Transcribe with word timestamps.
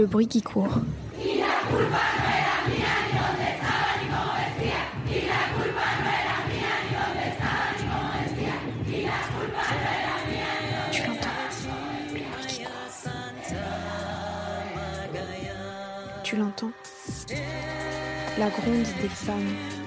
Le 0.00 0.06
bruit 0.06 0.26
qui 0.26 0.40
court. 0.40 0.80
Tu 10.90 11.02
l'entends? 11.06 11.28
Tu 16.24 16.36
l'entends? 16.36 16.72
La 18.38 18.48
gronde 18.48 18.86
des 19.02 19.08
femmes. 19.10 19.79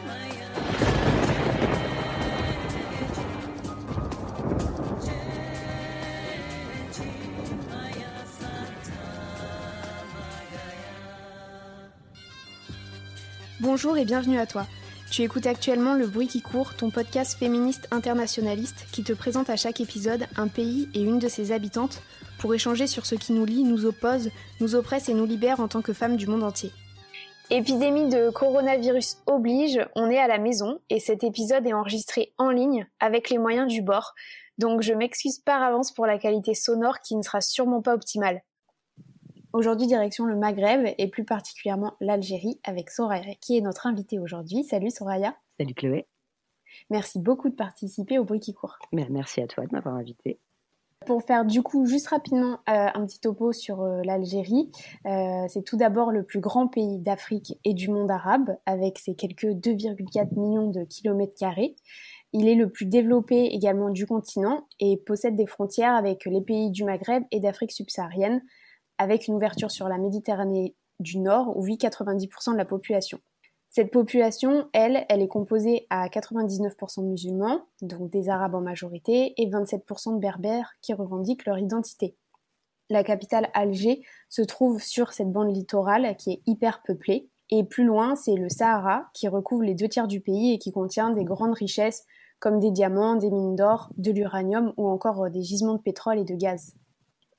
Bonjour 13.64 13.98
et 13.98 14.04
bienvenue 14.04 14.40
à 14.40 14.46
toi. 14.46 14.68
Tu 15.10 15.22
écoutes 15.22 15.48
actuellement 15.48 15.94
Le 15.94 16.06
Bruit 16.06 16.28
qui 16.28 16.42
court, 16.42 16.76
ton 16.76 16.90
podcast 16.90 17.40
féministe 17.40 17.88
internationaliste 17.92 18.86
qui 18.92 19.06
te 19.06 19.14
présente 19.14 19.50
à 19.50 19.56
chaque 19.56 19.80
épisode 19.80 20.28
un 20.36 20.50
pays 20.50 20.90
et 20.94 21.02
une 21.02 21.18
de 21.18 21.30
ses 21.30 21.54
habitantes 21.54 22.02
pour 22.40 22.54
échanger 22.54 22.88
sur 22.88 23.06
ce 23.06 23.16
qui 23.16 23.32
nous 23.32 23.46
lie, 23.46 23.64
nous 23.64 23.86
oppose, 23.86 24.32
nous 24.60 24.76
oppresse 24.76 25.08
et 25.08 25.14
nous 25.14 25.26
libère 25.26 25.62
en 25.62 25.70
tant 25.70 25.82
que 25.82 25.94
femmes 25.94 26.18
du 26.18 26.28
monde 26.28 26.44
entier. 26.44 26.72
Épidémie 27.52 28.10
de 28.10 28.32
coronavirus 28.32 29.20
oblige, 29.28 29.80
on 29.96 30.10
est 30.10 30.20
à 30.20 30.28
la 30.28 30.40
maison 30.40 30.82
et 30.90 31.00
cet 31.00 31.24
épisode 31.24 31.66
est 31.66 31.72
enregistré 31.72 32.34
en 32.38 32.50
ligne 32.50 32.86
avec 33.00 33.30
les 33.30 33.38
moyens 33.38 33.72
du 33.72 33.82
bord, 33.82 34.14
donc 34.58 34.82
je 34.82 34.94
m'excuse 34.94 35.40
par 35.40 35.64
avance 35.64 35.94
pour 35.94 36.06
la 36.06 36.18
qualité 36.18 36.54
sonore 36.54 37.00
qui 37.00 37.16
ne 37.16 37.22
sera 37.22 37.40
sûrement 37.40 37.82
pas 37.82 37.94
optimale. 37.94 38.42
Aujourd'hui, 39.54 39.86
direction 39.86 40.26
le 40.26 40.36
Maghreb 40.36 40.96
et 40.98 41.08
plus 41.08 41.26
particulièrement 41.26 41.94
l'Algérie 42.02 42.60
avec 42.64 42.90
Soraya 42.90 43.36
qui 43.40 43.56
est 43.56 43.62
notre 43.62 43.86
invitée 43.86 44.18
aujourd'hui. 44.18 44.64
Salut 44.64 44.90
Soraya. 44.90 45.36
Salut 45.60 45.76
Chloé. 45.76 46.08
Merci 46.90 47.20
beaucoup 47.20 47.50
de 47.50 47.56
participer 47.56 48.18
au 48.18 48.24
bruit 48.24 48.40
qui 48.40 48.56
court. 48.56 48.80
Merci 48.92 49.42
à 49.44 49.48
toi 49.48 49.68
de 49.68 49.70
m'avoir 49.72 49.94
invitée. 49.94 50.40
Pour 51.06 51.22
faire 51.22 51.46
du 51.46 51.62
coup 51.62 51.86
juste 51.86 52.08
rapidement 52.08 52.62
euh, 52.68 52.88
un 52.96 53.06
petit 53.06 53.20
topo 53.20 53.52
sur 53.52 53.82
euh, 53.82 54.02
l'Algérie, 54.04 54.72
euh, 55.06 55.46
c'est 55.48 55.64
tout 55.64 55.78
d'abord 55.78 56.12
le 56.12 56.24
plus 56.24 56.40
grand 56.40 56.68
pays 56.68 56.98
d'Afrique 56.98 57.60
et 57.64 57.76
du 57.76 57.92
monde 57.92 58.10
arabe 58.10 58.58
avec 58.66 58.98
ses 58.98 59.14
quelques 59.14 59.46
2,4 59.46 60.34
millions 60.40 60.72
de 60.72 60.84
kilomètres 60.84 61.36
carrés. 61.38 61.76
Il 62.32 62.48
est 62.48 62.56
le 62.56 62.72
plus 62.72 62.88
développé 62.88 63.46
également 63.52 63.92
du 63.92 64.08
continent 64.08 64.66
et 64.80 64.98
possède 64.98 65.36
des 65.36 65.46
frontières 65.46 65.94
avec 65.94 66.26
les 66.26 66.42
pays 66.42 66.72
du 66.72 66.86
Maghreb 66.86 67.24
et 67.30 67.40
d'Afrique 67.40 67.72
subsaharienne, 67.72 68.42
avec 68.98 69.28
une 69.28 69.36
ouverture 69.36 69.72
sur 69.72 69.88
la 69.88 69.98
Méditerranée 69.98 70.76
du 71.00 71.20
Nord 71.20 71.58
où 71.58 71.64
vit 71.64 71.78
90% 71.78 72.54
de 72.54 72.58
la 72.58 72.66
population. 72.66 73.20
Cette 73.70 73.92
population, 73.92 74.70
elle, 74.72 75.06
elle 75.10 75.22
est 75.22 75.28
composée 75.28 75.88
à 75.90 76.08
99% 76.08 77.02
de 77.02 77.08
musulmans, 77.08 77.66
donc 77.82 78.12
des 78.12 78.30
Arabes 78.30 78.54
en 78.54 78.62
majorité, 78.62 79.34
et 79.36 79.50
27% 79.50 80.14
de 80.14 80.20
Berbères 80.20 80.74
qui 80.82 80.94
revendiquent 80.94 81.46
leur 81.46 81.58
identité. 81.58 82.16
La 82.92 83.04
capitale 83.04 83.50
Alger 83.56 84.04
se 84.30 84.44
trouve 84.44 84.80
sur 84.80 85.14
cette 85.14 85.32
bande 85.32 85.56
littorale 85.56 86.16
qui 86.18 86.34
est 86.34 86.42
hyper 86.46 86.84
peuplée, 86.84 87.32
et 87.50 87.64
plus 87.64 87.84
loin, 87.84 88.16
c'est 88.16 88.36
le 88.36 88.50
Sahara 88.50 89.10
qui 89.14 89.28
recouvre 89.28 89.64
les 89.64 89.74
deux 89.74 89.90
tiers 89.90 90.08
du 90.08 90.22
pays 90.22 90.54
et 90.54 90.60
qui 90.60 90.72
contient 90.72 91.10
des 91.10 91.24
grandes 91.24 91.56
richesses 91.56 92.06
comme 92.40 92.60
des 92.60 92.72
diamants, 92.72 93.16
des 93.16 93.32
mines 93.32 93.56
d'or, 93.56 93.90
de 93.98 94.12
l'uranium 94.12 94.74
ou 94.78 94.88
encore 94.88 95.30
des 95.30 95.42
gisements 95.42 95.76
de 95.76 95.82
pétrole 95.82 96.20
et 96.20 96.26
de 96.26 96.36
gaz. 96.36 96.76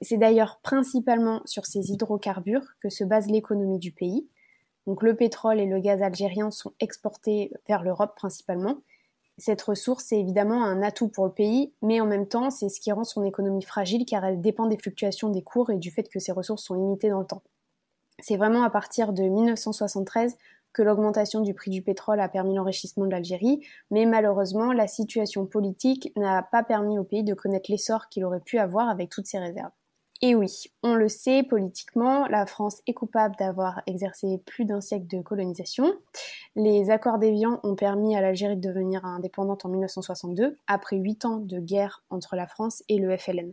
C'est 0.01 0.19
d'ailleurs 0.19 0.61
principalement 0.63 1.41
sur 1.45 1.67
ces 1.67 1.91
hydrocarbures 1.91 2.67
que 2.81 2.89
se 2.89 3.05
base 3.05 3.29
l'économie 3.29 3.79
du 3.79 3.93
pays. 3.93 4.29
Donc 4.87 5.03
le 5.03 5.17
pétrole 5.17 5.61
et 5.61 5.67
le 5.67 5.81
gaz 5.81 6.03
algérien 6.03 6.51
sont 6.51 6.73
exportés 6.81 7.53
vers 7.69 7.83
l'Europe 7.83 8.15
principalement. 8.17 8.79
Cette 9.39 9.63
ressource 9.63 10.13
est 10.13 10.21
évidemment 10.21 10.63
un 10.63 10.83
atout 10.83 11.09
pour 11.09 11.27
le 11.27 11.33
pays, 11.33 11.73
mais 11.83 12.01
en 12.01 12.07
même 12.07 12.29
temps, 12.29 12.51
c'est 12.51 12.69
ce 12.69 12.81
qui 12.81 12.93
rend 12.93 13.05
son 13.05 13.25
économie 13.25 13.65
fragile 13.65 14.05
car 14.05 14.25
elle 14.25 14.41
dépend 14.41 14.67
des 14.67 14.77
fluctuations 14.77 15.29
des 15.29 15.43
cours 15.43 15.71
et 15.71 15.79
du 15.79 15.91
fait 15.91 16.09
que 16.09 16.21
ces 16.21 16.33
ressources 16.33 16.63
sont 16.63 16.75
limitées 16.75 17.11
dans 17.11 17.21
le 17.21 17.27
temps. 17.27 17.43
C'est 18.21 18.37
vraiment 18.37 18.63
à 18.63 18.71
partir 18.71 19.13
de 19.13 19.25
1973 19.25 20.37
que 20.73 20.83
l'augmentation 20.83 21.41
du 21.41 21.55
prix 21.55 21.71
du 21.71 21.83
pétrole 21.83 22.21
a 22.21 22.29
permis 22.29 22.55
l'enrichissement 22.55 23.07
de 23.07 23.11
l'Algérie, 23.11 23.67
mais 23.91 24.07
malheureusement, 24.07 24.73
la 24.73 24.87
situation 24.87 25.47
politique 25.47 26.13
n'a 26.17 26.43
pas 26.43 26.63
permis 26.63 26.99
au 26.99 27.05
pays 27.05 27.25
de 27.25 27.35
connaître 27.35 27.71
l'essor 27.71 28.09
qu'il 28.09 28.25
aurait 28.25 28.41
pu 28.41 28.59
avoir 28.59 28.89
avec 28.89 29.11
toutes 29.11 29.27
ses 29.27 29.39
réserves. 29.39 29.71
Et 30.27 30.35
oui, 30.35 30.65
on 30.83 30.95
le 30.95 31.11
sait, 31.11 31.43
politiquement, 31.43 32.27
la 32.29 32.47
France 32.47 32.81
est 32.87 32.95
coupable 32.95 33.35
d'avoir 33.39 33.83
exercé 33.87 34.41
plus 34.47 34.65
d'un 34.65 34.81
siècle 34.81 35.07
de 35.07 35.21
colonisation. 35.21 35.93
Les 36.57 36.89
accords 36.89 37.19
d'Évian 37.19 37.61
ont 37.63 37.75
permis 37.75 38.17
à 38.17 38.23
l'Algérie 38.23 38.57
de 38.57 38.67
devenir 38.67 39.05
indépendante 39.05 39.67
en 39.67 39.69
1962, 39.69 40.57
après 40.67 40.97
huit 40.97 41.27
ans 41.27 41.41
de 41.41 41.59
guerre 41.59 42.05
entre 42.09 42.37
la 42.37 42.47
France 42.47 42.83
et 42.89 42.97
le 42.97 43.15
FLN. 43.15 43.53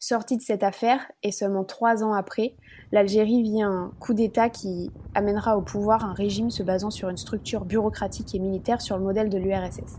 Sortie 0.00 0.36
de 0.36 0.42
cette 0.42 0.64
affaire, 0.64 1.10
et 1.22 1.32
seulement 1.32 1.64
trois 1.64 2.04
ans 2.04 2.12
après, 2.12 2.56
l'Algérie 2.92 3.42
vit 3.42 3.62
un 3.62 3.90
coup 4.00 4.12
d'État 4.12 4.50
qui 4.50 4.90
amènera 5.14 5.56
au 5.56 5.62
pouvoir 5.62 6.04
un 6.04 6.12
régime 6.12 6.50
se 6.50 6.62
basant 6.62 6.90
sur 6.90 7.08
une 7.08 7.16
structure 7.16 7.64
bureaucratique 7.64 8.34
et 8.34 8.38
militaire 8.38 8.82
sur 8.82 8.98
le 8.98 9.02
modèle 9.02 9.30
de 9.30 9.38
l'URSS. 9.38 9.98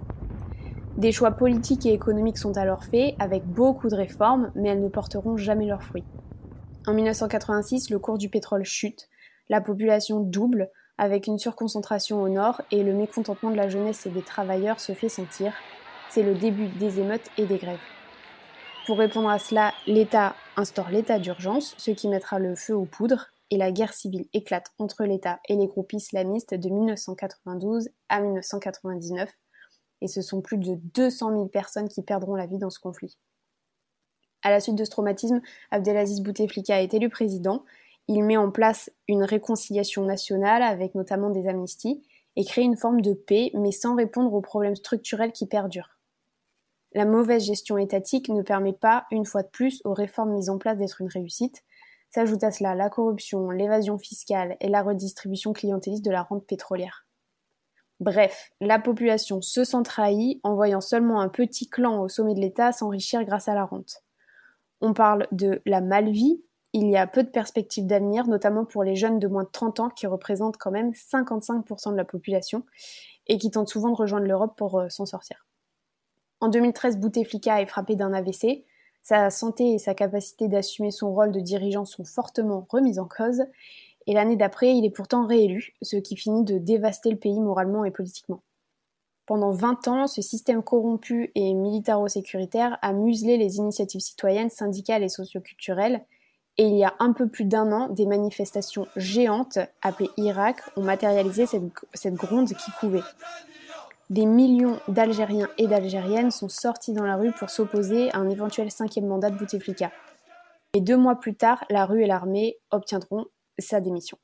Des 0.98 1.12
choix 1.12 1.32
politiques 1.32 1.86
et 1.86 1.94
économiques 1.94 2.38
sont 2.38 2.56
alors 2.56 2.86
faits, 2.86 3.16
avec 3.20 3.44
beaucoup 3.44 3.90
de 3.90 3.96
réformes, 3.96 4.52
mais 4.56 4.70
elles 4.70 4.82
ne 4.82 4.88
porteront 4.88 5.36
jamais 5.36 5.66
leurs 5.66 5.84
fruits. 5.84 6.06
En 6.88 6.94
1986, 6.94 7.90
le 7.90 8.00
cours 8.00 8.18
du 8.18 8.30
pétrole 8.30 8.64
chute, 8.64 9.10
la 9.50 9.60
population 9.60 10.22
double, 10.22 10.70
avec 10.98 11.28
une 11.28 11.38
surconcentration 11.38 12.22
au 12.22 12.30
nord, 12.30 12.62
et 12.72 12.82
le 12.82 12.94
mécontentement 12.94 13.52
de 13.52 13.58
la 13.58 13.68
jeunesse 13.68 14.06
et 14.06 14.10
des 14.10 14.22
travailleurs 14.22 14.80
se 14.80 14.94
fait 14.94 15.10
sentir. 15.10 15.52
C'est 16.10 16.24
le 16.24 16.34
début 16.34 16.68
des 16.68 17.02
émeutes 17.02 17.30
et 17.38 17.46
des 17.46 17.58
grèves. 17.58 17.78
Pour 18.86 18.98
répondre 18.98 19.30
à 19.30 19.38
cela, 19.38 19.74
l'État 19.88 20.34
instaure 20.56 20.90
l'état 20.90 21.20
d'urgence, 21.20 21.76
ce 21.78 21.92
qui 21.92 22.08
mettra 22.08 22.40
le 22.40 22.56
feu 22.56 22.74
aux 22.74 22.86
poudres, 22.86 23.32
et 23.52 23.58
la 23.58 23.72
guerre 23.72 23.94
civile 23.94 24.28
éclate 24.34 24.72
entre 24.80 25.04
l'État 25.04 25.40
et 25.50 25.56
les 25.56 25.68
groupes 25.68 25.92
islamistes 25.92 26.54
de 26.54 26.70
1992 26.70 27.90
à 28.08 28.22
1999, 28.22 29.30
et 30.06 30.08
ce 30.08 30.22
sont 30.22 30.42
plus 30.42 30.58
de 30.58 30.76
200 30.94 31.32
000 31.32 31.48
personnes 31.48 31.90
qui 31.90 32.04
perdront 32.04 32.36
la 32.36 32.46
vie 32.46 32.60
dans 32.60 32.70
ce 32.70 32.80
conflit. 32.80 33.18
À 34.44 34.52
la 34.52 34.60
suite 34.60 34.76
de 34.76 34.86
ce 34.86 34.92
traumatisme, 34.92 35.42
Abdelaziz 35.72 36.22
Bouteflika 36.22 36.84
est 36.84 36.94
élu 36.94 37.10
président. 37.10 37.66
Il 38.08 38.24
met 38.24 38.38
en 38.38 38.52
place 38.52 38.92
une 39.08 39.24
réconciliation 39.24 40.06
nationale 40.06 40.62
avec 40.62 40.94
notamment 40.94 41.32
des 41.32 41.48
amnisties 41.48 42.04
et 42.36 42.46
crée 42.46 42.62
une 42.62 42.78
forme 42.78 43.02
de 43.02 43.14
paix, 43.14 43.50
mais 43.56 43.72
sans 43.72 43.96
répondre 43.96 44.32
aux 44.32 44.42
problèmes 44.42 44.76
structurels 44.76 45.32
qui 45.32 45.48
perdurent. 45.48 45.98
La 46.94 47.06
mauvaise 47.06 47.44
gestion 47.44 47.80
étatique 47.80 48.30
ne 48.30 48.44
permet 48.44 48.74
pas, 48.74 49.08
une 49.10 49.26
fois 49.26 49.42
de 49.42 49.48
plus, 49.48 49.82
aux 49.86 49.94
réformes 49.94 50.34
mises 50.34 50.52
en 50.52 50.60
place 50.60 50.78
d'être 50.78 51.02
une 51.02 51.10
réussite. 51.10 51.64
S'ajoute 52.12 52.44
à 52.44 52.52
cela 52.52 52.76
la 52.76 52.92
corruption, 52.92 53.50
l'évasion 53.50 53.98
fiscale 53.98 54.56
et 54.60 54.70
la 54.70 54.84
redistribution 54.84 55.54
clientéliste 55.54 56.06
de 56.06 56.12
la 56.12 56.22
rente 56.22 56.46
pétrolière. 56.46 57.05
Bref, 58.00 58.52
la 58.60 58.78
population 58.80 59.42
se 59.42 59.64
sent 59.64 59.84
trahie 59.84 60.42
en 60.44 60.54
voyant 60.56 60.82
seulement 60.82 61.22
un 61.22 61.30
petit 61.30 61.70
clan 61.70 62.02
au 62.02 62.10
sommet 62.10 62.34
de 62.34 62.42
l'État 62.42 62.72
s'enrichir 62.72 63.24
grâce 63.24 63.48
à 63.48 63.54
la 63.54 63.66
rente. 63.66 64.04
On 64.82 64.94
parle 64.94 65.28
de 65.32 65.62
la 65.66 65.80
malvie, 65.80 66.44
il 66.74 66.90
y 66.90 66.98
a 66.98 67.08
peu 67.08 67.24
de 67.24 67.30
perspectives 67.30 67.86
d'avenir, 67.86 68.28
notamment 68.28 68.66
pour 68.66 68.84
les 68.84 68.98
jeunes 68.98 69.18
de 69.18 69.28
moins 69.28 69.44
de 69.44 69.50
30 69.50 69.80
ans 69.80 69.90
qui 69.90 70.08
représentent 70.08 70.58
quand 70.58 70.72
même 70.72 70.92
55% 70.92 71.92
de 71.92 71.98
la 71.98 72.04
population 72.04 72.66
et 73.28 73.38
qui 73.38 73.50
tentent 73.50 73.70
souvent 73.70 73.92
de 73.92 73.96
rejoindre 73.96 74.28
l'Europe 74.28 74.58
pour 74.58 74.78
euh, 74.78 74.90
s'en 74.90 75.06
sortir. 75.06 75.48
En 76.42 76.50
2013, 76.50 76.98
Bouteflika 76.98 77.62
est 77.62 77.66
frappé 77.66 77.96
d'un 77.96 78.14
AVC. 78.14 78.66
Sa 79.04 79.30
santé 79.30 79.74
et 79.74 79.80
sa 79.80 79.94
capacité 79.94 80.50
d'assumer 80.50 80.92
son 80.92 81.14
rôle 81.14 81.32
de 81.32 81.40
dirigeant 81.40 81.86
sont 81.86 82.04
fortement 82.04 82.68
remises 82.70 83.00
en 83.00 83.08
cause 83.08 83.44
et 84.08 84.14
l'année 84.14 84.36
d'après, 84.36 84.76
il 84.76 84.86
est 84.86 84.92
pourtant 84.92 85.26
réélu, 85.26 85.74
ce 85.82 85.98
qui 85.98 86.16
finit 86.16 86.44
de 86.44 86.58
dévaster 86.58 87.10
le 87.10 87.18
pays 87.18 87.40
moralement 87.40 87.86
et 87.86 87.92
politiquement. 87.92 88.42
Pendant 89.26 89.52
20 89.52 89.88
ans, 89.88 90.08
ce 90.08 90.22
système 90.22 90.62
corrompu 90.62 91.32
et 91.34 91.54
militaro-sécuritaire 91.54 92.78
a 92.84 92.94
muselé 92.94 93.38
les 93.38 93.58
initiatives 93.58 94.02
citoyennes, 94.02 94.52
syndicales 94.52 95.04
et 95.04 95.10
socioculturelles, 95.10 96.06
et 96.58 96.68
il 96.68 96.78
y 96.78 96.86
a 96.86 96.94
un 97.00 97.12
peu 97.12 97.28
plus 97.28 97.44
d'un 97.44 97.72
an, 97.72 97.90
des 97.90 98.06
manifestations 98.06 98.88
géantes, 98.96 99.58
appelées 99.82 100.12
Irak, 100.18 100.62
ont 100.78 100.84
matérialisé 100.84 101.48
cette, 101.48 102.14
gronde 102.14 102.48
qui 102.48 102.72
couvait. 102.80 103.04
Des 104.10 104.26
millions 104.26 104.80
d'Algériens 104.88 105.50
et 105.58 105.68
d'Algériennes 105.68 106.32
sont 106.32 106.48
sortis 106.48 106.94
dans 106.94 107.04
la 107.04 107.18
rue 107.18 107.32
pour 107.32 107.50
s'opposer 107.50 108.12
à 108.12 108.20
un 108.20 108.30
éventuel 108.30 108.72
cinquième 108.72 109.08
mandat 109.08 109.32
de 109.32 109.38
Bouteflika. 109.38 109.92
Et 110.74 110.82
deux 110.82 110.98
mois 110.98 111.16
plus 111.16 111.36
tard, 111.36 111.66
la 111.70 111.86
rue 111.86 112.04
et 112.04 112.08
l'armée 112.08 112.58
obtiendront 112.70 113.26
sa 113.60 113.82
démission. 113.82 114.18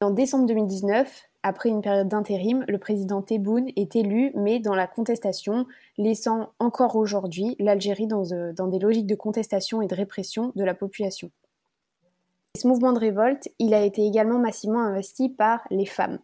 En 0.00 0.10
décembre 0.10 0.46
2019, 0.46 1.24
après 1.42 1.68
une 1.68 1.82
période 1.82 2.08
d'intérim, 2.08 2.64
le 2.68 2.78
président 2.78 3.22
Tebboune 3.22 3.68
est 3.76 3.96
élu, 3.96 4.32
mais 4.34 4.60
dans 4.60 4.74
la 4.74 4.86
contestation, 4.86 5.66
laissant 5.98 6.52
encore 6.58 6.96
aujourd'hui 6.96 7.54
l'Algérie 7.58 8.06
dans, 8.06 8.32
euh, 8.32 8.52
des 8.52 8.78
logiques 8.78 9.06
de 9.06 9.14
contestation 9.14 9.82
et 9.82 9.86
de 9.86 9.94
répression 9.94 10.52
de 10.56 10.64
la 10.64 10.74
population. 10.74 11.30
Ce 12.56 12.66
mouvement 12.66 12.92
de 12.92 12.98
révolte, 12.98 13.48
il 13.58 13.74
a 13.74 13.84
été 13.84 14.06
également 14.06 14.38
massivement 14.38 14.80
investi 14.80 15.28
par 15.28 15.66
les 15.70 15.86
femmes. 15.86 16.18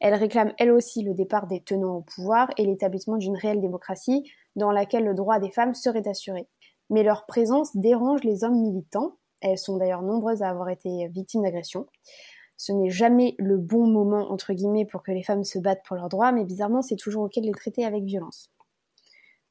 Elles 0.00 0.14
réclament 0.14 0.52
elles 0.58 0.70
aussi 0.70 1.02
le 1.02 1.14
départ 1.14 1.46
des 1.46 1.60
tenants 1.60 1.96
au 1.96 2.02
pouvoir 2.02 2.50
et 2.56 2.66
l'établissement 2.66 3.16
d'une 3.16 3.36
réelle 3.36 3.60
démocratie 3.60 4.30
dans 4.54 4.70
laquelle 4.70 5.04
le 5.04 5.14
droit 5.14 5.38
des 5.38 5.50
femmes 5.50 5.74
serait 5.74 6.06
assuré. 6.06 6.46
Mais 6.90 7.02
leur 7.02 7.26
présence 7.26 7.74
dérange 7.76 8.22
les 8.22 8.44
hommes 8.44 8.60
militants. 8.60 9.16
Elles 9.42 9.58
sont 9.58 9.76
d'ailleurs 9.76 10.02
nombreuses 10.02 10.42
à 10.42 10.48
avoir 10.48 10.68
été 10.68 11.08
victimes 11.08 11.42
d'agressions. 11.42 11.86
Ce 12.56 12.72
n'est 12.72 12.90
jamais 12.90 13.34
le 13.38 13.58
bon 13.58 13.86
moment, 13.86 14.30
entre 14.30 14.52
guillemets, 14.52 14.84
pour 14.84 15.02
que 15.02 15.12
les 15.12 15.22
femmes 15.22 15.44
se 15.44 15.58
battent 15.58 15.84
pour 15.84 15.96
leurs 15.96 16.08
droits, 16.08 16.32
mais 16.32 16.44
bizarrement, 16.44 16.82
c'est 16.82 16.96
toujours 16.96 17.24
OK 17.24 17.36
de 17.36 17.46
les 17.46 17.52
traiter 17.52 17.84
avec 17.84 18.04
violence. 18.04 18.50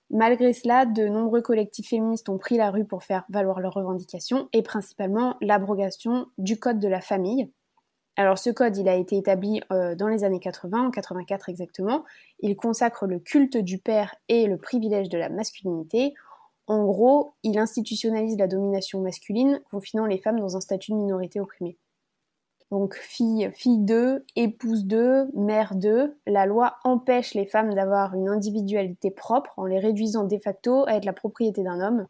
Malgré 0.09 0.53
cela, 0.53 0.85
de 0.85 1.07
nombreux 1.07 1.41
collectifs 1.41 1.89
féministes 1.89 2.29
ont 2.29 2.37
pris 2.37 2.57
la 2.57 2.71
rue 2.71 2.85
pour 2.85 3.03
faire 3.03 3.25
valoir 3.29 3.59
leurs 3.59 3.73
revendications, 3.73 4.49
et 4.53 4.61
principalement 4.61 5.35
l'abrogation 5.41 6.27
du 6.37 6.57
Code 6.59 6.79
de 6.79 6.87
la 6.87 7.01
famille, 7.01 7.49
alors 8.17 8.37
ce 8.37 8.49
code, 8.49 8.75
il 8.77 8.89
a 8.89 8.95
été 8.95 9.17
établi 9.17 9.61
euh, 9.71 9.95
dans 9.95 10.07
les 10.07 10.23
années 10.23 10.39
80, 10.39 10.87
en 10.87 10.91
84 10.91 11.49
exactement. 11.49 12.03
Il 12.39 12.55
consacre 12.55 13.07
le 13.07 13.19
culte 13.19 13.57
du 13.57 13.77
père 13.77 14.13
et 14.27 14.47
le 14.47 14.57
privilège 14.57 15.09
de 15.09 15.17
la 15.17 15.29
masculinité. 15.29 16.13
En 16.71 16.85
gros, 16.85 17.33
il 17.43 17.59
institutionnalise 17.59 18.37
la 18.37 18.47
domination 18.47 19.01
masculine, 19.01 19.59
confinant 19.69 20.05
les 20.05 20.17
femmes 20.17 20.39
dans 20.39 20.55
un 20.55 20.61
statut 20.61 20.93
de 20.93 20.95
minorité 20.95 21.41
opprimée. 21.41 21.77
Donc 22.71 22.95
fille, 22.95 23.51
fille 23.53 23.79
d'eux, 23.79 24.23
épouse 24.37 24.85
d'eux, 24.85 25.29
mère 25.33 25.75
d'eux, 25.75 26.17
la 26.25 26.45
loi 26.45 26.77
empêche 26.85 27.33
les 27.33 27.45
femmes 27.45 27.73
d'avoir 27.73 28.15
une 28.15 28.29
individualité 28.29 29.11
propre 29.11 29.51
en 29.57 29.65
les 29.65 29.79
réduisant 29.79 30.23
de 30.23 30.37
facto 30.37 30.87
à 30.87 30.93
être 30.93 31.03
la 31.03 31.11
propriété 31.11 31.61
d'un 31.61 31.81
homme, 31.81 32.07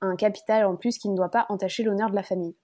un 0.00 0.14
capital 0.14 0.64
en 0.64 0.76
plus 0.76 0.96
qui 0.98 1.08
ne 1.08 1.16
doit 1.16 1.30
pas 1.30 1.46
entacher 1.48 1.82
l'honneur 1.82 2.10
de 2.10 2.14
la 2.14 2.22
famille. 2.22 2.54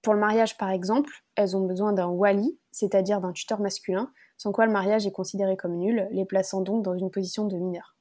Pour 0.00 0.14
le 0.14 0.20
mariage, 0.20 0.56
par 0.58 0.70
exemple, 0.70 1.24
elles 1.34 1.56
ont 1.56 1.66
besoin 1.66 1.92
d'un 1.92 2.06
wali, 2.06 2.56
c'est-à-dire 2.70 3.20
d'un 3.20 3.32
tuteur 3.32 3.58
masculin, 3.58 4.12
sans 4.36 4.52
quoi 4.52 4.66
le 4.66 4.72
mariage 4.72 5.08
est 5.08 5.12
considéré 5.12 5.56
comme 5.56 5.74
nul, 5.74 6.06
les 6.12 6.24
plaçant 6.24 6.60
donc 6.60 6.84
dans 6.84 6.94
une 6.94 7.10
position 7.10 7.46
de 7.46 7.56
mineur. 7.56 7.96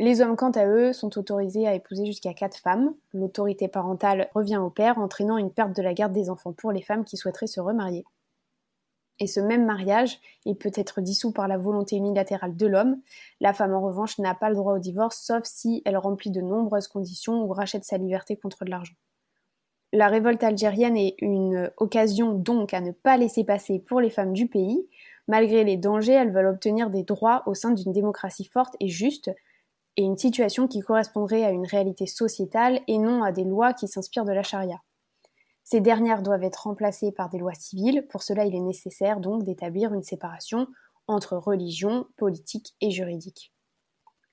Les 0.00 0.20
hommes, 0.20 0.36
quant 0.36 0.52
à 0.52 0.64
eux, 0.66 0.92
sont 0.92 1.18
autorisés 1.18 1.66
à 1.66 1.74
épouser 1.74 2.06
jusqu'à 2.06 2.32
quatre 2.32 2.58
femmes. 2.58 2.94
L'autorité 3.12 3.66
parentale 3.66 4.28
revient 4.32 4.58
au 4.58 4.70
père, 4.70 4.98
entraînant 4.98 5.38
une 5.38 5.50
perte 5.50 5.74
de 5.74 5.82
la 5.82 5.92
garde 5.92 6.12
des 6.12 6.30
enfants 6.30 6.52
pour 6.52 6.70
les 6.70 6.82
femmes 6.82 7.04
qui 7.04 7.16
souhaiteraient 7.16 7.48
se 7.48 7.60
remarier. 7.60 8.04
Et 9.20 9.26
ce 9.26 9.40
même 9.40 9.66
mariage, 9.66 10.20
il 10.44 10.56
peut 10.56 10.70
être 10.74 11.00
dissous 11.00 11.32
par 11.32 11.48
la 11.48 11.58
volonté 11.58 11.96
unilatérale 11.96 12.56
de 12.56 12.66
l'homme. 12.66 13.00
La 13.40 13.52
femme, 13.52 13.74
en 13.74 13.80
revanche, 13.80 14.18
n'a 14.18 14.34
pas 14.34 14.50
le 14.50 14.54
droit 14.54 14.74
au 14.74 14.78
divorce, 14.78 15.18
sauf 15.18 15.42
si 15.44 15.82
elle 15.84 15.96
remplit 15.96 16.30
de 16.30 16.40
nombreuses 16.40 16.86
conditions 16.86 17.42
ou 17.42 17.52
rachète 17.52 17.84
sa 17.84 17.98
liberté 17.98 18.36
contre 18.36 18.64
de 18.64 18.70
l'argent. 18.70 18.94
La 19.92 20.08
révolte 20.08 20.44
algérienne 20.44 20.96
est 20.96 21.16
une 21.18 21.72
occasion 21.78 22.34
donc 22.34 22.72
à 22.74 22.80
ne 22.80 22.92
pas 22.92 23.16
laisser 23.16 23.42
passer 23.42 23.80
pour 23.80 24.00
les 24.00 24.10
femmes 24.10 24.34
du 24.34 24.46
pays. 24.46 24.86
Malgré 25.26 25.64
les 25.64 25.76
dangers, 25.76 26.12
elles 26.12 26.30
veulent 26.30 26.46
obtenir 26.46 26.90
des 26.90 27.02
droits 27.02 27.42
au 27.46 27.54
sein 27.54 27.72
d'une 27.72 27.92
démocratie 27.92 28.44
forte 28.44 28.76
et 28.80 28.88
juste, 28.88 29.30
et 29.98 30.02
une 30.02 30.16
situation 30.16 30.68
qui 30.68 30.78
correspondrait 30.78 31.42
à 31.44 31.50
une 31.50 31.66
réalité 31.66 32.06
sociétale 32.06 32.80
et 32.86 32.98
non 32.98 33.24
à 33.24 33.32
des 33.32 33.42
lois 33.42 33.74
qui 33.74 33.88
s'inspirent 33.88 34.24
de 34.24 34.32
la 34.32 34.44
charia. 34.44 34.80
Ces 35.64 35.80
dernières 35.80 36.22
doivent 36.22 36.44
être 36.44 36.62
remplacées 36.62 37.10
par 37.10 37.28
des 37.28 37.38
lois 37.38 37.54
civiles, 37.54 38.06
pour 38.08 38.22
cela 38.22 38.44
il 38.44 38.54
est 38.54 38.60
nécessaire 38.60 39.18
donc 39.18 39.42
d'établir 39.42 39.92
une 39.92 40.04
séparation 40.04 40.68
entre 41.08 41.36
religion, 41.36 42.06
politique 42.16 42.76
et 42.80 42.92
juridique. 42.92 43.52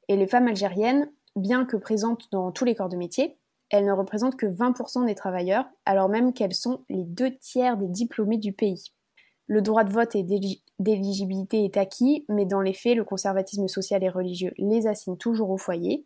Et 0.07 0.15
les 0.15 0.27
femmes 0.27 0.47
algériennes, 0.47 1.11
bien 1.35 1.65
que 1.65 1.77
présentes 1.77 2.31
dans 2.31 2.51
tous 2.51 2.63
les 2.63 2.75
corps 2.75 2.89
de 2.89 2.95
métier, 2.95 3.39
elles 3.71 3.85
ne 3.85 3.91
représentent 3.91 4.37
que 4.37 4.45
20% 4.45 5.07
des 5.07 5.15
travailleurs, 5.15 5.65
alors 5.85 6.09
même 6.09 6.33
qu'elles 6.33 6.53
sont 6.53 6.85
les 6.89 7.05
deux 7.05 7.35
tiers 7.35 7.75
des 7.75 7.87
diplômés 7.87 8.37
du 8.37 8.53
pays. 8.53 8.93
Le 9.47 9.61
droit 9.61 9.83
de 9.83 9.91
vote 9.91 10.15
et 10.15 10.23
d'éligibilité 10.79 11.65
est 11.65 11.77
acquis, 11.77 12.25
mais 12.29 12.45
dans 12.45 12.61
les 12.61 12.73
faits, 12.73 12.97
le 12.97 13.03
conservatisme 13.03 13.67
social 13.67 14.03
et 14.03 14.09
religieux 14.09 14.53
les 14.57 14.87
assigne 14.87 15.17
toujours 15.17 15.51
au 15.51 15.57
foyer. 15.57 16.05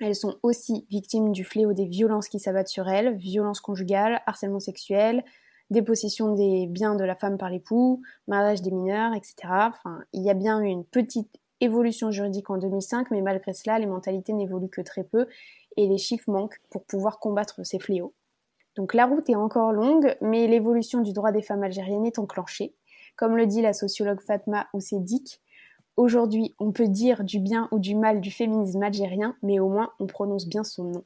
Elles 0.00 0.16
sont 0.16 0.36
aussi 0.42 0.84
victimes 0.90 1.32
du 1.32 1.44
fléau 1.44 1.72
des 1.72 1.86
violences 1.86 2.28
qui 2.28 2.40
s'abattent 2.40 2.68
sur 2.68 2.88
elles, 2.88 3.16
violences 3.16 3.60
conjugales, 3.60 4.20
harcèlement 4.26 4.60
sexuel, 4.60 5.24
dépossession 5.70 6.34
des 6.34 6.66
biens 6.66 6.96
de 6.96 7.04
la 7.04 7.14
femme 7.14 7.38
par 7.38 7.50
l'époux, 7.50 8.02
mariage 8.26 8.62
des 8.62 8.70
mineurs, 8.70 9.14
etc. 9.14 9.34
Enfin, 9.48 10.00
il 10.12 10.22
y 10.22 10.30
a 10.30 10.34
bien 10.34 10.60
eu 10.60 10.66
une 10.66 10.84
petite 10.84 11.30
évolution 11.60 12.10
juridique 12.10 12.50
en 12.50 12.58
2005, 12.58 13.10
mais 13.10 13.22
malgré 13.22 13.54
cela, 13.54 13.78
les 13.78 13.86
mentalités 13.86 14.32
n'évoluent 14.32 14.68
que 14.68 14.82
très 14.82 15.04
peu 15.04 15.26
et 15.76 15.86
les 15.86 15.98
chiffres 15.98 16.30
manquent 16.30 16.60
pour 16.70 16.84
pouvoir 16.84 17.18
combattre 17.18 17.64
ces 17.64 17.78
fléaux. 17.78 18.12
Donc 18.76 18.92
la 18.92 19.06
route 19.06 19.28
est 19.30 19.34
encore 19.34 19.72
longue, 19.72 20.14
mais 20.20 20.46
l'évolution 20.46 21.00
du 21.00 21.12
droit 21.12 21.32
des 21.32 21.42
femmes 21.42 21.62
algériennes 21.62 22.04
est 22.04 22.18
enclenchée. 22.18 22.74
Comme 23.16 23.36
le 23.36 23.46
dit 23.46 23.62
la 23.62 23.72
sociologue 23.72 24.20
Fatma 24.20 24.68
Oussedik, 24.74 25.40
aujourd'hui 25.96 26.54
on 26.58 26.72
peut 26.72 26.88
dire 26.88 27.24
du 27.24 27.40
bien 27.40 27.68
ou 27.72 27.78
du 27.78 27.94
mal 27.94 28.20
du 28.20 28.30
féminisme 28.30 28.82
algérien, 28.82 29.34
mais 29.42 29.58
au 29.58 29.70
moins 29.70 29.92
on 29.98 30.06
prononce 30.06 30.46
bien 30.46 30.62
son 30.62 30.84
nom. 30.84 31.04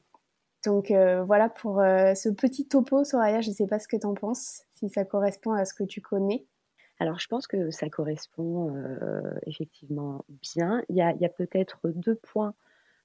Donc 0.65 0.91
euh, 0.91 1.23
voilà 1.23 1.49
pour 1.49 1.79
euh, 1.79 2.13
ce 2.13 2.27
petit 2.27 2.67
topo, 2.67 3.05
Soraya, 3.05 3.39
je 3.39 3.49
ne 3.49 3.55
sais 3.55 3.67
pas 3.67 3.79
ce 3.79 3.87
que 3.87 3.95
tu 3.95 4.05
en 4.05 4.13
penses, 4.13 4.63
si 4.73 4.89
ça 4.89 5.05
correspond 5.05 5.53
à 5.53 5.63
ce 5.63 5.73
que 5.73 5.85
tu 5.85 6.01
connais. 6.01 6.45
Alors 6.99 7.19
je 7.19 7.27
pense 7.27 7.47
que 7.47 7.71
ça 7.71 7.89
correspond 7.89 8.75
euh, 8.75 9.21
effectivement 9.47 10.25
bien. 10.41 10.83
Il 10.89 10.97
y 10.97 11.01
a, 11.01 11.29
peut-être 11.29 11.79
deux 11.85 12.15
points 12.15 12.53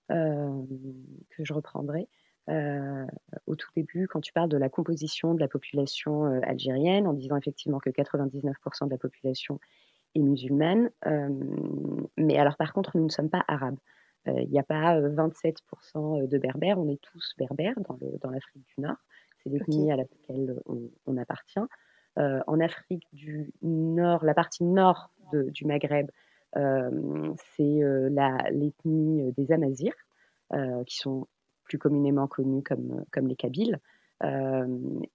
que 0.09 1.45
je 1.45 1.53
reprendrai. 1.53 2.09
Euh, 2.49 3.07
au 3.47 3.57
tout 3.57 3.69
début, 3.77 4.07
quand 4.07 4.21
tu 4.21 4.33
parles 4.33 4.49
de 4.49 4.57
la 4.57 4.69
composition 4.69 5.35
de 5.35 5.41
la 5.41 5.49
population 5.49 6.27
euh, 6.27 6.41
algérienne, 6.45 7.07
en 7.07 7.13
disant 7.13 7.37
effectivement 7.37 7.79
que 7.81 7.91
99% 7.91 8.87
de 8.87 8.91
la 8.91 8.99
population 8.99 9.59
est 10.15 10.23
musulmane. 10.23 10.91
mais 12.17 12.39
alors, 12.39 12.57
par 12.57 12.73
contre, 12.73 12.97
nous 12.97 13.05
ne 13.05 13.11
sommes 13.11 13.29
pas 13.29 13.45
arabes. 13.49 13.77
Il 14.27 14.49
n'y 14.49 14.59
a 14.59 14.65
pas 14.65 14.99
27% 14.99 16.27
de 16.27 16.39
berbères, 16.39 16.79
on 16.79 16.89
est 16.89 17.01
tous 17.01 17.35
berbères 17.39 17.79
dans, 17.87 17.99
dans 18.23 18.31
l'Afrique 18.31 18.65
du 18.77 18.83
Nord. 18.83 18.97
C'est 19.43 19.51
l'ethnie 19.51 19.93
à 19.93 19.97
laquelle 19.97 20.59
on, 21.07 21.17
appartient. 21.19 21.61
en 22.17 22.61
Afrique 22.61 23.07
du 23.13 23.53
Nord, 23.61 24.25
la 24.25 24.33
partie 24.33 24.65
nord 24.65 25.11
du 25.33 25.67
Maghreb, 25.67 26.11
euh, 26.57 27.35
c'est 27.57 27.83
euh, 27.83 28.09
l'ethnie 28.51 29.23
euh, 29.23 29.33
des 29.37 29.53
Amazirs, 29.53 29.95
qui 30.87 30.97
sont 30.97 31.27
plus 31.67 31.79
communément 31.79 32.27
connus 32.27 32.63
comme, 32.63 33.05
comme 33.13 33.29
les 33.29 33.37
Kabyles. 33.37 33.79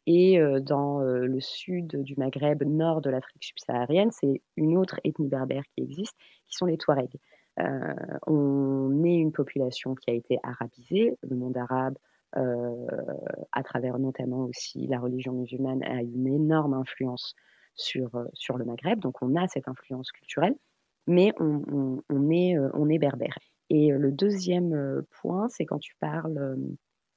et 0.05 0.39
dans 0.62 1.00
le 1.00 1.39
sud 1.39 2.03
du 2.03 2.15
Maghreb, 2.17 2.63
nord 2.63 3.01
de 3.01 3.10
l'Afrique 3.10 3.43
subsaharienne, 3.43 4.12
c'est 4.12 4.41
une 4.58 4.77
autre 4.77 5.00
ethnie 5.03 5.27
berbère 5.27 5.63
qui 5.75 5.84
existe, 5.84 6.15
qui 6.48 6.55
sont 6.55 6.67
les 6.67 6.77
Touaregs. 6.77 7.17
on 8.27 9.03
est 9.03 9.15
une 9.15 9.31
population 9.31 9.96
qui 9.96 10.12
a 10.12 10.13
été 10.13 10.38
arabisée, 10.43 11.17
le 11.27 11.36
monde 11.36 11.58
arabe, 11.58 11.98
à 12.34 13.63
travers 13.63 13.98
notamment 13.98 14.46
aussi 14.46 14.86
la 14.88 15.00
religion 15.00 15.34
musulmane, 15.34 15.84
a 15.84 16.01
une 16.01 16.27
énorme 16.27 16.75
influence 16.75 17.36
sur, 17.74 18.12
sur 18.34 18.58
le 18.58 18.65
Maghreb. 18.65 19.00
Donc 19.00 19.22
on 19.24 19.36
a 19.36 19.48
cette 19.48 19.67
influence 19.67 20.12
culturelle 20.12 20.55
mais 21.08 21.34
on, 21.39 22.29
est, 22.31 22.58
euh, 22.58 22.70
on 22.74 22.89
est 22.89 23.00
berbère. 23.00 23.38
Et 23.72 23.94
euh, 23.94 23.98
le 23.98 24.12
deuxième 24.12 24.74
euh, 24.74 25.01
point, 25.22 25.48
c'est 25.48 25.66
quand 25.66 25.80
tu 25.80 25.96
parles 25.96 26.58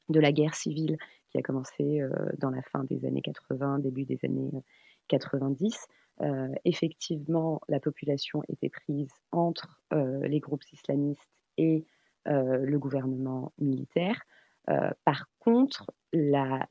de 0.09 0.21
la 0.21 0.31
guerre 0.31 0.55
civile 0.55 0.97
qui 1.31 1.39
a 1.39 1.43
commencé 1.43 2.01
dans 2.39 2.51
la 2.51 2.63
fin 2.63 2.85
des 2.85 3.05
années 3.07 3.23
80, 3.23 3.81
début 3.81 4.05
des 4.05 4.21
années 4.23 4.53
90. 5.09 5.89
effectivement, 6.65 7.61
la 7.69 7.81
population 7.81 8.43
était 8.49 8.69
prise 8.69 9.11
entre 9.33 9.83
les 9.91 10.39
groupes 10.39 10.63
islamistes 10.73 11.29
et 11.57 11.87
le 12.27 12.77
gouvernement 12.77 13.53
militaire. 13.59 14.23
par 15.05 15.29
contre, 15.41 15.91
la, 16.13 16.69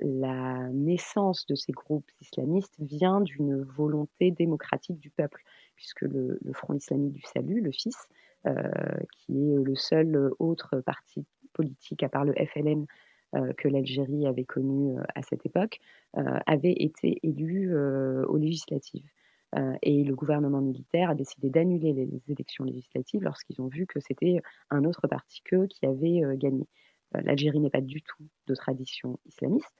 naissance 0.71 1.45
de 1.47 1.55
ces 1.55 1.73
groupes 1.73 2.09
islamistes 2.21 2.75
vient 2.79 3.19
d'une 3.19 3.63
volonté 3.63 4.31
démocratique 4.31 4.99
du 4.99 5.09
peuple 5.09 5.43
puisque 5.75 6.01
le, 6.01 6.39
Front 6.53 6.75
islamique 6.75 7.13
du 7.13 7.23
salut, 7.23 7.59
le 7.59 7.71
FIS, 7.71 7.89
euh, 7.89 8.22
qui 8.45 9.51
est 9.51 9.55
le 9.55 9.75
seul 9.75 10.31
autre 10.39 10.81
parti 10.81 11.25
politique 11.53 12.03
à 12.03 12.09
part 12.09 12.25
le 12.25 12.33
FLN 12.33 12.85
euh, 13.35 13.53
que 13.53 13.67
l'Algérie 13.67 14.27
avait 14.27 14.43
connu 14.43 14.97
euh, 14.97 15.03
à 15.15 15.21
cette 15.21 15.45
époque, 15.45 15.79
avait 16.13 16.73
été 16.73 17.19
élu 17.23 17.75
aux 17.75 18.37
législatives. 18.37 19.09
et 19.81 20.03
le 20.03 20.15
gouvernement 20.15 20.61
militaire 20.61 21.09
a 21.09 21.15
décidé 21.15 21.49
d'annuler 21.49 21.93
les 21.93 22.21
élections 22.31 22.63
législatives 22.63 23.23
lorsqu'ils 23.23 23.59
ont 23.61 23.67
vu 23.67 23.87
que 23.87 23.99
c'était 23.99 24.41
un 24.69 24.83
autre 24.83 25.07
parti 25.07 25.41
qu'eux 25.43 25.65
qui 25.67 25.85
avait 25.85 26.21
gagné. 26.37 26.67
L'Algérie 27.13 27.59
n'est 27.59 27.71
pas 27.71 27.81
du 27.81 28.01
tout 28.03 28.27
de 28.47 28.55
tradition 28.55 29.19
islamiste, 29.25 29.73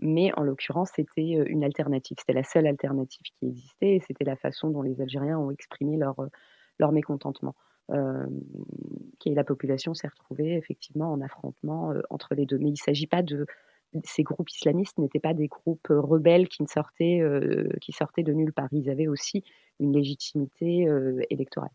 mais 0.00 0.32
en 0.38 0.42
l'occurrence, 0.42 0.90
c'était 0.94 1.36
euh, 1.36 1.44
une 1.46 1.62
alternative. 1.62 2.16
C'était 2.18 2.32
la 2.32 2.42
seule 2.42 2.66
alternative 2.66 3.26
qui 3.38 3.46
existait 3.46 3.96
et 3.96 4.00
c'était 4.00 4.24
la 4.24 4.36
façon 4.36 4.70
dont 4.70 4.82
les 4.82 5.00
Algériens 5.00 5.38
ont 5.38 5.50
exprimé 5.50 5.96
leur, 5.96 6.18
euh, 6.20 6.28
leur 6.78 6.92
mécontentement. 6.92 7.54
Et 9.26 9.34
la 9.34 9.44
population 9.44 9.94
s'est 9.94 10.08
retrouvée 10.08 10.54
effectivement 10.54 11.12
en 11.12 11.20
affrontement 11.20 11.92
entre 12.10 12.34
les 12.34 12.46
deux. 12.46 12.58
Mais 12.58 12.68
il 12.68 12.72
ne 12.72 12.76
s'agit 12.76 13.06
pas 13.06 13.22
de, 13.22 13.46
ces 14.04 14.22
groupes 14.22 14.50
islamistes 14.50 14.98
n'étaient 14.98 15.20
pas 15.20 15.34
des 15.34 15.48
groupes 15.48 15.88
rebelles 15.88 16.48
qui 16.48 16.64
sortaient, 16.66 17.22
qui 17.80 17.92
sortaient 17.92 18.22
de 18.22 18.32
nulle 18.32 18.52
part. 18.52 18.68
Ils 18.72 18.90
avaient 18.90 19.08
aussi 19.08 19.44
une 19.78 19.92
légitimité 19.92 20.88
électorale. 21.30 21.70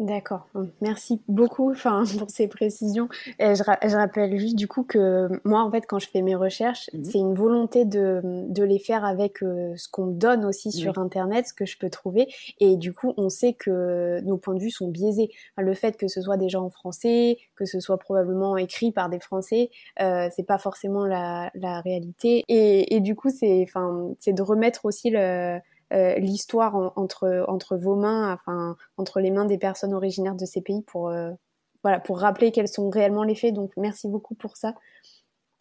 D'accord, 0.00 0.48
merci 0.80 1.20
beaucoup 1.28 1.70
enfin, 1.70 2.04
pour 2.18 2.30
ces 2.30 2.48
précisions. 2.48 3.10
Et 3.38 3.54
je, 3.54 3.62
je, 3.62 3.96
rappelle 3.96 4.38
juste 4.38 4.56
du 4.56 4.66
coup 4.66 4.82
que 4.82 5.28
moi, 5.44 5.62
en 5.62 5.70
fait, 5.70 5.82
quand 5.86 5.98
je 5.98 6.08
fais 6.08 6.22
mes 6.22 6.34
recherches, 6.34 6.88
mmh 6.94 7.04
c'est 7.04 7.18
une 7.18 7.34
volonté 7.34 7.84
de, 7.84 8.22
de, 8.24 8.64
les 8.64 8.78
faire 8.78 9.04
avec 9.04 9.42
euh, 9.42 9.74
ce 9.76 9.88
qu'on 9.90 10.06
me 10.06 10.14
donne 10.14 10.46
aussi 10.46 10.72
sur 10.72 10.98
Internet, 10.98 11.48
ce 11.48 11.52
que 11.52 11.66
je 11.66 11.76
peux 11.76 11.90
trouver. 11.90 12.28
Et 12.60 12.78
du 12.78 12.94
coup, 12.94 13.12
on 13.18 13.28
sait 13.28 13.52
que 13.52 14.20
nos 14.22 14.38
points 14.38 14.54
de 14.54 14.60
vue 14.60 14.70
sont 14.70 14.88
biaisés. 14.88 15.30
le 15.58 15.74
fait 15.74 15.98
que 15.98 16.08
ce 16.08 16.22
soit 16.22 16.38
des 16.38 16.48
gens 16.48 16.64
en 16.64 16.70
français, 16.70 17.36
que 17.54 17.66
ce 17.66 17.78
soit 17.78 17.98
probablement 17.98 18.56
écrit 18.56 18.92
par 18.92 19.10
des 19.10 19.20
Français, 19.20 19.70
euh, 20.00 20.28
c'est 20.34 20.46
pas 20.46 20.56
forcément 20.56 21.04
la, 21.04 21.50
la 21.54 21.82
réalité. 21.82 22.44
Et, 22.48 22.94
et, 22.96 23.00
du 23.00 23.14
coup, 23.14 23.28
c'est 23.28 23.64
enfin, 23.68 24.14
c'est 24.18 24.32
de 24.32 24.42
remettre 24.42 24.86
aussi 24.86 25.10
le 25.10 25.58
euh, 25.92 26.14
l'histoire 26.16 26.92
entre 26.96 27.44
entre 27.48 27.76
vos 27.76 27.96
mains, 27.96 28.32
enfin 28.32 28.76
entre 28.96 29.18
les 29.18 29.32
mains 29.32 29.44
des 29.44 29.58
personnes 29.58 29.92
originaires 29.92 30.36
de 30.36 30.44
ces 30.44 30.60
pays 30.60 30.82
pour 30.82 31.08
euh, 31.08 31.32
voilà 31.82 31.98
pour 31.98 32.20
rappeler 32.20 32.52
quels 32.52 32.68
sont 32.68 32.90
réellement 32.90 33.24
les 33.24 33.34
faits. 33.34 33.54
Donc 33.54 33.72
merci 33.76 34.08
beaucoup 34.08 34.36
pour 34.36 34.56
ça. 34.56 34.74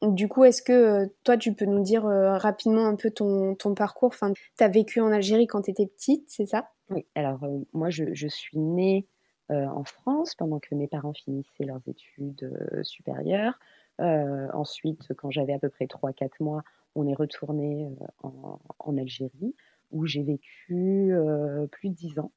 Du 0.03 0.27
coup, 0.27 0.45
est-ce 0.45 0.61
que 0.61 0.71
euh, 0.71 1.07
toi, 1.23 1.35
tu 1.35 1.53
peux 1.53 1.65
nous 1.65 1.81
dire 1.81 2.03
rapidement 2.03 2.85
un 2.85 2.95
peu 2.95 3.09
ton, 3.09 3.55
ton 3.55 3.73
parcours? 3.73 4.09
Enfin, 4.09 4.31
tu 4.33 4.63
as 4.63 4.67
vécu 4.67 5.01
en 5.01 5.11
Algérie 5.11 5.47
quand 5.47 5.63
tu 5.63 5.71
étais 5.71 5.87
petite, 5.87 6.25
c'est 6.27 6.45
ça? 6.45 6.69
Oui, 6.89 7.05
alors 7.15 7.39
moi, 7.73 7.89
je, 7.89 8.13
je, 8.13 8.27
suis 8.27 8.59
née 8.59 9.07
en 9.49 9.83
France 9.83 10.35
pendant 10.35 10.59
que 10.59 10.73
mes 10.73 10.87
parents 10.87 11.13
finissaient 11.13 11.65
leurs 11.65 11.81
études 11.87 12.49
supérieures. 12.83 13.59
ensuite, 13.99 15.13
quand 15.17 15.31
j'avais 15.31 15.53
à 15.53 15.59
peu 15.59 15.69
près 15.69 15.85
3-4 15.85 16.29
mois, 16.39 16.63
on 16.95 17.05
est 17.07 17.15
retourné 17.15 17.89
en, 18.23 18.59
en, 18.79 18.97
Algérie 18.97 19.53
où 19.91 20.05
j'ai 20.05 20.23
vécu 20.23 21.11
euh, 21.13 21.67
plus 21.67 21.89
de 21.89 21.95
dix 21.95 22.19
ans. 22.19 22.31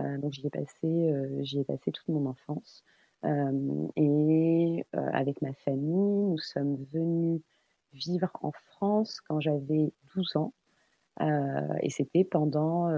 Euh, 0.00 0.18
donc 0.18 0.32
j'y 0.32 0.46
ai 0.46 0.50
passé, 0.50 0.84
euh, 0.84 1.42
j'y 1.42 1.60
ai 1.60 1.64
passé 1.64 1.90
toute 1.90 2.08
mon 2.08 2.26
enfance. 2.26 2.84
et 3.96 4.84
avec 4.92 5.42
ma 5.42 5.52
famille, 5.52 6.30
nous 6.30 6.38
sommes 6.38 6.76
venus 6.92 7.42
vivre 7.92 8.30
en 8.42 8.52
France 8.52 9.20
quand 9.20 9.40
j'avais 9.40 9.92
12 10.14 10.36
ans. 10.36 10.52
et 11.82 11.90
c'était 11.90 12.24
pendant, 12.24 12.88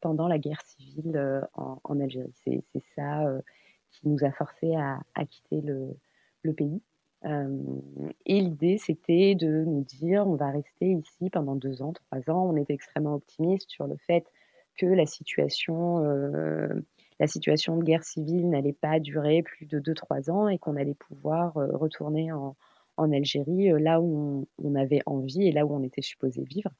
pendant 0.00 0.28
la 0.28 0.38
guerre 0.38 0.62
civile 0.62 1.44
en, 1.54 1.80
en, 1.82 2.00
Algérie. 2.00 2.32
C'est 2.44 2.62
ça 2.94 3.24
qui 3.90 4.08
nous 4.08 4.24
a 4.24 4.30
forcés 4.30 4.76
à, 4.76 5.00
à 5.14 5.26
quitter 5.26 5.60
le, 5.60 5.96
le 6.42 6.52
pays. 6.52 6.80
Euh, 7.24 7.62
et 8.26 8.40
l'idée, 8.40 8.78
c'était 8.78 9.34
de 9.34 9.64
nous 9.64 9.84
dire, 9.84 10.26
on 10.26 10.34
va 10.34 10.50
rester 10.50 10.92
ici 10.92 11.30
pendant 11.30 11.54
deux 11.54 11.82
ans, 11.82 11.92
trois 11.92 12.30
ans. 12.30 12.48
On 12.50 12.56
était 12.56 12.74
extrêmement 12.74 13.14
optimiste 13.14 13.70
sur 13.70 13.86
le 13.86 13.96
fait 13.96 14.24
que 14.76 14.86
la 14.86 15.06
situation, 15.06 16.04
euh, 16.04 16.68
la 17.20 17.26
situation 17.26 17.76
de 17.76 17.84
guerre 17.84 18.04
civile 18.04 18.48
n'allait 18.50 18.72
pas 18.72 18.98
durer 18.98 19.42
plus 19.42 19.66
de 19.66 19.78
deux, 19.78 19.94
trois 19.94 20.30
ans 20.30 20.48
et 20.48 20.58
qu'on 20.58 20.76
allait 20.76 20.94
pouvoir 20.94 21.56
euh, 21.56 21.68
retourner 21.76 22.32
en, 22.32 22.56
Algérie, 22.98 23.70
là 23.80 24.00
où 24.00 24.46
on, 24.62 24.74
avait 24.76 25.00
envie 25.06 25.48
et 25.48 25.50
là 25.50 25.66
où 25.66 25.74
on 25.74 25.82
était 25.82 26.02
supposé 26.02 26.44
vivre. 26.44 26.70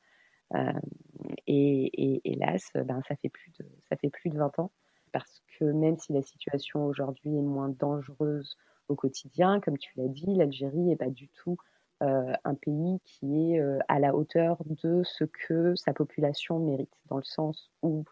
Et, 1.48 1.90
et, 1.94 2.20
hélas, 2.24 2.70
ben, 2.74 3.00
ça, 3.08 3.16
fait 3.16 3.28
plus 3.28 3.50
de, 3.58 3.66
ça 3.88 3.96
fait 3.96 4.08
plus 4.08 4.30
de 4.30 4.38
20 4.38 4.56
ans, 4.60 4.70
parce 5.10 5.42
que 5.58 5.64
même 5.64 5.98
si 5.98 6.12
la 6.12 6.22
situation 6.22 6.86
aujourd'hui 6.86 7.36
est 7.36 7.42
moins 7.42 7.70
dangereuse 7.70 8.56
au 8.88 8.94
quotidien. 8.94 9.60
Comme 9.60 9.78
tu 9.78 9.92
l'as 9.96 10.08
dit, 10.08 10.34
l'Algérie 10.34 10.80
n'est 10.80 10.96
pas 10.96 11.10
du 11.10 11.28
tout 11.28 11.56
euh, 12.02 12.32
un 12.44 12.54
pays 12.54 12.98
qui 13.04 13.52
est 13.52 13.60
euh, 13.60 13.78
à 13.86 14.00
la 14.00 14.12
hauteur 14.12 14.56
de 14.64 15.04
ce 15.04 15.22
que 15.22 15.76
sa 15.76 15.92
population 15.92 16.58
mérite, 16.58 16.92
dans 17.06 17.18
le 17.18 17.22
sens 17.22 17.70
où 17.82 18.04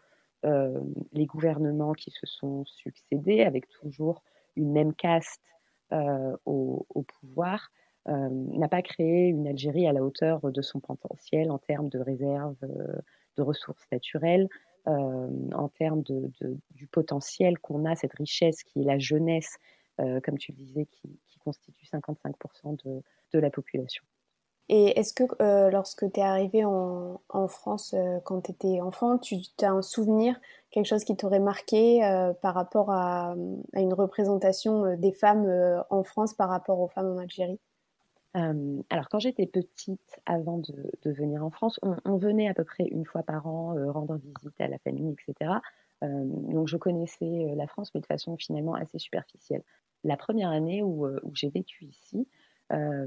euh, 0.45 0.79
les 1.11 1.25
gouvernements 1.25 1.91
qui 1.91 2.09
se 2.09 2.25
sont 2.25 2.63
succédés, 2.63 3.41
avec 3.41 3.67
toujours 3.67 4.23
une 4.55 4.71
même 4.71 4.93
caste 4.93 5.41
au, 6.45 6.85
pouvoir, 7.19 7.69
n'a 8.05 8.69
pas 8.69 8.81
créé 8.81 9.27
une 9.27 9.45
Algérie 9.45 9.87
à 9.87 9.91
la 9.91 10.01
hauteur 10.01 10.39
de 10.49 10.61
son 10.61 10.79
potentiel 10.79 11.51
en 11.51 11.57
termes 11.57 11.89
de 11.89 11.99
réserves 11.99 12.55
de 12.61 13.41
ressources 13.41 13.85
naturelles, 13.91 14.47
en 14.85 15.67
termes 15.67 16.01
du 16.01 16.87
potentiel 16.87 17.59
qu'on 17.59 17.83
a, 17.83 17.95
cette 17.95 18.13
richesse 18.13 18.63
qui 18.63 18.79
est 18.79 18.85
la 18.85 18.99
jeunesse 18.99 19.57
comme 20.23 20.37
tu 20.37 20.51
le 20.51 20.57
disais, 20.57 20.85
qui, 20.85 21.19
constitue 21.43 21.85
55% 21.85 22.83
de, 22.85 23.01
de, 23.33 23.39
la 23.39 23.49
population. 23.49 24.03
Et 24.69 24.97
est-ce 24.99 25.13
que 25.13 25.23
euh, 25.41 25.69
lorsque 25.69 26.11
tu 26.11 26.19
es 26.19 26.23
arrivé 26.23 26.63
en, 26.63 27.19
en 27.29 27.47
France 27.47 27.93
euh, 27.93 28.19
quand 28.23 28.41
tu 28.41 28.51
étais 28.51 28.79
enfant, 28.81 29.17
tu 29.17 29.37
as 29.61 29.71
un 29.71 29.81
souvenir, 29.81 30.39
quelque 30.69 30.85
chose 30.85 31.03
qui 31.03 31.15
t'aurait 31.17 31.39
marqué 31.39 31.99
par 32.41 32.53
rapport 32.53 32.91
à, 32.91 33.35
à, 33.73 33.81
une 33.81 33.93
représentation 33.93 34.95
des 34.95 35.11
femmes 35.11 35.83
en 35.89 36.03
France 36.03 36.33
par 36.33 36.49
rapport 36.49 36.79
aux 36.79 36.87
femmes 36.87 37.07
en 37.07 37.17
Algérie? 37.17 37.59
Alors, 38.33 39.09
quand 39.09 39.19
j'étais 39.19 39.45
petite, 39.45 40.21
avant 40.25 40.59
de, 40.59 40.89
de, 41.03 41.11
venir 41.11 41.43
en 41.43 41.49
France, 41.49 41.77
on, 41.81 41.97
on, 42.05 42.15
venait 42.15 42.47
à 42.47 42.53
peu 42.53 42.63
près 42.63 42.85
une 42.85 43.05
fois 43.05 43.23
par 43.23 43.45
an 43.45 43.75
rendre 43.91 44.15
visite 44.15 44.61
à 44.61 44.69
la 44.69 44.77
famille, 44.77 45.11
etc. 45.11 45.51
donc, 46.01 46.69
je 46.69 46.77
connaissais 46.77 47.53
la 47.57 47.67
France, 47.67 47.91
mais 47.93 47.99
de 47.99 48.05
façon 48.05 48.37
finalement 48.37 48.73
assez 48.73 48.99
superficielle 48.99 49.63
la 50.03 50.17
première 50.17 50.49
année 50.49 50.81
où, 50.81 51.05
euh, 51.05 51.19
j'ai 51.33 51.49
vécu 51.49 51.85
ici, 51.85 52.27
euh, 52.71 53.05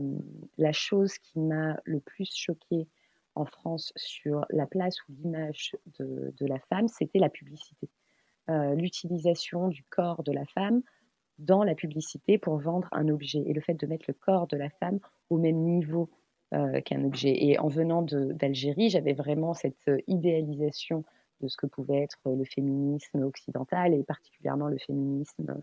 la 0.59 0.73
chose 0.73 1.19
qui 1.19 1.41
m'a 1.41 1.79
le 1.85 2.01
plus 2.01 2.31
choquée 2.35 2.87
en 3.35 3.45
France 3.45 3.93
sur 3.97 4.45
la 4.51 4.67
place 4.67 4.97
ou 5.09 5.13
l'image 5.13 5.77
de, 5.99 6.47
la 6.47 6.59
femme, 6.61 6.87
c'était 6.87 7.19
la 7.19 7.29
publicité. 7.31 7.89
Euh, 8.51 8.75
l'utilisation 8.75 9.69
du 9.69 9.83
corps 9.85 10.23
de 10.23 10.33
la 10.33 10.45
femme 10.45 10.83
dans 11.39 11.65
la 11.65 11.75
publicité 11.75 12.39
pour 12.39 12.59
vendre 12.59 12.89
un 12.93 13.09
objet 13.09 13.43
et 13.45 13.53
le 13.53 13.61
fait 13.61 13.75
de 13.75 13.87
mettre 13.87 14.05
le 14.07 14.15
corps 14.15 14.47
de 14.47 14.57
la 14.57 14.71
femme 14.71 15.01
au 15.31 15.39
même 15.39 15.57
niveau 15.57 16.11
qu'un 16.85 17.03
objet. 17.05 17.35
Et 17.47 17.59
en 17.59 17.67
venant 17.67 18.03
d'Algérie, 18.03 18.89
j'avais 18.89 19.15
vraiment 19.15 19.55
cette 19.55 19.91
idéalisation 20.07 21.05
de 21.41 21.49
ce 21.49 21.57
que 21.57 21.67
pouvait 21.67 22.03
être 22.03 22.21
le 22.27 22.45
féminisme 22.45 23.25
occidental 23.25 23.93
et 23.93 24.05
particulièrement 24.05 24.69
le 24.69 24.79
féminisme 24.79 25.59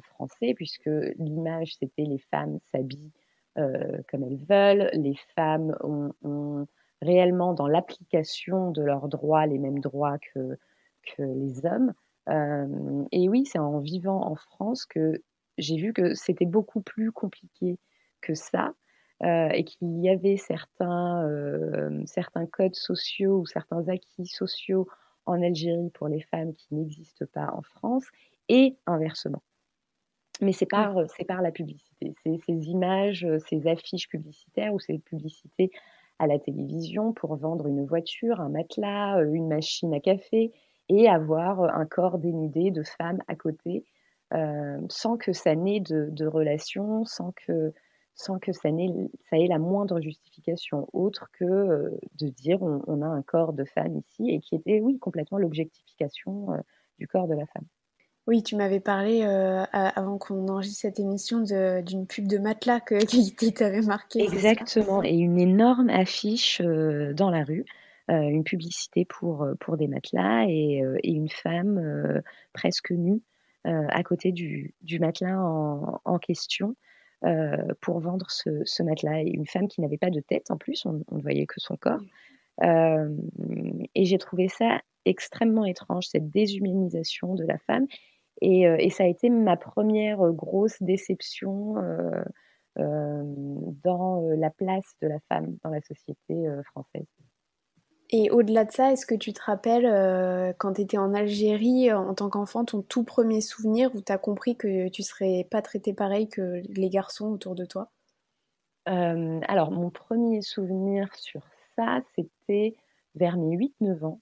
français, 0.00 0.54
puisque 0.54 0.90
l'image, 1.18 1.76
c'était 1.78 2.04
les 2.04 2.18
femmes 2.18 2.58
s'habillent 2.72 3.12
euh, 3.58 4.02
comme 4.10 4.22
elles 4.22 4.44
veulent, 4.48 4.90
les 4.92 5.16
femmes 5.34 5.74
ont, 5.80 6.66
réellement 7.02 7.52
dans 7.52 7.68
l'application 7.68 8.70
de 8.70 8.82
leurs 8.82 9.08
droits 9.08 9.46
les 9.46 9.58
mêmes 9.58 9.80
droits 9.80 10.18
que, 10.18 10.58
que 11.02 11.22
les 11.22 11.64
hommes. 11.66 11.92
Euh, 12.28 13.04
et 13.12 13.28
oui, 13.28 13.44
c'est 13.46 13.58
en 13.58 13.78
vivant 13.78 14.26
en 14.26 14.34
France 14.34 14.84
que 14.86 15.22
j'ai 15.58 15.76
vu 15.76 15.92
que 15.92 16.14
c'était 16.14 16.46
beaucoup 16.46 16.80
plus 16.80 17.12
compliqué 17.12 17.78
que 18.20 18.34
ça. 18.34 18.72
et 19.22 19.64
qu'il 19.64 20.00
y 20.02 20.10
avait 20.10 20.36
certains, 20.36 21.26
certains 22.04 22.46
codes 22.46 22.74
sociaux 22.74 23.40
ou 23.40 23.46
certains 23.46 23.88
acquis 23.88 24.26
sociaux 24.26 24.86
en 25.24 25.42
Algérie 25.42 25.90
pour 25.90 26.08
les 26.08 26.20
femmes 26.20 26.54
qui 26.54 26.74
n'existent 26.74 27.26
pas 27.32 27.50
en 27.52 27.62
France, 27.62 28.04
et 28.48 28.76
inversement. 28.86 29.42
Mais 30.40 30.52
c'est 30.52 30.66
par, 30.66 30.94
c'est 31.16 31.24
par 31.24 31.40
la 31.40 31.50
publicité. 31.50 32.14
C'est 32.22 32.38
ces 32.46 32.68
images, 32.68 33.26
ces 33.48 33.66
affiches 33.66 34.08
publicitaires 34.08 34.74
ou 34.74 34.80
ces 34.80 34.98
publicités 34.98 35.70
à 36.18 36.26
la 36.26 36.38
télévision 36.38 37.12
pour 37.12 37.36
vendre 37.36 37.66
une 37.66 37.84
voiture, 37.84 38.40
un 38.40 38.48
matelas, 38.48 39.22
une 39.22 39.48
machine 39.48 39.92
à 39.94 40.00
café 40.00 40.52
et 40.88 41.08
avoir 41.08 41.62
un 41.62 41.86
corps 41.86 42.18
dénudé 42.18 42.70
de 42.70 42.82
femmes 42.82 43.22
à 43.28 43.34
côté 43.34 43.84
euh, 44.34 44.80
sans 44.88 45.16
que 45.16 45.32
ça 45.32 45.54
n'ait 45.54 45.80
de, 45.80 46.08
de 46.10 46.26
relation, 46.26 47.04
sans 47.04 47.32
que, 47.32 47.72
sans 48.14 48.38
que 48.38 48.52
ça, 48.52 48.70
n'ait, 48.70 48.90
ça 49.30 49.38
ait 49.38 49.46
la 49.46 49.58
moindre 49.58 50.00
justification 50.00 50.88
autre 50.92 51.30
que 51.32 51.98
de 52.18 52.28
dire 52.28 52.62
on, 52.62 52.82
on, 52.86 53.02
a 53.02 53.06
un 53.06 53.22
corps 53.22 53.52
de 53.52 53.64
femme 53.64 53.98
ici 53.98 54.30
et 54.30 54.40
qui 54.40 54.56
était, 54.56 54.80
oui, 54.80 54.98
complètement 54.98 55.38
l'objectification 55.38 56.48
du 56.98 57.06
corps 57.06 57.28
de 57.28 57.34
la 57.34 57.46
femme. 57.46 57.66
Oui, 58.26 58.42
tu 58.42 58.56
m'avais 58.56 58.80
parlé 58.80 59.22
euh, 59.22 59.64
avant 59.72 60.18
qu'on 60.18 60.48
enregistre 60.48 60.80
cette 60.80 60.98
émission 60.98 61.42
d'une 61.42 62.08
pub 62.08 62.26
de 62.26 62.38
matelas 62.38 62.80
que, 62.80 62.96
qui 63.36 63.52
t'avait 63.54 63.82
marqué. 63.82 64.24
Exactement, 64.24 65.02
et 65.04 65.14
une 65.14 65.38
énorme 65.38 65.90
affiche 65.90 66.60
euh, 66.60 67.12
dans 67.12 67.30
la 67.30 67.44
rue, 67.44 67.64
euh, 68.10 68.20
une 68.20 68.42
publicité 68.42 69.04
pour, 69.04 69.46
pour 69.60 69.76
des 69.76 69.86
matelas 69.86 70.46
et, 70.48 70.82
une 71.04 71.28
femme 71.28 72.22
presque 72.52 72.90
nue 72.90 73.22
à 73.64 74.02
côté 74.04 74.30
du, 74.30 74.74
du 74.82 75.00
matelas 75.00 75.40
en, 75.40 76.18
question 76.18 76.76
pour 77.80 78.00
vendre 78.00 78.26
ce, 78.28 78.82
matelas. 78.82 79.22
Et 79.22 79.30
une 79.30 79.46
femme 79.46 79.68
qui 79.68 79.80
n'avait 79.80 79.98
pas 79.98 80.10
de 80.10 80.20
tête 80.20 80.50
en 80.50 80.56
plus, 80.56 80.84
on 80.84 81.04
ne 81.10 81.22
voyait 81.22 81.46
que 81.46 81.60
son 81.60 81.76
corps. 81.76 82.00
et 82.62 84.04
j'ai 84.04 84.18
trouvé 84.18 84.48
ça 84.48 84.80
extrêmement 85.04 85.64
étrange, 85.64 86.06
cette 86.06 86.30
déshumanisation 86.30 87.34
de 87.34 87.44
la 87.44 87.58
femme. 87.58 87.86
Euh, 88.42 88.76
et, 88.78 88.90
ça 88.90 89.04
a 89.04 89.06
été 89.06 89.30
ma 89.30 89.56
première 89.56 90.20
euh, 90.26 90.32
grosse 90.32 90.82
déception 90.82 91.76
euh, 91.78 92.22
dans 92.76 94.28
la 94.36 94.50
place 94.50 94.84
de 95.00 95.08
la 95.08 95.18
femme 95.28 95.56
dans 95.64 95.70
la 95.70 95.80
société 95.80 96.46
française. 96.66 97.06
Et 98.10 98.30
au-delà 98.30 98.66
de 98.66 98.70
ça, 98.70 98.92
est-ce 98.92 99.06
que 99.06 99.14
tu 99.14 99.32
te 99.32 99.40
rappelles 99.42 100.54
quand 100.58 100.74
tu 100.74 100.82
étais 100.82 100.98
en 100.98 101.14
Algérie 101.14 101.90
en 101.90 102.14
tant 102.14 102.28
qu'enfant, 102.28 102.66
ton 102.66 102.82
tout 102.82 103.02
premier 103.02 103.40
souvenir 103.40 103.94
où 103.94 104.02
tu 104.02 104.12
as 104.12 104.18
compris 104.18 104.56
que 104.56 104.88
tu 104.88 105.02
serais 105.02 105.48
pas 105.50 105.62
traité 105.62 105.94
pareil 105.94 106.28
que 106.28 106.60
les 106.68 106.90
garçons 106.90 107.28
autour 107.28 107.54
de 107.54 107.64
toi? 107.64 107.90
Alors, 108.84 109.70
mon 109.70 109.88
premier 109.88 110.42
souvenir 110.42 111.08
sur 111.14 111.40
ça, 111.76 112.02
c'était 112.14 112.76
vers 113.14 113.38
mes 113.38 113.56
8-9 113.56 114.04
ans, 114.04 114.20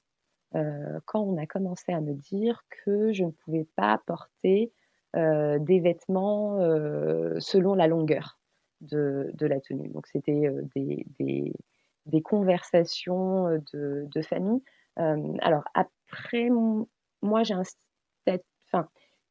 quand 1.07 1.21
on 1.21 1.37
a 1.37 1.47
commencé 1.47 1.93
à 1.93 2.01
me 2.01 2.15
dire 2.15 2.65
que 2.85 3.13
je 3.13 3.25
ne 3.25 3.31
pouvais 3.31 3.67
pas 3.77 4.01
porter 4.07 4.73
des 5.15 5.81
vêtements 5.81 6.59
selon 7.41 7.75
la 7.75 7.87
longueur 7.87 8.39
de, 8.81 9.47
la 9.47 9.61
tenue. 9.61 9.89
Donc, 9.89 10.07
c'était 10.07 10.51
des, 12.07 12.23
conversations 12.23 13.49
euh, 13.49 13.59
de, 13.73 14.23
famille. 14.23 14.63
Euh, 14.99 15.35
alors 15.41 15.65
après, 15.75 16.49
moi 17.23 17.43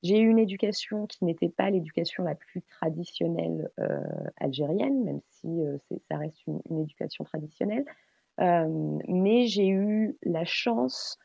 j'ai 0.02 0.20
eu 0.20 0.28
une 0.28 0.40
éducation 0.40 1.08
qui 1.08 1.24
n'était 1.24 1.50
pas 1.50 1.70
l'éducation 1.70 2.24
la 2.24 2.36
plus 2.36 2.62
traditionnelle 2.64 3.70
euh, 3.80 4.02
algérienne, 4.38 5.04
même 5.04 5.22
si 5.30 5.62
ça 6.10 6.18
reste 6.18 6.46
une, 6.48 6.82
éducation 6.82 7.24
traditionnelle. 7.24 7.86
Mais 8.40 9.48
j'ai 9.48 9.68
eu 9.68 10.18
la 10.24 10.46
chance 10.46 11.18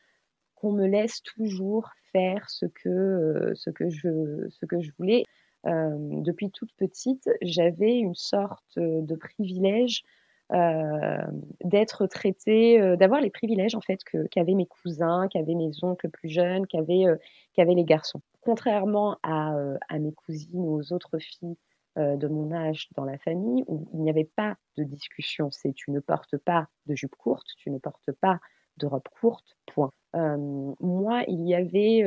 qu'on 0.55 0.71
me 0.71 0.85
laisse 0.85 1.21
toujours 1.23 1.89
faire 2.11 2.49
ce 2.49 2.65
que, 2.65 3.51
ce 3.55 3.69
que, 3.69 3.89
je, 3.89 4.47
ce 4.49 4.65
que 4.65 4.79
je 4.81 4.91
voulais. 4.97 5.23
depuis 5.65 6.51
toute 6.51 6.73
petite, 6.77 7.29
j'avais 7.41 7.97
une 7.97 8.15
sorte 8.15 8.77
de 8.77 9.15
privilège 9.15 10.03
euh, 10.51 11.21
d'être 11.63 12.07
traité, 12.07 12.81
euh, 12.81 12.95
d'avoir 12.95 13.21
les 13.21 13.29
privilèges 13.29 13.75
en 13.75 13.81
fait 13.81 13.99
qu'avaient 14.31 14.55
mes 14.55 14.65
cousins, 14.65 15.27
qu'avaient 15.27 15.53
mes 15.53 15.69
oncles 15.83 16.09
plus 16.09 16.29
jeunes, 16.29 16.65
qu'avaient 16.65 17.05
euh, 17.05 17.17
qu'avaient 17.53 17.75
les 17.75 17.83
garçons. 17.83 18.19
Contrairement 18.41 19.17
à, 19.21 19.53
à, 19.89 19.99
mes 19.99 20.11
cousines 20.11 20.59
ou 20.59 20.79
aux 20.79 20.91
autres 20.91 21.19
filles 21.19 21.55
de 21.99 22.27
mon 22.27 22.51
âge 22.51 22.87
dans 22.95 23.05
la 23.05 23.17
famille, 23.17 23.63
où 23.67 23.87
il 23.93 24.01
n'y 24.01 24.09
avait 24.09 24.29
pas 24.35 24.55
de 24.77 24.83
discussion, 24.83 25.51
c'est 25.51 25.73
tu 25.73 25.91
ne 25.91 25.99
portes 25.99 26.37
pas 26.37 26.67
de 26.85 26.95
jupe 26.95 27.15
courte, 27.15 27.47
tu 27.57 27.69
ne 27.69 27.77
portes 27.77 28.11
pas 28.21 28.39
de 28.77 28.87
robe 28.87 29.07
courte, 29.19 29.57
point. 29.67 29.91
moi, 30.13 31.23
il 31.27 31.45
y 31.45 31.53
avait, 31.53 32.05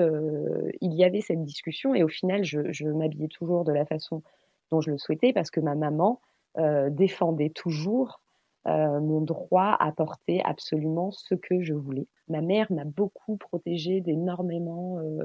il 0.80 0.94
y 0.94 1.04
avait 1.04 1.20
cette 1.20 1.44
discussion 1.44 1.94
et 1.94 2.02
au 2.02 2.08
final, 2.08 2.42
je, 2.44 2.88
m'habillais 2.88 3.28
toujours 3.28 3.64
de 3.64 3.72
la 3.72 3.84
façon 3.84 4.22
dont 4.70 4.80
je 4.80 4.90
le 4.90 4.98
souhaitais 4.98 5.32
parce 5.32 5.50
que 5.50 5.60
ma 5.60 5.74
maman 5.74 6.20
défendait 6.56 7.50
toujours 7.50 8.22
euh, 8.68 9.00
mon 9.00 9.20
droit 9.20 9.76
à 9.80 9.90
porter 9.90 10.40
absolument 10.44 11.10
ce 11.10 11.34
que 11.34 11.62
je 11.62 11.74
voulais. 11.74 12.06
Ma 12.28 12.40
mère 12.40 12.70
m'a 12.70 12.84
beaucoup 12.84 13.36
protégée 13.36 14.00
d'énormément 14.00 15.00
euh, 15.00 15.24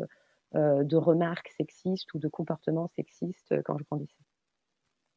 euh, 0.56 0.84
de 0.84 0.98
remarques 0.98 1.50
sexistes 1.56 2.12
ou 2.16 2.20
de 2.20 2.28
comportements 2.28 2.88
sexistes 2.96 3.62
quand 3.64 3.78
je 3.78 3.84
grandissais. 3.84 4.24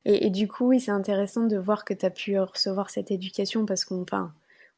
Et, 0.04 0.26
et 0.26 0.30
du 0.30 0.48
coup, 0.48 0.68
oui, 0.68 0.80
c'est 0.80 0.90
intéressant 0.90 1.46
de 1.46 1.56
voir 1.56 1.84
que 1.84 1.94
tu 1.94 2.06
as 2.06 2.10
pu 2.10 2.38
recevoir 2.38 2.90
cette 2.90 3.10
éducation 3.10 3.66
parce 3.66 3.84
qu'on, 3.84 4.02
enfin, 4.02 4.32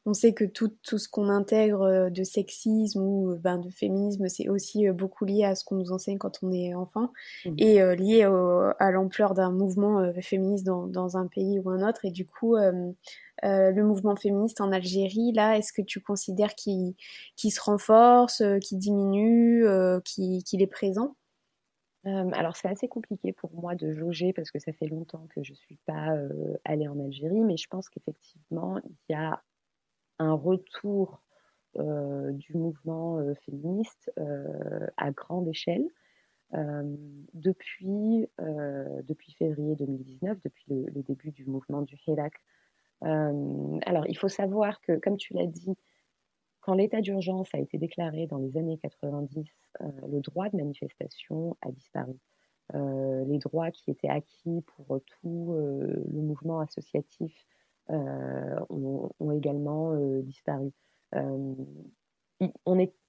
on 0.05 0.13
sait 0.13 0.33
que 0.33 0.43
tout, 0.43 0.71
tout 0.83 0.97
ce 0.97 1.07
qu'on 1.07 1.29
intègre 1.29 1.83
euh, 1.83 2.09
de 2.09 2.23
sexisme 2.23 3.01
ou 3.01 3.31
euh, 3.31 3.37
ben, 3.37 3.57
de 3.57 3.69
féminisme, 3.69 4.27
c'est 4.27 4.49
aussi 4.49 4.87
euh, 4.87 4.93
beaucoup 4.93 5.23
lié 5.23 5.45
à 5.45 5.55
ce 5.55 5.63
qu'on 5.63 5.75
nous 5.75 5.91
enseigne 5.91 6.17
quand 6.17 6.39
on 6.43 6.51
est 6.51 6.73
enfant 6.73 7.11
mmh. 7.45 7.53
et 7.57 7.95
lié 7.95 8.23
à 8.23 8.91
l'ampleur 8.91 9.33
d'un 9.33 9.51
mouvement 9.51 10.11
féministe 10.21 10.65
dans, 10.65 10.87
dans, 10.87 11.17
un 11.17 11.27
pays 11.27 11.59
ou 11.59 11.69
un 11.69 11.87
autre. 11.87 12.05
Et 12.05 12.11
du 12.11 12.25
coup, 12.25 12.55
le 12.55 13.81
mouvement 13.81 14.15
féministe 14.15 14.61
en 14.61 14.71
Algérie, 14.71 15.31
là, 15.33 15.57
est-ce 15.57 15.73
que 15.73 15.81
tu 15.81 15.99
considères 16.01 16.55
qu'il 16.55 16.95
se 17.37 17.61
renforce, 17.61 18.43
qu'il 18.61 18.79
diminue, 18.79 19.65
qu'il 20.03 20.61
est 20.61 20.67
présent? 20.67 21.15
Alors 22.05 22.55
c'est 22.55 22.67
assez 22.67 22.87
compliqué 22.87 23.31
pour 23.31 23.53
moi 23.53 23.75
de 23.75 23.93
jauger 23.93 24.33
parce 24.33 24.51
que 24.51 24.59
ça 24.59 24.73
fait 24.73 24.87
longtemps 24.87 25.27
que 25.33 25.43
je 25.43 25.51
ne 25.51 25.55
suis 25.55 25.77
pas 25.85 26.15
allée 26.65 26.87
en 26.87 26.99
Algérie, 26.99 27.41
mais 27.41 27.57
je 27.57 27.67
pense 27.67 27.89
qu'effectivement 27.89 28.79
il 28.83 29.13
y 29.13 29.13
a 29.13 29.41
un 30.19 30.33
retour 30.33 31.21
du 31.75 32.55
mouvement 32.55 33.19
féministe 33.45 34.11
à 34.97 35.11
grande 35.11 35.47
échelle. 35.47 35.85
depuis, 36.51 38.27
depuis 39.07 39.33
février 39.33 39.75
2019, 39.75 40.37
depuis 40.43 40.65
le, 40.67 41.01
début 41.03 41.31
du 41.31 41.45
mouvement 41.45 41.81
du 41.81 41.97
Hirak. 42.05 42.33
alors, 43.01 44.05
il 44.07 44.17
faut 44.17 44.29
savoir 44.29 44.81
que, 44.81 44.99
comme 44.99 45.17
tu 45.17 45.33
l'as 45.33 45.47
dit, 45.47 45.75
quand 46.63 46.73
l'état 46.73 47.01
d'urgence 47.01 47.53
a 47.53 47.59
été 47.59 47.77
déclaré 47.77 48.27
dans 48.27 48.37
les 48.37 48.57
années 48.57 48.77
90, 48.77 49.45
le 50.07 50.19
droit 50.21 50.49
de 50.49 50.57
manifestation 50.57 51.55
a 51.61 51.71
disparu. 51.71 52.15
les 52.73 53.37
droits 53.39 53.71
qui 53.71 53.91
étaient 53.91 54.09
acquis 54.09 54.61
pour 54.61 54.99
tout 55.21 55.55
le 55.55 56.21
mouvement 56.21 56.59
associatif 56.59 57.33
euh, 57.89 58.59
ont, 58.69 59.31
également 59.31 59.91
euh, 59.91 60.21
disparu. 60.21 60.71
Euh, 61.15 61.53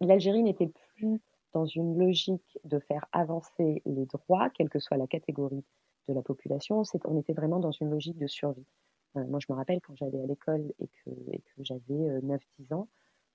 L'Algérie 0.01 0.43
n'était 0.43 0.67
plus 0.97 1.21
dans 1.53 1.65
une 1.65 1.97
logique 1.97 2.59
de 2.65 2.81
faire 2.81 3.07
avancer 3.13 3.83
les 3.87 4.07
droits, 4.07 4.51
quelle 4.51 4.69
que 4.69 4.81
soit 4.81 4.97
la 4.97 5.07
catégorie 5.07 5.65
de 6.09 6.15
la 6.15 6.23
population. 6.23 6.83
On 7.05 7.21
était 7.21 7.33
vraiment 7.33 7.61
dans 7.61 7.71
une 7.71 7.91
logique 7.91 8.19
de 8.19 8.27
survie. 8.27 8.67
moi, 9.15 9.39
je 9.39 9.47
me 9.49 9.57
rappelle 9.57 9.81
quand 9.81 9.95
j'allais 9.95 10.21
à 10.21 10.27
l'école 10.27 10.73
et 10.81 10.89
que 10.89 11.11
j'avais 11.61 12.21
9-10 12.21 12.75
ans, 12.75 12.89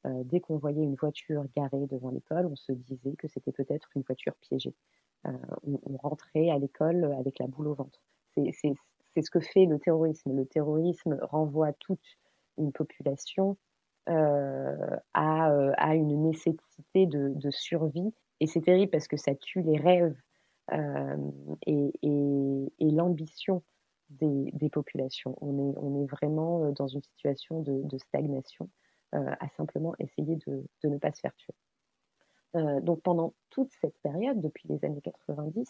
dès 0.05 0.39
qu'on 0.39 0.57
voyait 0.57 0.83
une 0.83 0.95
voiture 0.95 1.43
garée 1.55 1.87
devant 1.87 2.09
l'école, 2.09 2.45
on 2.45 2.55
se 2.55 2.71
disait 2.71 3.15
que 3.17 3.27
c'était 3.27 3.51
peut-être 3.51 3.89
une 3.95 4.03
voiture 4.03 4.33
piégée. 4.35 4.73
on, 5.25 5.79
on, 5.85 5.97
rentrait 5.97 6.49
à 6.49 6.57
l'école 6.57 7.03
avec 7.19 7.39
la 7.39 7.47
boule 7.47 7.67
au 7.67 7.73
ventre. 7.73 7.99
C'est 8.35 9.21
ce 9.21 9.29
que 9.29 9.39
fait 9.39 9.65
le 9.65 9.79
terrorisme. 9.79 10.35
Le 10.35 10.45
terrorisme 10.45 11.17
renvoie 11.21 11.73
toute 11.73 12.17
une 12.57 12.71
population 12.71 13.57
euh, 14.09 14.75
euh, 15.17 15.71
à, 15.77 15.95
une 15.95 16.23
nécessité 16.23 17.05
de, 17.05 17.51
survie. 17.51 18.11
Et 18.39 18.47
c'est 18.47 18.61
terrible 18.61 18.91
parce 18.91 19.07
que 19.07 19.17
ça 19.17 19.35
tue 19.35 19.61
les 19.61 19.77
rêves 19.77 20.15
euh, 20.71 21.17
et, 21.67 21.91
l'ambition 22.79 23.61
des, 24.09 24.69
populations. 24.71 25.37
On 25.41 26.01
est 26.01 26.07
vraiment 26.07 26.71
dans 26.71 26.87
une 26.87 27.03
situation 27.03 27.61
de, 27.61 27.97
stagnation, 27.97 28.69
à 29.13 29.49
simplement 29.57 29.95
essayer 29.99 30.35
de, 30.47 30.65
ne 30.83 30.97
pas 30.97 31.11
se 31.11 31.19
faire 31.19 31.35
tuer. 31.35 31.53
donc 32.81 33.01
pendant 33.01 33.33
toute 33.49 33.71
cette 33.81 33.97
période, 33.99 34.39
depuis 34.39 34.67
les 34.67 34.83
années 34.85 35.01
90, 35.01 35.67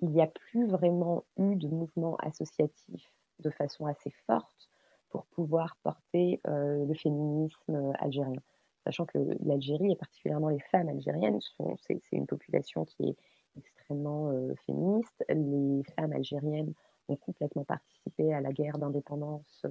il 0.00 0.10
n'y 0.10 0.22
a 0.22 0.26
plus 0.26 0.66
vraiment 0.66 1.24
eu 1.38 1.56
de 1.56 1.68
mouvement 1.68 2.16
associatif 2.16 3.10
de 3.40 3.50
façon 3.50 3.86
assez 3.86 4.10
forte 4.26 4.68
pour 5.08 5.26
pouvoir 5.26 5.76
porter 5.82 6.40
euh, 6.48 6.84
le 6.84 6.94
féminisme 6.94 7.74
euh, 7.74 7.92
algérien. 7.98 8.40
Sachant 8.84 9.06
que 9.06 9.18
l'Algérie, 9.44 9.92
et 9.92 9.96
particulièrement 9.96 10.48
les 10.48 10.60
femmes 10.60 10.88
algériennes, 10.88 11.38
c'est, 11.86 12.00
une 12.12 12.26
population 12.26 12.84
qui 12.84 13.10
est 13.10 13.16
extrêmement 13.56 14.30
euh, 14.30 14.54
féministe. 14.66 15.24
Les 15.28 15.82
femmes 15.96 16.12
algériennes 16.12 16.74
ont 17.08 17.16
complètement 17.16 17.64
participé 17.64 18.34
à 18.34 18.40
la 18.40 18.52
guerre 18.52 18.78
d'indépendance 18.78 19.64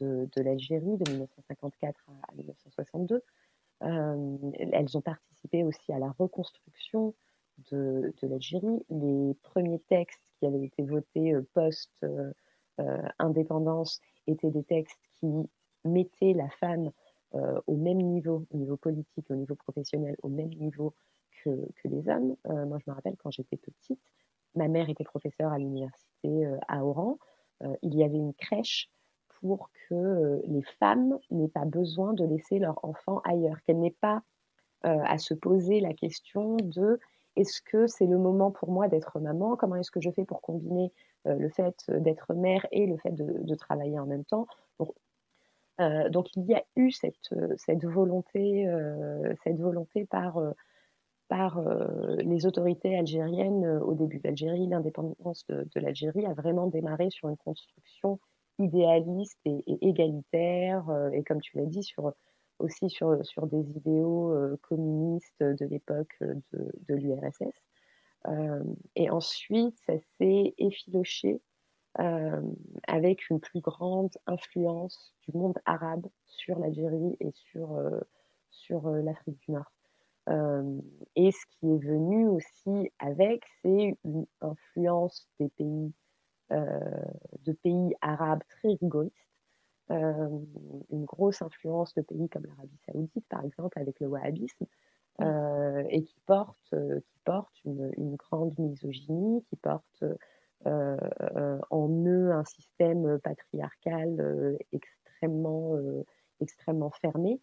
de, 0.00 0.28
l'Algérie 0.36 0.98
de 0.98 1.10
1954 1.10 2.04
à, 2.08 2.34
1962. 2.34 3.22
elles 3.80 4.96
ont 4.96 5.00
participé 5.00 5.64
aussi 5.64 5.92
à 5.92 5.98
la 5.98 6.10
reconstruction 6.18 7.14
de, 7.70 8.12
l'Algérie. 8.22 8.84
Les 8.90 9.34
premiers 9.42 9.78
textes 9.88 10.22
qui 10.38 10.46
avaient 10.46 10.64
été 10.64 10.82
votés 10.82 11.34
euh, 11.34 11.46
post-indépendance 11.54 14.00
euh, 14.00 14.30
euh, 14.30 14.32
étaient 14.32 14.50
des 14.50 14.64
textes 14.64 15.00
qui 15.18 15.26
mettaient 15.84 16.34
la 16.34 16.48
femme 16.60 16.92
au 17.66 17.76
même 17.76 17.96
niveau, 17.96 18.44
au 18.50 18.56
niveau 18.58 18.76
politique, 18.76 19.24
au 19.30 19.34
niveau 19.34 19.54
professionnel, 19.54 20.16
au 20.22 20.28
même 20.28 20.50
niveau 20.50 20.92
que, 21.42 21.66
les 21.84 22.06
hommes. 22.06 22.36
moi, 22.44 22.76
je 22.78 22.90
me 22.90 22.94
rappelle 22.94 23.16
quand 23.16 23.30
j'étais 23.30 23.56
petite, 23.56 23.98
ma 24.54 24.68
mère 24.68 24.90
était 24.90 25.02
professeure 25.02 25.50
à 25.50 25.58
l'université 25.58 26.44
à 26.68 26.84
Oran. 26.84 27.16
il 27.80 27.94
y 27.94 28.04
avait 28.04 28.18
une 28.18 28.34
crèche 28.34 28.90
pour 29.42 29.70
que 29.88 30.40
les 30.46 30.62
femmes 30.78 31.18
n'aient 31.30 31.48
pas 31.48 31.66
besoin 31.66 32.14
de 32.14 32.24
laisser 32.24 32.58
leur 32.58 32.82
enfant 32.84 33.20
ailleurs, 33.24 33.60
qu'elles 33.62 33.80
n'aient 33.80 33.96
pas 34.00 34.22
à 34.84 35.18
se 35.18 35.34
poser 35.34 35.80
la 35.80 35.92
question 35.92 36.56
de 36.56 36.98
est-ce 37.36 37.62
que 37.62 37.86
c'est 37.86 38.06
le 38.06 38.18
moment 38.18 38.50
pour 38.50 38.70
moi 38.70 38.88
d'être 38.88 39.18
maman 39.20 39.56
Comment 39.56 39.76
est-ce 39.76 39.90
que 39.90 40.00
je 40.00 40.10
fais 40.10 40.24
pour 40.24 40.42
combiner 40.42 40.92
euh, 41.26 41.34
le 41.34 41.48
fait 41.48 41.76
d'être 41.88 42.34
mère 42.34 42.66
et 42.72 42.86
le 42.86 42.96
fait 42.98 43.12
de, 43.12 43.54
travailler 43.54 43.98
en 43.98 44.06
même 44.06 44.24
temps 44.24 44.46
euh, 45.80 46.10
donc, 46.10 46.28
il 46.36 46.44
y 46.44 46.54
a 46.54 46.62
eu 46.76 46.90
cette, 46.92 47.34
cette 47.56 47.84
volonté, 47.84 48.68
euh, 48.68 49.34
cette 49.42 49.58
volonté 49.58 50.04
par, 50.04 50.38
par 51.28 51.60
les 52.18 52.44
autorités 52.44 52.96
algériennes 52.96 53.66
au 53.78 53.94
début. 53.94 54.20
L'Algérie, 54.22 54.66
l'indépendance 54.66 55.46
de, 55.48 55.66
l'Algérie 55.76 56.26
a 56.26 56.34
vraiment 56.34 56.66
démarré 56.66 57.08
sur 57.10 57.30
une 57.30 57.38
construction 57.38 58.20
idéaliste 58.58 59.38
et, 59.44 59.62
égalitaire, 59.80 60.84
et 61.12 61.22
comme 61.24 61.40
tu 61.40 61.56
l'as 61.56 61.66
dit, 61.66 61.82
sur, 61.82 62.12
aussi 62.58 62.88
sur, 62.90 63.24
sur 63.24 63.46
des 63.46 63.70
idéaux 63.76 64.34
communistes 64.62 65.42
de 65.42 65.64
l'époque 65.66 66.14
de, 66.20 66.72
de 66.88 66.94
l'URSS. 66.94 67.54
et 68.96 69.10
ensuite, 69.10 69.76
ça 69.86 69.94
s'est 70.18 70.54
effiloché 70.58 71.40
avec 71.94 73.28
une 73.30 73.40
plus 73.40 73.60
grande 73.60 74.16
influence 74.26 75.14
du 75.28 75.36
monde 75.36 75.58
arabe 75.66 76.06
sur 76.26 76.58
l'Algérie 76.58 77.16
et 77.20 77.30
sur, 77.32 77.78
sur 78.50 78.88
l'Afrique 78.88 79.38
du 79.40 79.52
Nord. 79.52 79.70
Euh, 80.28 80.80
et 81.16 81.32
ce 81.32 81.44
qui 81.50 81.66
est 81.66 81.84
venu 81.84 82.28
aussi 82.28 82.90
avec, 82.98 83.44
c'est 83.62 83.96
une 84.04 84.26
influence 84.40 85.28
des 85.40 85.48
pays, 85.50 85.92
euh, 85.92 86.01
de 86.50 87.52
pays 87.62 87.94
arabes 88.00 88.42
très 88.48 88.74
rigoristes, 88.80 89.16
euh, 89.90 90.28
une 90.90 91.04
grosse 91.04 91.42
influence 91.42 91.94
de 91.94 92.02
pays 92.02 92.28
comme 92.28 92.46
l'Arabie 92.46 92.78
saoudite, 92.86 93.26
par 93.28 93.44
exemple, 93.44 93.78
avec 93.78 94.00
le 94.00 94.08
wahhabisme, 94.08 94.66
et 95.20 96.02
qui 96.02 96.20
porte, 96.26 96.70
qui 96.70 97.18
porte 97.24 97.64
une, 97.64 97.92
une, 97.96 98.16
grande 98.16 98.58
misogynie, 98.58 99.44
qui 99.44 99.56
porte 99.56 100.04
en 100.64 101.88
eux 102.06 102.32
un 102.32 102.44
système 102.44 103.18
patriarcal 103.20 104.58
extrêmement, 104.72 105.76
extrêmement 106.40 106.90
fermé. 106.90 107.40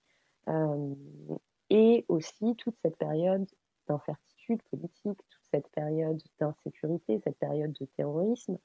Et 1.70 2.06
aussi 2.08 2.56
toute 2.56 2.76
cette 2.82 2.98
période 2.98 3.46
d'incertitude 3.88 4.62
politique, 4.64 5.20
toute 5.30 5.46
cette 5.52 5.68
période 5.70 6.22
d'insécurité, 6.40 7.20
cette 7.24 7.38
période 7.38 7.74
de 7.80 7.86
terrorisme, 7.98 8.58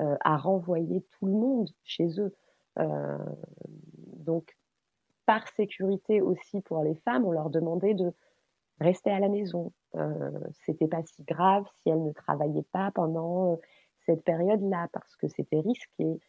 euh, 0.00 0.16
a 0.20 0.36
renvoyé 0.36 1.02
tout 1.02 1.26
le 1.26 1.32
monde 1.32 1.70
chez 1.84 2.08
eux. 2.18 2.34
Euh, 2.78 3.18
donc, 4.16 4.56
par 5.26 5.46
sécurité 5.48 6.20
aussi 6.20 6.60
pour 6.62 6.82
les 6.82 6.94
femmes, 6.96 7.24
on 7.24 7.32
leur 7.32 7.50
demandait 7.50 7.94
de 7.94 8.12
rester 8.80 9.10
à 9.10 9.20
la 9.20 9.28
maison. 9.28 9.72
Euh, 9.96 10.30
c'était 10.64 10.88
pas 10.88 11.02
si 11.02 11.22
grave 11.24 11.66
si 11.82 11.90
elles 11.90 12.02
ne 12.02 12.12
travaillaient 12.12 12.66
pas 12.72 12.90
pendant 12.92 13.52
euh, 13.52 13.56
cette 14.06 14.24
période-là 14.24 14.88
parce 14.92 15.16
que 15.16 15.28
c'était 15.28 15.60
risqué. 15.60 16.20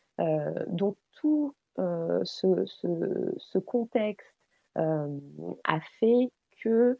Donc 0.67 0.97
tout 1.13 1.55
ce, 1.77 3.57
contexte 3.57 4.35
a 4.75 5.79
fait 5.99 6.31
que 6.61 6.99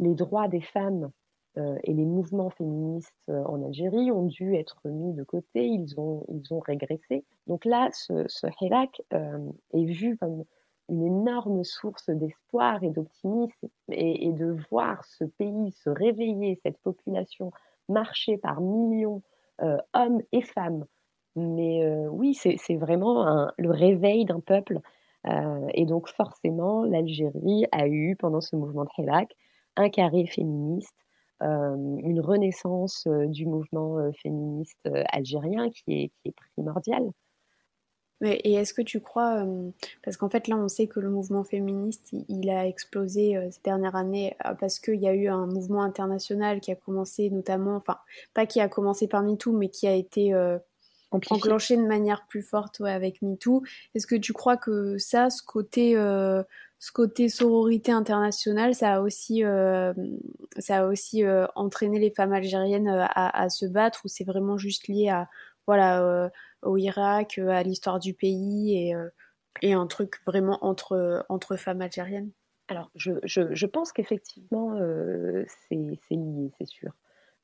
les 0.00 0.14
droits 0.14 0.48
des 0.48 0.60
femmes 0.60 1.10
et 1.56 1.92
les 1.92 2.04
mouvements 2.04 2.50
féministes 2.50 3.12
euh, 3.28 3.42
en 3.44 3.62
Algérie 3.62 4.10
ont 4.10 4.26
dû 4.26 4.54
être 4.54 4.80
mis 4.84 5.12
de 5.12 5.22
côté, 5.22 5.66
ils 5.66 5.98
ont, 5.98 6.24
ils 6.28 6.52
ont 6.52 6.60
régressé. 6.60 7.24
Donc 7.46 7.64
là, 7.64 7.88
ce, 7.92 8.24
ce 8.28 8.46
Hirak 8.60 9.02
est 9.10 9.84
vu 9.84 10.16
comme 10.16 10.44
une 10.88 11.04
énorme 11.04 11.64
source 11.64 12.10
d'espoir 12.10 12.82
et 12.82 12.90
d'optimisme 12.90 13.68
et, 13.90 14.32
de 14.32 14.56
voir 14.70 15.04
ce 15.04 15.24
pays 15.24 15.72
se 15.72 15.90
réveiller, 15.90 16.58
cette 16.62 16.78
population 16.78 17.50
marcher 17.88 18.36
par 18.36 18.60
millions, 18.60 19.22
euh, 19.62 19.78
hommes 19.94 20.20
et 20.32 20.42
femmes. 20.42 20.84
Mais 21.36 21.84
euh, 21.84 22.08
oui, 22.08 22.34
c'est 22.34 22.76
vraiment 22.76 23.50
le 23.56 23.70
réveil 23.70 24.24
d'un 24.24 24.40
peuple 24.40 24.80
euh, 25.26 25.68
et 25.74 25.86
donc 25.86 26.08
forcément, 26.08 26.84
l'Algérie 26.84 27.66
a 27.72 27.86
eu, 27.86 28.16
pendant 28.16 28.40
ce 28.40 28.56
mouvement 28.56 28.84
de 28.84 28.90
Hirak, 28.98 29.34
un 29.76 29.88
carré 29.88 30.26
féministe, 30.26 30.96
euh, 30.96 31.11
une 31.42 32.20
renaissance 32.20 33.06
du 33.26 33.46
mouvement 33.46 33.98
féministe 34.22 34.88
algérien 35.10 35.70
qui 35.70 36.04
est, 36.04 36.08
qui 36.08 36.28
est 36.28 36.34
primordial. 36.54 37.10
Et 38.24 38.54
est-ce 38.54 38.72
que 38.72 38.82
tu 38.82 39.00
crois, 39.00 39.44
parce 40.04 40.16
qu'en 40.16 40.28
fait 40.28 40.46
là 40.46 40.56
on 40.56 40.68
sait 40.68 40.86
que 40.86 41.00
le 41.00 41.10
mouvement 41.10 41.42
féministe 41.42 42.10
il 42.28 42.50
a 42.50 42.68
explosé 42.68 43.36
ces 43.50 43.60
dernières 43.64 43.96
années 43.96 44.36
parce 44.60 44.78
qu'il 44.78 45.00
y 45.00 45.08
a 45.08 45.14
eu 45.14 45.26
un 45.26 45.46
mouvement 45.46 45.82
international 45.82 46.60
qui 46.60 46.70
a 46.70 46.76
commencé 46.76 47.30
notamment, 47.30 47.74
enfin 47.74 47.98
pas 48.32 48.46
qui 48.46 48.60
a 48.60 48.68
commencé 48.68 49.08
parmi 49.08 49.38
tout, 49.38 49.52
mais 49.52 49.70
qui 49.70 49.88
a 49.88 49.94
été 49.94 50.32
enclenché 51.12 51.76
de 51.76 51.86
manière 51.86 52.26
plus 52.26 52.42
forte 52.42 52.80
ouais, 52.80 52.92
avec 52.92 53.22
MeToo. 53.22 53.62
Est-ce 53.94 54.06
que 54.06 54.14
tu 54.14 54.32
crois 54.32 54.56
que 54.56 54.98
ça, 54.98 55.30
ce 55.30 55.42
côté, 55.42 55.96
euh, 55.96 56.42
ce 56.82 56.90
côté 56.90 57.28
sororité 57.28 57.92
internationale, 57.92 58.74
ça 58.74 58.94
a 58.94 59.00
aussi, 59.02 59.44
euh, 59.44 59.94
ça 60.58 60.80
a 60.80 60.86
aussi 60.86 61.22
euh, 61.22 61.46
entraîné 61.54 62.00
les 62.00 62.10
femmes 62.10 62.32
algériennes 62.32 62.88
euh, 62.88 63.04
à, 63.14 63.48
se 63.50 63.66
battre 63.66 64.00
ou 64.04 64.08
c'est 64.08 64.24
vraiment 64.24 64.58
juste 64.58 64.88
lié 64.88 65.08
à, 65.08 65.28
voilà, 65.68 66.32
au 66.62 66.76
Irak, 66.76 67.38
à 67.38 67.62
l'histoire 67.62 68.00
du 68.00 68.14
pays 68.14 68.92
et, 69.62 69.72
un 69.72 69.86
truc 69.86 70.16
vraiment 70.26 70.58
entre, 70.64 71.24
entre 71.28 71.54
femmes 71.54 71.82
algériennes? 71.82 72.32
Alors, 72.66 72.90
je, 72.96 73.12
je, 73.22 73.54
je 73.54 73.66
pense 73.66 73.92
qu'effectivement, 73.92 74.76
c'est 75.68 75.76
lié, 76.16 76.50
c'est 76.58 76.66
sûr. 76.66 76.90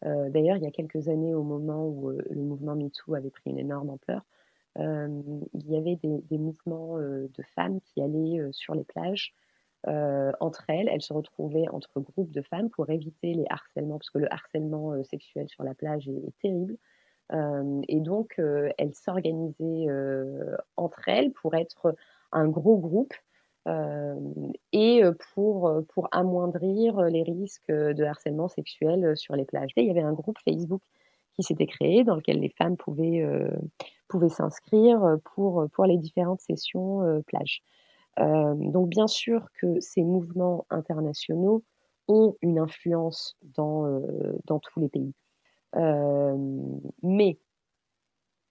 D'ailleurs, 0.02 0.56
il 0.56 0.64
y 0.64 0.66
a 0.66 0.72
quelques 0.72 1.06
années, 1.06 1.36
au 1.36 1.44
moment 1.44 1.86
où 1.86 2.10
le 2.10 2.42
mouvement 2.42 2.74
MeToo 2.74 3.14
avait 3.14 3.30
pris 3.30 3.50
une 3.50 3.58
énorme 3.60 3.90
ampleur, 3.90 4.22
il 4.76 5.70
y 5.70 5.76
avait 5.76 5.96
des, 5.96 6.38
mouvements 6.38 6.98
de 6.98 7.42
femmes 7.54 7.80
qui 7.80 8.00
allaient 8.00 8.48
sur 8.52 8.74
les 8.74 8.84
plages 8.84 9.34
entre 9.86 10.64
elles, 10.68 10.88
elles 10.88 11.02
se 11.02 11.12
retrouvaient 11.12 11.68
entre 11.70 12.00
groupes 12.00 12.30
de 12.30 12.42
femmes 12.42 12.70
pour 12.70 12.90
éviter 12.90 13.34
les 13.34 13.46
harcèlements, 13.48 13.98
parce 13.98 14.10
que 14.10 14.18
le 14.18 14.32
harcèlement 14.32 15.02
sexuel 15.04 15.48
sur 15.48 15.64
la 15.64 15.74
plage 15.74 16.08
est, 16.08 16.32
terrible. 16.42 16.76
Et 17.88 18.00
donc, 18.00 18.38
elles 18.38 18.94
s'organisaient 18.94 19.86
entre 20.76 21.08
elles 21.08 21.32
pour 21.32 21.54
être 21.54 21.94
un 22.32 22.48
gros 22.48 22.78
groupe 22.78 23.14
et 24.72 25.02
pour, 25.34 25.82
pour 25.88 26.08
amoindrir 26.12 27.02
les 27.02 27.22
risques 27.22 27.70
de 27.70 28.04
harcèlement 28.04 28.48
sexuel 28.48 29.16
sur 29.16 29.36
les 29.36 29.44
plages. 29.44 29.72
Et 29.76 29.82
il 29.82 29.88
y 29.88 29.90
avait 29.90 30.00
un 30.00 30.12
groupe 30.12 30.38
Facebook 30.44 30.82
qui 31.38 31.44
s'était 31.44 31.66
créé 31.66 32.02
dans 32.02 32.16
lequel 32.16 32.40
les 32.40 32.48
femmes 32.48 32.76
pouvaient, 32.76 33.24
pouvaient 34.08 34.28
s'inscrire 34.28 35.18
pour, 35.24 35.68
pour 35.72 35.84
les 35.84 35.96
différentes 35.96 36.40
sessions 36.40 37.22
plage. 37.28 37.62
donc 38.16 38.88
bien 38.88 39.06
sûr 39.06 39.46
que 39.60 39.78
ces 39.78 40.02
mouvements 40.02 40.66
internationaux 40.68 41.62
ont 42.08 42.34
une 42.42 42.58
influence 42.58 43.36
dans, 43.54 44.00
dans 44.46 44.58
tous 44.58 44.80
les 44.80 44.88
pays. 44.88 45.14
mais 47.04 47.38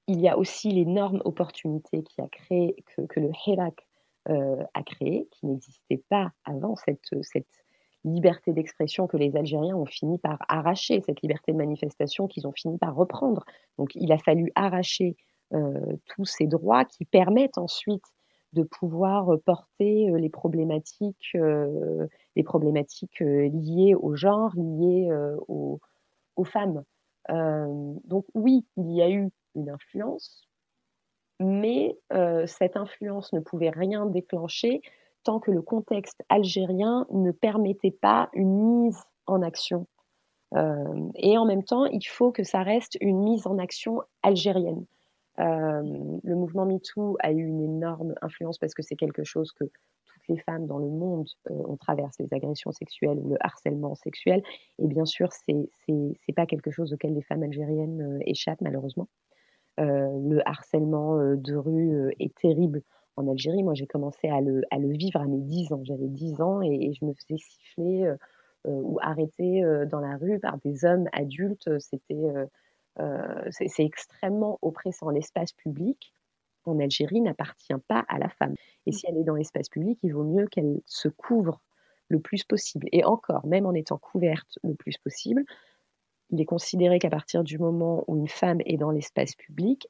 il 0.08 0.22
y 0.22 0.30
a 0.30 0.38
aussi 0.38 0.72
l'énorme 0.72 1.22
opportunité 1.26 2.04
qui 2.04 2.22
a 2.22 2.30
créé 2.30 2.82
que, 2.96 3.02
que 3.02 3.20
le 3.20 3.32
euh, 4.30 4.62
à 4.74 4.84
créer, 4.84 5.28
qui 5.32 5.46
n'existait 5.46 6.04
pas 6.10 6.32
avant, 6.44 6.76
cette, 6.76 7.08
cette 7.22 7.48
liberté 8.04 8.54
d'expression 8.54 9.08
que 9.08 9.18
les 9.18 9.36
Algériens 9.36 9.76
ont 9.76 9.86
fini 9.86 10.18
par 10.18 10.38
arracher, 10.48 11.02
cette 11.02 11.22
liberté 11.22 11.52
de 11.52 11.58
manifestation 11.58 12.28
qu'ils 12.28 12.48
ont 12.48 12.54
fini 12.54 12.78
par 12.78 12.96
reprendre. 12.96 13.44
Donc 13.78 13.96
il 13.96 14.12
a 14.12 14.18
fallu 14.18 14.52
arracher 14.56 15.16
euh, 15.54 15.96
tous 16.08 16.26
ces 16.26 16.46
droits 16.46 16.84
qui 16.84 17.06
permettent 17.06 17.58
ensuite 17.58 18.04
de 18.52 18.64
pouvoir 18.64 19.30
porter 19.46 20.10
euh, 20.10 20.18
les 20.18 20.30
problématiques, 20.30 21.36
euh, 21.36 22.08
liées 22.36 23.96
au 23.96 24.16
genre, 24.16 24.52
liées 24.56 25.10
aux, 25.48 25.80
femmes. 26.44 26.84
donc 27.30 28.26
oui, 28.34 28.66
il 28.78 28.92
y 28.92 29.02
a 29.02 29.10
eu 29.10 29.30
une 29.56 29.70
influence, 29.70 30.48
mais 31.40 31.98
cette 32.46 32.78
influence 32.78 33.34
ne 33.34 33.40
pouvait 33.40 33.72
rien 33.72 34.06
déclencher 34.06 34.82
tant 35.24 35.40
que 35.40 35.52
le 35.52 35.62
contexte 35.62 36.24
algérien 36.30 37.06
ne 37.12 37.32
permettait 37.32 37.92
pas 37.92 38.30
une 38.34 38.84
mise 38.84 39.04
en 39.26 39.42
action. 39.42 39.88
Euh, 40.56 41.10
et 41.16 41.38
en 41.38 41.46
même 41.46 41.64
temps, 41.64 41.86
il 41.86 42.06
faut 42.06 42.32
que 42.32 42.44
ça 42.44 42.64
reste 42.64 42.98
une 43.02 43.22
mise 43.22 43.48
en 43.48 43.58
action 43.58 44.02
algérienne. 44.24 44.86
Euh, 45.40 45.84
le 46.24 46.36
mouvement 46.36 46.66
MeToo 46.66 47.18
a 47.20 47.32
eu 47.32 47.46
une 47.46 47.62
énorme 47.62 48.16
influence 48.22 48.58
parce 48.58 48.74
que 48.74 48.82
c'est 48.82 48.96
quelque 48.96 49.24
chose 49.24 49.52
que 49.52 49.66
toutes 49.66 50.28
les 50.30 50.38
femmes 50.40 50.66
dans 50.66 50.80
le 50.80 50.90
monde 50.90 51.28
euh, 51.52 51.54
ont 51.68 51.78
traversé, 51.78 52.24
les 52.24 52.34
agressions 52.36 52.72
sexuelles 52.72 53.20
ou 53.20 53.30
le 53.30 53.38
harcèlement 53.42 53.94
sexuel. 53.96 54.42
Et 54.80 54.88
bien 54.88 55.06
sûr, 55.06 55.30
c'est 55.32 55.70
c'est 55.86 56.34
pas 56.36 56.46
quelque 56.46 56.72
chose 56.72 56.94
auquel 56.94 57.14
les 57.14 57.22
femmes 57.22 57.44
algériennes 57.44 58.02
euh, 58.02 58.24
échappent 58.26 58.62
malheureusement. 58.62 59.08
Le 59.80 60.40
harcèlement 60.48 61.36
de 61.36 61.56
rue 61.56 62.12
est 62.20 62.34
terrible 62.34 62.82
en 63.18 63.28
Algérie. 63.28 63.64
Moi, 63.64 63.74
j'ai 63.74 63.88
commencé 63.88 64.30
à 64.30 64.40
le, 64.42 64.64
vivre 64.94 65.20
à 65.20 65.26
mes 65.26 65.42
10 65.42 65.74
ans. 65.74 65.82
J'avais 65.84 66.08
10 66.08 66.42
ans 66.42 66.62
et, 66.62 66.94
je 66.94 67.06
me 67.06 67.14
faisais 67.14 67.38
siffler 67.38 68.06
euh, 68.06 68.16
ou 68.66 69.00
arrêter 69.02 69.64
euh, 69.64 69.86
dans 69.86 70.00
la 70.00 70.16
rue 70.18 70.40
par 70.40 70.58
des 70.60 70.86
hommes 70.86 71.08
adultes. 71.12 71.70
C'était, 71.80 72.32
euh, 73.00 73.50
c'est 73.50 73.84
extrêmement 73.84 74.60
oppressant. 74.62 75.10
L'espace 75.10 75.52
public 75.52 76.14
en 76.66 76.80
Algérie 76.80 77.22
n'appartient 77.22 77.74
pas 77.88 78.06
à 78.08 78.20
la 78.20 78.30
femme. 78.30 78.56
Et 78.86 78.92
si 78.92 79.06
elle 79.08 79.18
est 79.18 79.24
dans 79.24 79.36
l'espace 79.36 79.70
public, 79.70 80.00
il 80.04 80.14
vaut 80.14 80.24
mieux 80.24 80.48
qu'elle 80.48 80.82
se 80.86 81.08
couvre 81.08 81.62
le 82.10 82.20
plus 82.20 82.44
possible. 82.44 82.88
Et 82.92 83.04
encore, 83.04 83.46
même 83.46 83.66
en 83.66 83.74
étant 83.74 83.98
couverte 83.98 84.60
le 84.64 84.76
plus 84.76 84.98
possible, 84.98 85.44
il 86.30 86.42
est 86.42 86.46
considéré 86.46 87.00
qu'à 87.00 87.10
partir 87.10 87.44
du 87.44 87.58
moment 87.58 88.04
où 88.08 88.18
une 88.18 88.28
femme 88.28 88.60
est 88.66 88.78
dans 88.78 88.92
l'espace 88.92 89.36
public, 89.36 89.88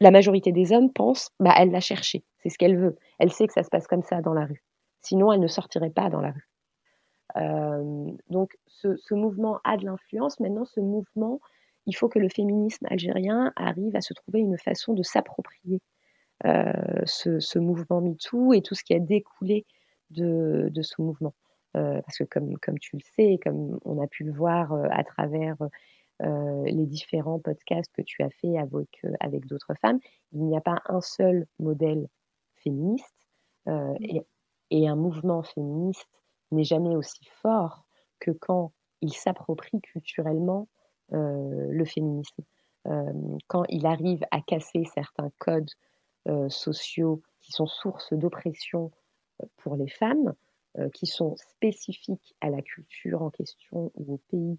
la 0.00 0.10
majorité 0.10 0.52
des 0.52 0.72
hommes 0.72 0.92
pensent, 0.92 1.30
bah, 1.40 1.54
elle 1.58 1.70
l'a 1.70 1.80
cherché, 1.80 2.24
c'est 2.38 2.48
ce 2.48 2.58
qu'elle 2.58 2.78
veut. 2.78 2.96
Elle 3.18 3.32
sait 3.32 3.46
que 3.46 3.52
ça 3.52 3.62
se 3.62 3.70
passe 3.70 3.86
comme 3.86 4.02
ça 4.02 4.20
dans 4.20 4.34
la 4.34 4.46
rue. 4.46 4.62
Sinon, 5.00 5.32
elle 5.32 5.40
ne 5.40 5.46
sortirait 5.46 5.90
pas 5.90 6.08
dans 6.08 6.20
la 6.20 6.32
rue. 6.32 6.48
Euh, 7.36 8.10
donc, 8.30 8.56
ce, 8.66 9.14
mouvement 9.14 9.60
a 9.64 9.76
de 9.76 9.84
l'influence. 9.84 10.40
Maintenant, 10.40 10.64
ce 10.64 10.80
mouvement, 10.80 11.40
il 11.86 11.94
faut 11.94 12.08
que 12.08 12.18
le 12.18 12.28
féminisme 12.28 12.86
algérien 12.88 13.52
arrive 13.56 13.96
à 13.96 14.00
se 14.00 14.14
trouver 14.14 14.40
une 14.40 14.58
façon 14.58 14.94
de 14.94 15.02
s'approprier 15.02 15.80
euh, 16.46 16.72
ce, 17.04 17.58
mouvement 17.58 18.00
MeToo 18.00 18.52
et 18.54 18.62
tout 18.62 18.74
ce 18.74 18.84
qui 18.84 18.94
a 18.94 18.98
découlé 18.98 19.66
de, 20.10 20.70
ce 20.80 21.02
mouvement. 21.02 21.34
Euh, 21.76 22.00
parce 22.02 22.18
que 22.18 22.24
comme, 22.24 22.56
comme 22.58 22.78
tu 22.78 22.96
le 22.96 23.02
sais, 23.16 23.38
comme 23.42 23.78
on 23.84 24.00
a 24.00 24.06
pu 24.06 24.24
le 24.24 24.32
voir 24.32 24.72
à 24.90 25.02
travers 25.02 25.56
les 26.20 26.86
différents 26.86 27.38
podcasts 27.38 27.92
que 27.92 28.02
tu 28.02 28.22
as 28.22 28.30
fait 28.30 28.56
avec, 28.58 29.02
avec 29.20 29.46
d'autres 29.46 29.74
femmes, 29.80 29.98
il 30.32 30.44
n'y 30.44 30.56
a 30.56 30.60
pas 30.60 30.80
un 30.86 31.00
seul 31.00 31.46
modèle 31.58 32.08
féministe 32.56 33.14
et, 33.68 34.22
et, 34.70 34.88
un 34.88 34.96
mouvement 34.96 35.42
féministe 35.42 36.08
n'est 36.50 36.64
jamais 36.64 36.96
aussi 36.96 37.24
fort 37.42 37.84
que 38.20 38.30
quand 38.30 38.72
il 39.00 39.12
s'approprie 39.12 39.80
culturellement 39.80 40.68
euh, 41.12 41.66
le 41.70 41.84
féminisme. 41.84 42.42
Euh, 42.86 43.12
quand 43.46 43.64
il 43.68 43.86
arrive 43.86 44.24
à 44.30 44.40
casser 44.40 44.84
certains 44.94 45.30
codes 45.38 45.70
euh, 46.28 46.48
sociaux 46.48 47.22
qui 47.40 47.52
sont 47.52 47.66
source 47.66 48.12
d'oppression 48.14 48.90
pour 49.58 49.76
les 49.76 49.88
femmes, 49.88 50.34
qui 50.92 51.06
sont 51.06 51.36
spécifiques 51.36 52.34
à 52.40 52.50
la 52.50 52.60
culture 52.62 53.22
en 53.22 53.30
question 53.30 53.92
ou 53.94 54.14
au 54.14 54.18
pays 54.28 54.58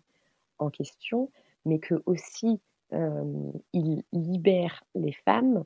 en 0.59 0.69
question, 0.69 1.31
mais 1.65 1.79
que 1.79 2.01
aussi 2.05 2.59
il 2.91 4.03
libère 4.13 4.83
les 4.93 5.11
femmes 5.11 5.65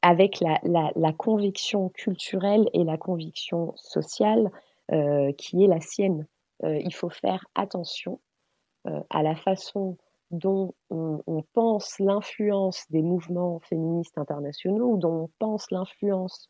avec 0.00 0.40
la, 0.40 1.12
conviction 1.12 1.88
culturelle 1.90 2.70
et 2.72 2.84
la 2.84 2.96
conviction 2.96 3.74
sociale 3.76 4.50
qui 5.36 5.64
est 5.64 5.66
la 5.66 5.80
sienne. 5.80 6.26
Il 6.62 6.94
faut 6.94 7.10
faire 7.10 7.44
attention 7.56 8.20
à 9.10 9.22
la 9.22 9.34
façon 9.34 9.98
dont 10.30 10.74
on, 10.90 11.42
pense 11.52 11.98
l'influence 11.98 12.84
des 12.90 13.02
mouvements 13.02 13.60
féministes 13.60 14.16
internationaux 14.16 14.92
ou 14.92 14.96
dont 14.96 15.24
on 15.24 15.30
pense 15.38 15.70
l'influence 15.70 16.48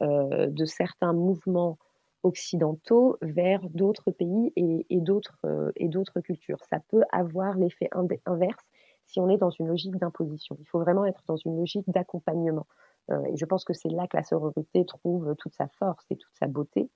de 0.00 0.64
certains 0.64 1.12
mouvements 1.12 1.78
occidentaux 2.26 3.16
vers 3.22 3.60
d'autres 3.70 4.10
pays 4.10 4.52
et, 4.56 4.86
et 4.90 5.00
d'autres 5.00 6.20
cultures. 6.20 6.62
Ça 6.68 6.80
peut 6.88 7.02
avoir 7.12 7.56
l'effet 7.56 7.88
inverse 8.26 8.64
si 9.06 9.20
on 9.20 9.28
est 9.28 9.38
dans 9.38 9.50
une 9.50 9.68
logique 9.68 9.96
d'imposition. 9.96 10.56
Il 10.60 10.66
faut 10.66 10.80
vraiment 10.80 11.04
être 11.04 11.22
dans 11.26 11.36
une 11.36 11.56
logique 11.56 11.88
d'accompagnement. 11.88 12.66
et 13.10 13.36
je 13.36 13.44
pense 13.44 13.64
que 13.64 13.72
c'est 13.72 13.88
là 13.88 14.06
que 14.08 14.16
la 14.16 14.24
sororité 14.24 14.84
trouve 14.84 15.34
toute 15.36 15.54
sa 15.54 15.68
force 15.68 16.04
et 16.10 16.16
toute 16.16 16.34
sa 16.34 16.48
beauté. 16.48 16.90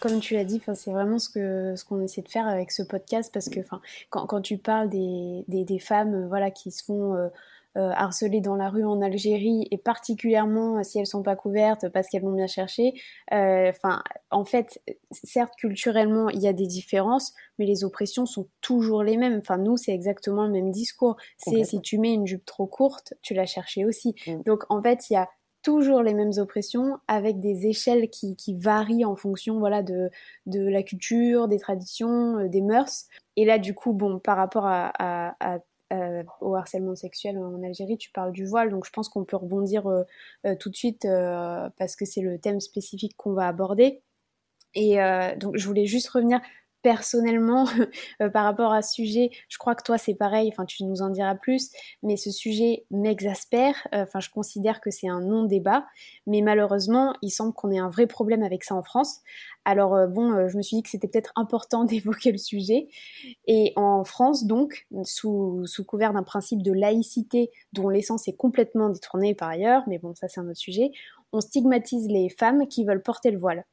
Comme 0.00 0.20
tu 0.20 0.32
l'as 0.34 0.44
dit, 0.44 0.62
c'est 0.74 0.92
vraiment 0.92 1.18
ce 1.18 1.28
que 1.28 1.76
ce 1.76 1.84
qu'on 1.84 2.00
essaie 2.00 2.22
de 2.22 2.28
faire 2.28 2.48
avec 2.48 2.70
ce 2.70 2.82
podcast 2.82 3.30
parce 3.32 3.50
que 3.50 3.60
quand, 4.08 4.40
tu 4.40 4.56
parles 4.56 4.88
des, 4.88 5.44
des, 5.46 5.78
femmes 5.78 6.14
euh, 6.14 6.26
voilà, 6.26 6.50
qui 6.50 6.70
se 6.70 6.82
font 6.84 7.14
euh, 7.14 7.28
euh, 7.76 7.90
harceler 7.94 8.40
dans 8.40 8.56
la 8.56 8.68
rue 8.68 8.84
en 8.84 9.00
Algérie 9.00 9.66
et 9.70 9.78
particulièrement 9.78 10.82
si 10.82 10.98
elles 10.98 11.06
sont 11.06 11.22
pas 11.22 11.36
couvertes 11.36 11.88
parce 11.88 12.08
qu'elles 12.08 12.22
vont 12.22 12.32
bien 12.32 12.46
chercher. 12.46 12.94
Enfin, 13.30 14.02
en 14.30 14.44
fait, 14.44 14.80
certes 15.12 15.54
culturellement 15.56 16.28
il 16.30 16.40
y 16.40 16.48
a 16.48 16.52
des 16.52 16.66
différences, 16.66 17.32
mais 17.58 17.66
les 17.66 17.84
oppressions 17.84 18.26
sont 18.26 18.48
toujours 18.60 19.02
les 19.02 19.16
mêmes. 19.16 19.38
Enfin, 19.38 19.58
nous 19.58 19.76
c'est 19.76 19.92
exactement 19.92 20.44
le 20.44 20.52
même 20.52 20.70
discours. 20.70 21.16
C'est 21.36 21.64
si 21.64 21.80
tu 21.80 21.98
mets 21.98 22.14
une 22.14 22.26
jupe 22.26 22.44
trop 22.44 22.66
courte, 22.66 23.14
tu 23.22 23.34
l'as 23.34 23.46
cherché 23.46 23.84
aussi. 23.84 24.14
Mm. 24.26 24.42
Donc 24.46 24.64
en 24.68 24.82
fait 24.82 25.10
il 25.10 25.14
y 25.14 25.16
a 25.16 25.28
toujours 25.62 26.02
les 26.02 26.14
mêmes 26.14 26.32
oppressions 26.38 26.98
avec 27.06 27.40
des 27.40 27.66
échelles 27.66 28.08
qui, 28.08 28.36
qui 28.36 28.54
varient 28.54 29.04
en 29.04 29.16
fonction 29.16 29.58
voilà 29.58 29.82
de, 29.82 30.10
de 30.46 30.66
la 30.66 30.82
culture, 30.82 31.48
des 31.48 31.58
traditions, 31.58 32.38
euh, 32.38 32.48
des 32.48 32.62
mœurs. 32.62 33.06
Et 33.36 33.44
là 33.44 33.58
du 33.58 33.74
coup 33.74 33.92
bon 33.92 34.18
par 34.18 34.36
rapport 34.36 34.66
à, 34.66 34.92
à, 34.98 35.58
au 36.40 36.54
harcèlement 36.54 36.94
sexuel 36.94 37.38
en 37.38 37.62
Algérie, 37.62 37.98
tu 37.98 38.10
parles 38.10 38.32
du 38.32 38.46
voile, 38.46 38.70
donc 38.70 38.86
je 38.86 38.90
pense 38.90 39.08
qu'on 39.08 39.24
peut 39.24 39.36
rebondir 39.36 39.86
euh, 39.86 40.02
euh, 40.46 40.54
tout 40.54 40.70
de 40.70 40.76
suite 40.76 41.06
parce 41.78 41.96
que 41.96 42.04
c'est 42.04 42.20
le 42.20 42.38
thème 42.38 42.60
spécifique 42.60 43.16
qu'on 43.16 43.32
va 43.32 43.48
aborder. 43.48 44.02
Et 44.74 44.98
donc 45.38 45.56
je 45.56 45.66
voulais 45.66 45.86
juste 45.86 46.08
revenir 46.10 46.40
personnellement 46.82 47.66
euh, 48.22 48.28
par 48.28 48.44
rapport 48.44 48.72
à 48.72 48.82
ce 48.82 48.94
sujet, 48.94 49.30
je 49.48 49.58
crois 49.58 49.74
que 49.74 49.82
toi 49.82 49.98
c'est 49.98 50.14
pareil, 50.14 50.48
enfin 50.52 50.64
tu 50.64 50.84
nous 50.84 51.02
en 51.02 51.10
diras 51.10 51.34
plus, 51.34 51.70
mais 52.02 52.16
ce 52.16 52.30
sujet 52.30 52.84
m'exaspère, 52.90 53.74
euh, 53.94 54.02
enfin 54.02 54.20
je 54.20 54.30
considère 54.30 54.80
que 54.80 54.90
c'est 54.90 55.08
un 55.08 55.20
non-débat, 55.20 55.84
mais 56.26 56.40
malheureusement 56.40 57.14
il 57.22 57.30
semble 57.30 57.52
qu'on 57.52 57.70
ait 57.70 57.78
un 57.78 57.90
vrai 57.90 58.06
problème 58.06 58.42
avec 58.42 58.64
ça 58.64 58.74
en 58.74 58.82
France. 58.82 59.20
Alors 59.64 59.94
euh, 59.94 60.06
bon, 60.06 60.48
je 60.48 60.56
me 60.56 60.62
suis 60.62 60.76
dit 60.76 60.82
que 60.82 60.90
c'était 60.90 61.08
peut-être 61.08 61.32
important 61.36 61.84
d'évoquer 61.90 62.32
le 62.32 62.38
sujet, 62.38 62.88
et 63.46 63.72
en 63.76 64.04
France 64.04 64.44
donc, 64.44 64.86
sous, 65.04 65.66
sous 65.66 65.84
couvert 65.84 66.12
d'un 66.12 66.22
principe 66.22 66.62
de 66.62 66.72
laïcité 66.72 67.50
dont 67.72 67.88
l'essence 67.88 68.28
est 68.28 68.36
complètement 68.36 68.88
détournée 68.90 69.34
par 69.34 69.48
ailleurs, 69.48 69.82
mais 69.86 69.98
bon 69.98 70.14
ça 70.14 70.28
c'est 70.28 70.40
un 70.40 70.48
autre 70.48 70.58
sujet, 70.58 70.90
on 71.32 71.40
stigmatise 71.40 72.08
les 72.08 72.28
femmes 72.28 72.66
qui 72.66 72.84
veulent 72.84 73.02
porter 73.02 73.30
le 73.30 73.38
voile. 73.38 73.64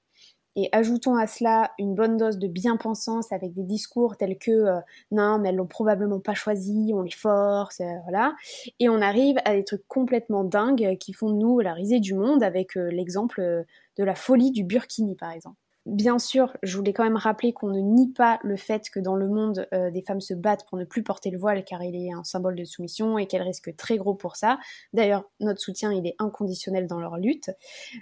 Et 0.59 0.69
ajoutons 0.71 1.15
à 1.15 1.27
cela 1.27 1.71
une 1.77 1.93
bonne 1.93 2.17
dose 2.17 2.39
de 2.39 2.47
bien-pensance 2.47 3.31
avec 3.31 3.53
des 3.53 3.61
discours 3.61 4.17
tels 4.17 4.39
que 4.39 4.49
euh, 4.51 4.79
non, 5.11 5.37
mais 5.37 5.49
elles 5.49 5.55
l'ont 5.55 5.67
probablement 5.67 6.19
pas 6.19 6.33
choisi, 6.33 6.91
on 6.95 7.03
les 7.03 7.11
force, 7.11 7.79
euh, 7.79 7.93
voilà. 8.05 8.33
Et 8.79 8.89
on 8.89 8.99
arrive 8.99 9.37
à 9.45 9.53
des 9.53 9.63
trucs 9.63 9.87
complètement 9.87 10.43
dingues 10.43 10.97
qui 10.99 11.13
font 11.13 11.29
de 11.29 11.37
nous 11.37 11.59
la 11.59 11.73
risée 11.73 11.99
du 11.99 12.15
monde 12.15 12.41
avec 12.41 12.75
euh, 12.75 12.89
l'exemple 12.89 13.65
de 13.97 14.03
la 14.03 14.15
folie 14.15 14.49
du 14.49 14.63
Burkini 14.63 15.15
par 15.15 15.31
exemple. 15.31 15.57
Bien 15.85 16.17
sûr, 16.17 16.57
je 16.63 16.75
voulais 16.75 16.91
quand 16.91 17.03
même 17.03 17.15
rappeler 17.15 17.53
qu'on 17.53 17.69
ne 17.69 17.79
nie 17.79 18.11
pas 18.11 18.39
le 18.43 18.57
fait 18.57 18.89
que 18.89 18.99
dans 18.99 19.15
le 19.15 19.29
monde, 19.29 19.69
des 19.71 20.01
femmes 20.01 20.19
se 20.19 20.33
battent 20.33 20.67
pour 20.67 20.77
ne 20.77 20.83
plus 20.83 21.01
porter 21.01 21.31
le 21.31 21.37
voile 21.37 21.63
car 21.63 21.81
il 21.81 21.95
est 21.95 22.11
un 22.11 22.25
symbole 22.25 22.57
de 22.57 22.65
soumission 22.65 23.17
et 23.17 23.25
qu'elles 23.25 23.41
risquent 23.41 23.73
très 23.77 23.95
gros 23.95 24.13
pour 24.13 24.35
ça. 24.35 24.57
D'ailleurs, 24.91 25.23
notre 25.39 25.61
soutien, 25.61 25.93
il 25.93 26.05
est 26.05 26.15
inconditionnel 26.19 26.87
dans 26.87 26.99
leur 26.99 27.15
lutte. 27.15 27.51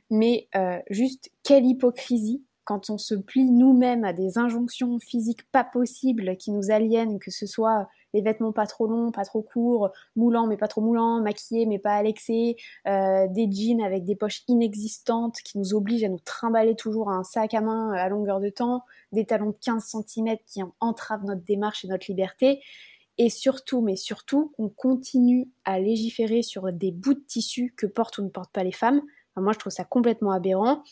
Mais 0.10 0.50
juste, 0.90 1.30
quelle 1.44 1.64
hypocrisie 1.64 2.44
quand 2.66 2.90
on 2.90 2.98
se 2.98 3.16
plie 3.16 3.46
nous-mêmes 3.46 4.04
à 4.04 4.12
des 4.12 4.38
injonctions 4.38 5.00
physiques 5.00 5.50
pas 5.52 5.64
possibles 5.64 6.36
qui 6.38 6.52
nous 6.52 6.72
aliènent, 6.72 7.20
que 7.20 7.32
ce 7.32 7.46
soit 7.46 7.88
les 8.14 8.22
vêtements 8.22 8.52
pas 8.52 8.66
trop 8.66 8.88
longs, 8.88 9.12
pas 9.12 9.26
trop 9.26 9.42
courts, 9.42 9.92
moulants 10.16 10.48
mais 10.48 10.58
pas 10.58 10.68
trop 10.68 10.82
moulants, 10.82 11.22
maquillés 11.22 11.66
mais 11.66 11.80
pas 11.80 11.94
à 11.94 12.04
l'excès, 12.04 12.56
euh, 12.88 13.28
des 13.30 13.50
jeans 13.52 13.82
avec 13.82 14.04
des 14.04 14.16
poches 14.16 14.44
inexistantes 14.48 15.38
qui 15.44 15.58
nous 15.58 15.74
obligent 15.74 16.06
à 16.06 16.10
nous 16.10 16.20
trimballer 16.20 16.76
toujours 16.76 17.10
un 17.10 17.24
sac 17.24 17.54
à 17.54 17.62
main 17.62 17.92
à 17.94 18.10
longueur 18.10 18.40
de 18.40 18.50
temps, 18.50 18.84
des 19.12 19.26
talons 19.26 19.52
de 19.52 19.58
15 19.62 19.84
cm 19.84 20.38
qui 20.48 20.62
entravent 20.80 21.26
notre 21.26 21.44
démarche 21.44 21.86
et 21.86 21.88
notre 21.88 22.06
liberté. 22.10 22.62
Et 23.18 23.30
surtout, 23.30 23.82
mais 23.82 23.96
surtout, 23.96 24.54
on 24.58 24.70
continue 24.70 25.50
à 25.64 25.80
légiférer 25.80 26.42
sur 26.42 26.74
des 26.74 26.92
bouts 26.92 27.14
de 27.14 27.24
tissu 27.28 27.74
que 27.78 27.86
portent 27.86 28.18
ou 28.18 28.24
ne 28.24 28.30
portent 28.30 28.52
pas 28.52 28.64
les 28.64 28.74
femmes. 28.74 29.02
moi, 29.38 29.54
je 29.54 29.60
trouve 29.60 29.72
ça 29.72 29.86
complètement 29.86 30.32
aberrant. 30.32 30.84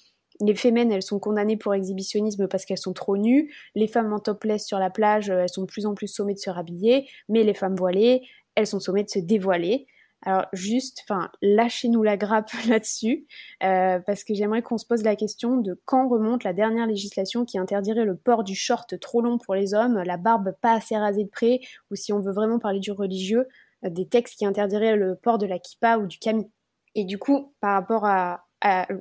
Les 0.45 0.55
femmes, 0.55 0.77
elles 0.77 1.03
sont 1.03 1.19
condamnées 1.19 1.57
pour 1.57 1.73
exhibitionnisme 1.73 2.47
parce 2.47 2.65
qu'elles 2.65 2.77
sont 2.77 2.93
trop 2.93 3.17
nues. 3.17 3.53
Les 3.75 3.87
femmes 3.87 4.11
en 4.13 4.19
topless 4.19 4.65
sur 4.65 4.79
la 4.79 4.89
plage, 4.89 5.29
elles 5.29 5.49
sont 5.49 5.61
de 5.61 5.67
plus 5.67 5.85
en 5.85 5.93
plus 5.93 6.07
sommées 6.07 6.33
de 6.33 6.39
se 6.39 6.49
rhabiller. 6.49 7.07
Mais 7.29 7.43
les 7.43 7.53
femmes 7.53 7.75
voilées, 7.75 8.21
elles 8.55 8.67
sont 8.67 8.79
sommées 8.79 9.03
de 9.03 9.09
se 9.09 9.19
dévoiler. 9.19 9.87
Alors 10.25 10.45
juste, 10.53 11.01
enfin, 11.03 11.29
lâchez-nous 11.41 12.01
la 12.01 12.15
grappe 12.15 12.51
là-dessus, 12.67 13.27
euh, 13.61 13.99
parce 13.99 14.23
que 14.23 14.33
j'aimerais 14.33 14.61
qu'on 14.61 14.77
se 14.77 14.85
pose 14.85 15.03
la 15.03 15.15
question 15.17 15.57
de 15.57 15.79
quand 15.85 16.07
remonte 16.07 16.45
la 16.45 16.53
dernière 16.53 16.87
législation 16.87 17.43
qui 17.43 17.57
interdirait 17.57 18.05
le 18.05 18.15
port 18.15 18.43
du 18.43 18.55
short 18.55 18.97
trop 18.99 19.21
long 19.21 19.37
pour 19.37 19.53
les 19.53 19.73
hommes, 19.73 20.01
la 20.05 20.17
barbe 20.17 20.53
pas 20.61 20.73
assez 20.73 20.95
rasée 20.95 21.25
de 21.25 21.29
près, 21.29 21.59
ou 21.91 21.95
si 21.95 22.13
on 22.13 22.21
veut 22.21 22.31
vraiment 22.31 22.57
parler 22.57 22.79
du 22.79 22.91
religieux, 22.91 23.47
euh, 23.85 23.89
des 23.89 24.07
textes 24.07 24.37
qui 24.37 24.45
interdiraient 24.45 24.95
le 24.95 25.15
port 25.15 25.37
de 25.37 25.45
la 25.45 25.59
kippa 25.59 25.97
ou 25.97 26.07
du 26.07 26.19
kami. 26.19 26.49
Et 26.95 27.03
du 27.03 27.17
coup, 27.17 27.53
par 27.59 27.73
rapport 27.73 28.05
à, 28.05 28.45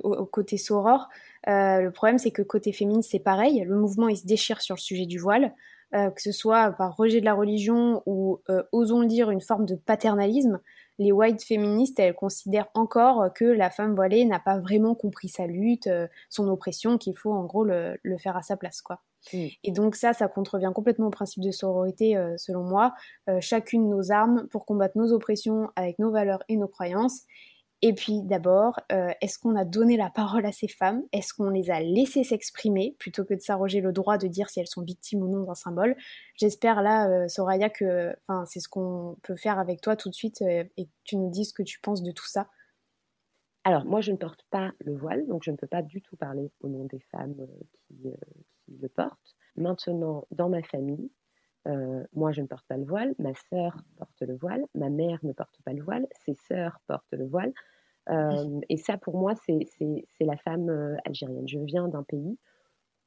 au, 0.03 0.25
côté 0.25 0.57
soror. 0.57 1.09
Euh, 1.47 1.81
le 1.81 1.91
problème, 1.91 2.17
c'est 2.17 2.31
que 2.31 2.41
côté 2.41 2.71
féministe, 2.71 3.11
c'est 3.11 3.19
pareil. 3.19 3.63
Le 3.67 3.75
mouvement, 3.75 4.07
il 4.07 4.17
se 4.17 4.25
déchire 4.25 4.61
sur 4.61 4.75
le 4.75 4.79
sujet 4.79 5.05
du 5.05 5.19
voile, 5.19 5.53
euh, 5.93 6.09
que 6.09 6.21
ce 6.21 6.31
soit 6.31 6.71
par 6.71 6.95
rejet 6.95 7.19
de 7.19 7.25
la 7.25 7.33
religion 7.33 8.01
ou, 8.05 8.39
euh, 8.49 8.63
osons 8.71 9.01
le 9.01 9.07
dire, 9.07 9.29
une 9.29 9.41
forme 9.41 9.65
de 9.65 9.75
paternalisme. 9.75 10.59
Les 10.99 11.11
white 11.11 11.43
féministes, 11.43 11.99
elles 11.99 12.13
considèrent 12.13 12.69
encore 12.75 13.33
que 13.33 13.45
la 13.45 13.71
femme 13.71 13.95
voilée 13.95 14.25
n'a 14.25 14.39
pas 14.39 14.59
vraiment 14.59 14.93
compris 14.93 15.27
sa 15.27 15.47
lutte, 15.47 15.89
son 16.29 16.47
oppression, 16.47 16.99
qu'il 16.99 17.17
faut 17.17 17.33
en 17.33 17.45
gros 17.45 17.63
le, 17.63 17.97
faire 18.19 18.37
à 18.37 18.43
sa 18.43 18.57
place, 18.57 18.83
quoi. 18.83 18.99
Mm. 19.33 19.47
Et 19.63 19.71
donc 19.71 19.95
ça, 19.95 20.13
ça 20.13 20.27
contrevient 20.27 20.71
complètement 20.73 21.07
au 21.07 21.09
principe 21.09 21.41
de 21.41 21.49
sororité, 21.49 22.15
selon 22.37 22.61
moi. 22.61 22.93
chacune 23.39 23.89
nos 23.89 24.11
armes 24.11 24.47
pour 24.51 24.67
combattre 24.67 24.95
nos 24.95 25.11
oppressions 25.13 25.71
avec 25.75 25.97
nos 25.97 26.11
valeurs 26.11 26.43
et 26.47 26.57
nos 26.57 26.67
croyances. 26.67 27.23
Et 27.85 27.91
puis 27.91 28.21
d'abord, 28.21 28.79
euh, 28.93 29.11
est-ce 29.19 29.37
qu'on 29.37 29.57
a 29.57 29.65
donné 29.65 29.97
la 29.97 30.09
parole 30.09 30.45
à 30.45 30.53
ces 30.53 30.69
femmes? 30.69 31.03
Est-ce 31.11 31.33
qu'on 31.33 31.49
les 31.49 31.69
a 31.69 31.81
laissées 31.81 32.23
s'exprimer? 32.23 32.95
Plutôt 32.97 33.25
que 33.25 33.33
de 33.33 33.41
s'arroger 33.41 33.81
le 33.81 33.91
droit 33.91 34.17
de 34.17 34.27
dire 34.27 34.49
si 34.49 34.61
elles 34.61 34.67
sont 34.67 34.83
victimes 34.83 35.21
ou 35.21 35.27
non 35.27 35.43
d'un 35.43 35.53
symbole 35.53 35.97
J'espère 36.37 36.81
là, 36.81 37.09
euh, 37.09 37.27
Soraya, 37.27 37.69
que 37.69 38.15
c'est 38.45 38.61
ce 38.61 38.69
qu'on 38.69 39.17
peut 39.21 39.35
faire 39.35 39.59
avec 39.59 39.81
toi 39.81 39.97
tout 39.97 40.07
de 40.07 40.13
suite 40.13 40.41
et 40.41 40.69
que 40.77 40.91
tu 41.03 41.17
nous 41.17 41.29
dises 41.29 41.49
ce 41.49 41.53
que 41.53 41.61
tu 41.61 41.81
penses 41.81 42.03
de 42.03 42.11
tout 42.13 42.25
ça. 42.25 42.47
Alors, 43.65 43.83
moi, 43.83 43.99
je 43.99 44.13
ne 44.13 44.17
porte 44.17 44.45
pas 44.49 44.71
le 44.79 44.95
voile, 44.95 45.27
donc 45.27 45.43
je 45.43 45.51
ne 45.51 45.57
peux 45.57 45.67
pas 45.67 45.81
du 45.81 46.01
tout 46.01 46.15
parler 46.15 46.51
au 46.61 46.69
nom 46.69 46.85
des 46.85 47.01
femmes 47.11 47.35
qui 47.87 48.13
le 48.79 48.87
portent. 48.87 49.35
Maintenant, 49.57 50.25
dans 50.31 50.47
ma 50.47 50.63
famille, 50.63 51.11
euh, 51.67 52.03
moi, 52.13 52.31
je 52.31 52.41
ne 52.41 52.47
porte 52.47 52.65
pas 52.67 52.77
le 52.77 52.85
voile, 52.85 53.15
ma 53.19 53.33
sœur 53.33 53.77
porte 53.97 54.21
le 54.21 54.35
voile, 54.35 54.65
ma 54.75 54.89
mère 54.89 55.19
ne 55.23 55.31
porte 55.31 55.61
pas 55.63 55.73
le 55.73 55.81
voile, 55.81 56.07
ses 56.25 56.33
sœurs 56.33 56.79
portent 56.87 57.13
le 57.13 57.25
voile. 57.25 57.53
Euh, 58.09 58.59
et 58.67 58.77
ça, 58.77 58.97
pour 58.97 59.17
moi, 59.17 59.33
c'est 59.35 60.05
la 60.19 60.37
femme 60.37 60.69
euh, 60.69 60.97
algérienne. 61.05 61.47
Je 61.47 61.59
viens 61.59 61.87
d'un 61.87 62.03
pays 62.03 62.37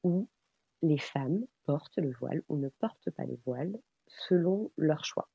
où 0.04 0.28
les 0.82 0.98
femmes 0.98 1.44
portent 1.64 1.98
le 1.98 2.12
voile 2.12 2.42
ou 2.48 2.56
ne 2.56 2.68
portent 2.68 3.10
pas 3.10 3.24
le 3.24 3.38
voile 3.44 3.76
selon 4.06 4.70
leur 4.76 5.04
choix. 5.04 5.28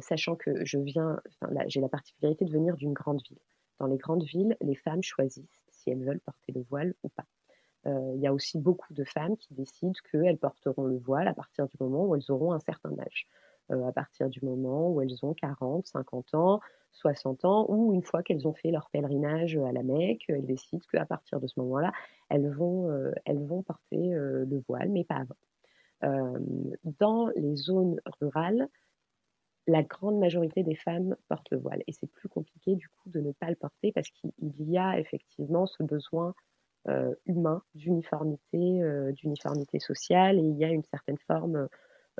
sachant 0.00 0.36
que 0.36 0.64
je 0.64 0.78
viens, 0.78 1.20
j'ai 1.66 1.80
la 1.80 1.88
particularité 1.88 2.44
de 2.44 2.50
venir 2.50 2.76
d'une 2.76 2.92
grande 2.92 3.22
ville. 3.28 3.38
Dans 3.78 3.86
les 3.86 3.96
grandes 3.96 4.22
villes, 4.22 4.56
les 4.60 4.76
femmes 4.76 5.02
choisissent 5.02 5.64
si 5.70 5.90
elles 5.90 6.04
veulent 6.04 6.20
porter 6.20 6.52
le 6.52 6.62
voile 6.62 6.94
ou 7.02 7.08
pas. 7.08 7.24
Euh, 7.86 8.12
il 8.14 8.22
y 8.22 8.26
a 8.26 8.32
aussi 8.32 8.58
beaucoup 8.58 8.92
de 8.94 9.04
femmes 9.04 9.36
qui 9.36 9.52
décident 9.54 9.92
qu'elles 10.10 10.38
porteront 10.38 10.84
le 10.84 10.96
voile 10.96 11.28
à 11.28 11.34
partir 11.34 11.66
du 11.66 11.76
moment 11.80 12.06
où 12.06 12.14
elles 12.14 12.30
auront 12.30 12.52
un 12.52 12.60
certain 12.60 12.98
âge. 12.98 13.26
Euh, 13.70 13.86
à 13.86 13.92
partir 13.92 14.28
du 14.28 14.40
moment 14.44 14.90
où 14.90 15.00
elles 15.00 15.24
ont 15.24 15.34
40, 15.34 15.86
50 15.86 16.34
ans, 16.34 16.60
60 16.92 17.44
ans, 17.44 17.66
ou 17.68 17.92
une 17.94 18.02
fois 18.02 18.22
qu'elles 18.22 18.46
ont 18.46 18.54
fait 18.54 18.70
leur 18.70 18.88
pèlerinage 18.90 19.56
à 19.56 19.72
la 19.72 19.82
Mecque, 19.82 20.24
elles 20.28 20.46
décident 20.46 20.84
qu'à 20.90 21.06
partir 21.06 21.40
de 21.40 21.46
ce 21.46 21.58
moment-là, 21.60 21.92
elles 22.28 22.50
vont, 22.50 22.90
euh, 22.90 23.12
elles 23.24 23.42
vont 23.44 23.62
porter 23.62 23.96
le 23.96 24.62
voile, 24.68 24.90
mais 24.90 25.04
pas 25.04 25.16
avant. 25.16 25.36
dans 27.00 27.28
les 27.36 27.56
zones 27.56 28.00
rurales, 28.20 28.68
la 29.66 29.82
grande 29.82 30.18
majorité 30.18 30.62
des 30.62 30.74
femmes 30.74 31.16
portent 31.28 31.50
le 31.50 31.58
voile. 31.58 31.82
Et 31.86 31.92
c'est 31.92 32.06
plus 32.06 32.28
compliqué 32.28 32.76
du 32.76 32.88
coup 32.88 33.08
de 33.08 33.20
ne 33.20 33.32
pas 33.32 33.48
le 33.48 33.56
porter 33.56 33.92
parce 33.92 34.10
qu'il 34.10 34.32
y 34.70 34.76
a 34.76 34.98
effectivement 34.98 35.66
ce 35.66 35.82
besoin 35.82 36.34
humain 37.26 37.62
d'uniformité, 37.74 38.82
euh, 38.82 39.12
d'uniformité 39.12 39.78
sociale, 39.78 40.38
et 40.38 40.42
il 40.42 40.56
y 40.56 40.64
a 40.64 40.70
une 40.70 40.84
certaine 40.84 41.18
forme 41.26 41.68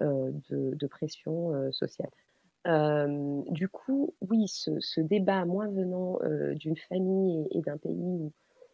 euh, 0.00 0.30
de, 0.50 0.86
pression 0.86 1.70
sociale. 1.72 2.10
du 3.50 3.68
coup, 3.68 4.14
oui, 4.20 4.48
ce, 4.48 5.00
débat, 5.00 5.44
moi 5.44 5.66
venant 5.66 6.18
d'une 6.54 6.76
famille 6.76 7.46
et, 7.50 7.60
d'un 7.60 7.78
pays 7.78 8.32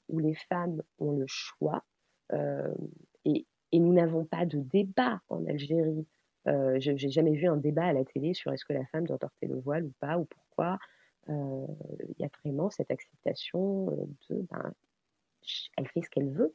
où, 0.09 0.19
les 0.19 0.35
femmes 0.35 0.83
ont 0.99 1.13
le 1.13 1.25
choix, 1.27 1.85
et, 3.25 3.47
nous 3.73 3.93
n'avons 3.93 4.25
pas 4.25 4.47
de 4.47 4.59
débat 4.59 5.21
en 5.29 5.45
Algérie. 5.47 6.07
je 6.47 6.91
n'ai 6.91 7.11
jamais 7.11 7.35
vu 7.35 7.47
un 7.47 7.57
débat 7.57 7.87
à 7.87 7.93
la 7.93 8.05
télé 8.05 8.35
sur 8.35 8.53
est-ce 8.53 8.65
que 8.65 8.73
la 8.73 8.85
femme 8.87 9.07
doit 9.07 9.19
porter 9.19 9.47
le 9.47 9.59
voile 9.59 9.85
ou 9.85 9.93
pas, 10.01 10.19
ou 10.19 10.25
pourquoi. 10.25 10.79
Il 11.29 12.15
y 12.19 12.25
a 12.25 12.31
vraiment 12.43 12.71
cette 12.71 12.91
acceptation 12.91 13.87
de 14.29 14.47
ben, 14.51 14.73
elle 15.77 15.89
fait 15.89 16.03
ce 16.03 16.11
qu'elle 16.11 16.31
veut. 16.31 16.55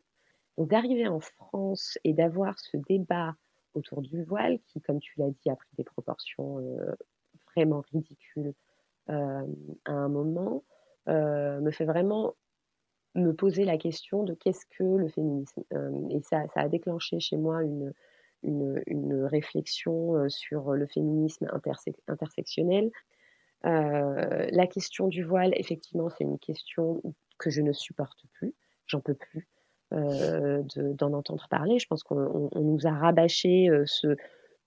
Donc 0.58 0.70
d'arriver 0.70 1.08
en 1.08 1.20
France 1.20 1.98
et 2.04 2.14
d'avoir 2.14 2.58
ce 2.60 2.78
débat 2.78 3.36
autour 3.74 4.02
du 4.02 4.24
voile, 4.24 4.60
qui, 4.68 4.82
comme 4.82 5.00
tu 5.00 5.14
l'as 5.18 5.30
dit, 5.30 5.50
a 5.50 5.56
pris 5.56 5.70
des 5.78 5.84
proportions 5.84 6.60
euh, 6.60 6.96
vraiment 7.54 7.84
ridicules 7.92 8.54
euh, 9.10 9.46
à 9.86 9.92
un 9.92 10.10
moment, 10.10 10.64
euh, 11.10 11.60
me 11.60 11.72
fait 11.72 11.86
vraiment 11.86 12.36
me 13.16 13.32
poser 13.32 13.64
la 13.64 13.78
question 13.78 14.24
de 14.24 14.34
qu'est-ce 14.34 14.66
que 14.78 14.84
le 14.84 15.08
féminisme. 15.08 15.64
et 16.10 16.22
ça, 16.22 16.46
a 16.56 16.68
déclenché 16.68 17.20
chez 17.22 17.38
moi 17.38 17.64
une, 17.64 17.94
une, 18.44 19.24
réflexion 19.24 20.28
sur 20.28 20.74
le 20.74 20.86
féminisme 20.86 21.48
intersectionnel. 22.08 22.92
la 23.64 24.68
question 24.68 25.08
du 25.08 25.24
voile, 25.24 25.54
effectivement, 25.56 26.10
c'est 26.10 26.26
une 26.26 26.40
question 26.40 27.02
que 27.38 27.50
je 27.50 27.62
ne 27.62 27.72
supporte 27.72 28.26
plus 28.34 28.54
j'en 28.88 29.00
peux 29.02 29.16
plus 29.16 29.48
euh, 29.94 30.64
d'en 30.76 31.14
entendre 31.14 31.46
parler. 31.50 31.78
Je 31.78 31.88
pense 31.88 32.04
qu'on 32.04 32.50
nous 32.56 32.88
a 32.88 32.92
rabâché 32.92 33.70
euh, 33.70 33.84
ce 33.86 34.16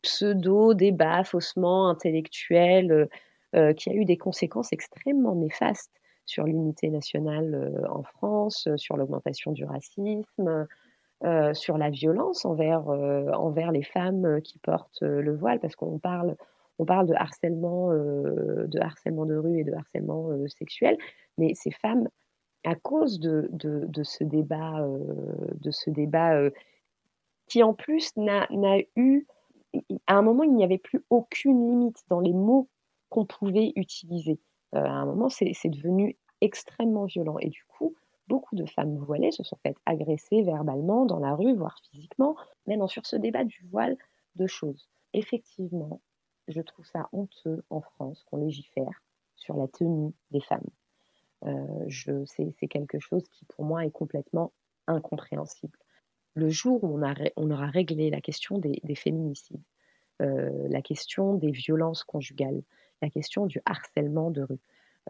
pseudo 0.00 0.74
débat 0.74 1.24
faussement 1.24 1.88
intellectuel 1.88 3.08
euh, 3.56 3.72
qui 3.72 3.90
a 3.90 3.94
eu 3.94 4.04
des 4.04 4.16
conséquences 4.16 4.72
extrêmement 4.72 5.34
néfastes 5.34 5.92
sur 6.24 6.44
l'unité 6.44 6.88
nationale 6.88 7.84
en 7.90 8.04
France, 8.04 8.68
sur 8.76 8.96
l'augmentation 8.96 9.50
du 9.50 9.64
racisme, 9.64 10.66
sur 11.54 11.78
la 11.78 11.88
violence 11.88 12.44
envers, 12.44 12.86
envers 12.86 13.72
les 13.72 13.82
femmes 13.82 14.42
qui 14.42 14.58
portent 14.58 15.00
le 15.00 15.34
voile, 15.34 15.58
parce 15.58 15.74
qu'on 15.74 15.98
parle, 15.98 16.36
on 16.78 16.84
parle 16.84 17.06
de 17.06 17.14
harcèlement, 17.14 17.88
de 17.92 18.78
harcèlement 18.78 19.24
de 19.24 19.36
rue 19.36 19.60
et 19.60 19.64
de 19.64 19.72
harcèlement 19.72 20.28
sexuel, 20.48 20.98
mais 21.38 21.54
ces 21.54 21.70
femmes 21.70 22.08
à 22.64 22.74
cause 22.74 23.20
de, 23.20 23.50
ce 24.02 24.24
débat 24.24 24.82
euh, 24.82 25.58
euh, 25.66 26.50
qui 27.46 27.62
en 27.62 27.74
plus 27.74 28.16
n'a 28.16 28.46
eu, 28.96 29.26
à 30.06 30.16
un 30.16 30.22
moment, 30.22 30.42
il 30.44 30.54
n'y 30.54 30.64
avait 30.64 30.78
plus 30.78 31.04
aucune 31.10 31.68
limite 31.68 32.02
dans 32.08 32.20
les 32.20 32.32
mots 32.32 32.68
qu'on 33.08 33.24
pouvait 33.24 33.72
utiliser. 33.76 34.38
Euh, 34.74 34.84
à 34.84 34.90
un 34.90 35.06
moment, 35.06 35.28
c'est 35.28 35.54
devenu 35.64 36.16
extrêmement 36.40 37.04
violent. 37.04 37.38
Et 37.38 37.48
du 37.48 37.64
coup, 37.64 37.94
beaucoup 38.28 38.54
de 38.54 38.66
femmes 38.66 38.96
voilées 38.98 39.32
se 39.32 39.42
sont 39.42 39.58
faites 39.62 39.78
agresser 39.86 40.42
verbalement 40.42 41.06
dans 41.06 41.18
la 41.18 41.34
rue, 41.34 41.54
voire 41.54 41.78
physiquement. 41.90 42.36
Maintenant, 42.66 42.88
sur 42.88 43.06
ce 43.06 43.16
débat 43.16 43.44
du 43.44 43.66
voile, 43.70 43.96
deux 44.36 44.46
choses. 44.46 44.88
Effectivement, 45.14 46.00
je 46.48 46.60
trouve 46.60 46.86
ça 46.86 47.08
honteux 47.12 47.64
en 47.70 47.80
France 47.80 48.24
qu'on 48.24 48.38
légifère 48.38 49.02
sur 49.36 49.56
la 49.56 49.68
tenue 49.68 50.12
des 50.30 50.40
femmes. 50.40 50.68
Euh, 51.46 52.24
c'est 52.26 52.68
quelque 52.68 52.98
chose 52.98 53.22
qui 53.30 53.44
pour 53.44 53.64
moi 53.64 53.84
est 53.84 53.90
complètement 53.90 54.52
incompréhensible. 54.86 55.78
Le 56.34 56.48
jour 56.48 56.82
où 56.84 56.98
on, 57.36 57.50
aura 57.50 57.66
réglé 57.66 58.10
la 58.10 58.20
question 58.20 58.58
des, 58.58 58.94
féminicides, 58.94 59.62
euh, 60.22 60.68
la 60.68 60.82
question 60.82 61.34
des 61.34 61.50
violences 61.50 62.04
conjugales, 62.04 62.62
la 63.02 63.10
question 63.10 63.46
du 63.46 63.60
harcèlement 63.64 64.30
de 64.30 64.42
rue, 64.42 64.60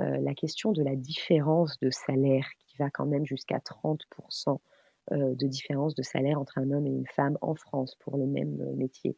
euh, 0.00 0.18
la 0.18 0.34
question 0.34 0.72
de 0.72 0.82
la 0.82 0.96
différence 0.96 1.78
de 1.80 1.90
salaire 1.90 2.46
qui 2.58 2.76
va 2.78 2.90
quand 2.90 3.06
même 3.06 3.26
jusqu'à 3.26 3.58
30% 3.58 4.58
de 5.10 5.46
différence 5.46 5.94
de 5.94 6.02
salaire 6.02 6.38
entre 6.38 6.58
un 6.58 6.70
homme 6.70 6.86
et 6.86 6.90
une 6.90 7.06
femme 7.06 7.38
en 7.40 7.54
France 7.54 7.94
pour 7.94 8.18
le 8.18 8.26
même 8.26 8.74
métier. 8.76 9.16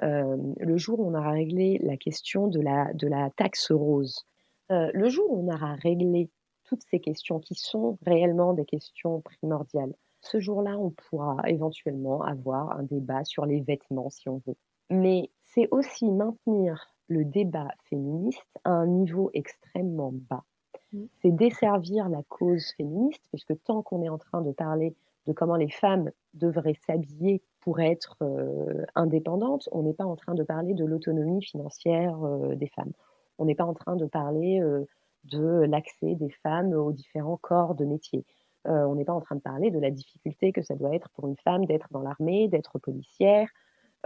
le 0.00 0.76
jour 0.76 1.00
où 1.00 1.10
on 1.10 1.14
aura 1.16 1.32
réglé 1.32 1.78
la 1.82 1.96
question 1.96 2.46
de 2.46 2.60
la, 2.60 2.92
de 2.94 3.08
la 3.08 3.30
taxe 3.30 3.72
rose, 3.72 4.24
le 4.70 5.08
jour 5.08 5.28
où 5.28 5.40
on 5.40 5.52
aura 5.52 5.74
réglé 5.74 6.30
toutes 6.66 6.82
ces 6.90 7.00
questions 7.00 7.38
qui 7.40 7.54
sont 7.54 7.98
réellement 8.04 8.52
des 8.52 8.64
questions 8.64 9.20
primordiales. 9.20 9.94
Ce 10.20 10.40
jour-là, 10.40 10.76
on 10.78 10.90
pourra 10.90 11.36
éventuellement 11.46 12.22
avoir 12.22 12.78
un 12.78 12.82
débat 12.82 13.24
sur 13.24 13.46
les 13.46 13.60
vêtements 13.60 14.10
si 14.10 14.28
on 14.28 14.42
veut. 14.46 14.56
Mais 14.90 15.30
c'est 15.44 15.68
aussi 15.70 16.10
maintenir 16.10 16.88
le 17.08 17.24
débat 17.24 17.68
féministe 17.88 18.58
à 18.64 18.70
un 18.70 18.86
niveau 18.86 19.30
extrêmement 19.34 20.12
bas. 20.12 20.44
Mmh. 20.92 21.04
C'est 21.22 21.30
desservir 21.30 22.08
la 22.08 22.22
cause 22.28 22.72
féministe, 22.76 23.22
puisque 23.30 23.54
tant 23.64 23.82
qu'on 23.82 24.02
est 24.02 24.08
en 24.08 24.18
train 24.18 24.42
de 24.42 24.52
parler 24.52 24.94
de 25.26 25.32
comment 25.32 25.56
les 25.56 25.70
femmes 25.70 26.10
devraient 26.34 26.78
s'habiller 26.86 27.42
pour 27.60 27.80
être 27.80 28.16
euh, 28.22 28.84
indépendantes, 28.94 29.68
on 29.72 29.82
n'est 29.82 29.92
pas 29.92 30.04
en 30.04 30.16
train 30.16 30.34
de 30.34 30.44
parler 30.44 30.74
de 30.74 30.84
l'autonomie 30.84 31.42
financière 31.42 32.16
euh, 32.24 32.54
des 32.54 32.68
femmes. 32.68 32.92
On 33.38 33.44
n'est 33.44 33.56
pas 33.56 33.64
en 33.64 33.74
train 33.74 33.96
de 33.96 34.06
parler 34.06 34.60
euh, 34.60 34.84
de 35.30 35.64
l'accès 35.68 36.14
des 36.14 36.30
femmes 36.42 36.72
aux 36.72 36.92
différents 36.92 37.36
corps 37.36 37.74
de 37.74 37.84
métier. 37.84 38.24
Euh, 38.66 38.84
on 38.84 38.96
n'est 38.96 39.04
pas 39.04 39.12
en 39.12 39.20
train 39.20 39.36
de 39.36 39.40
parler 39.40 39.70
de 39.70 39.78
la 39.78 39.90
difficulté 39.90 40.52
que 40.52 40.62
ça 40.62 40.74
doit 40.74 40.94
être 40.94 41.08
pour 41.10 41.28
une 41.28 41.36
femme 41.36 41.66
d'être 41.66 41.88
dans 41.92 42.02
l'armée, 42.02 42.48
d'être 42.48 42.78
policière, 42.78 43.48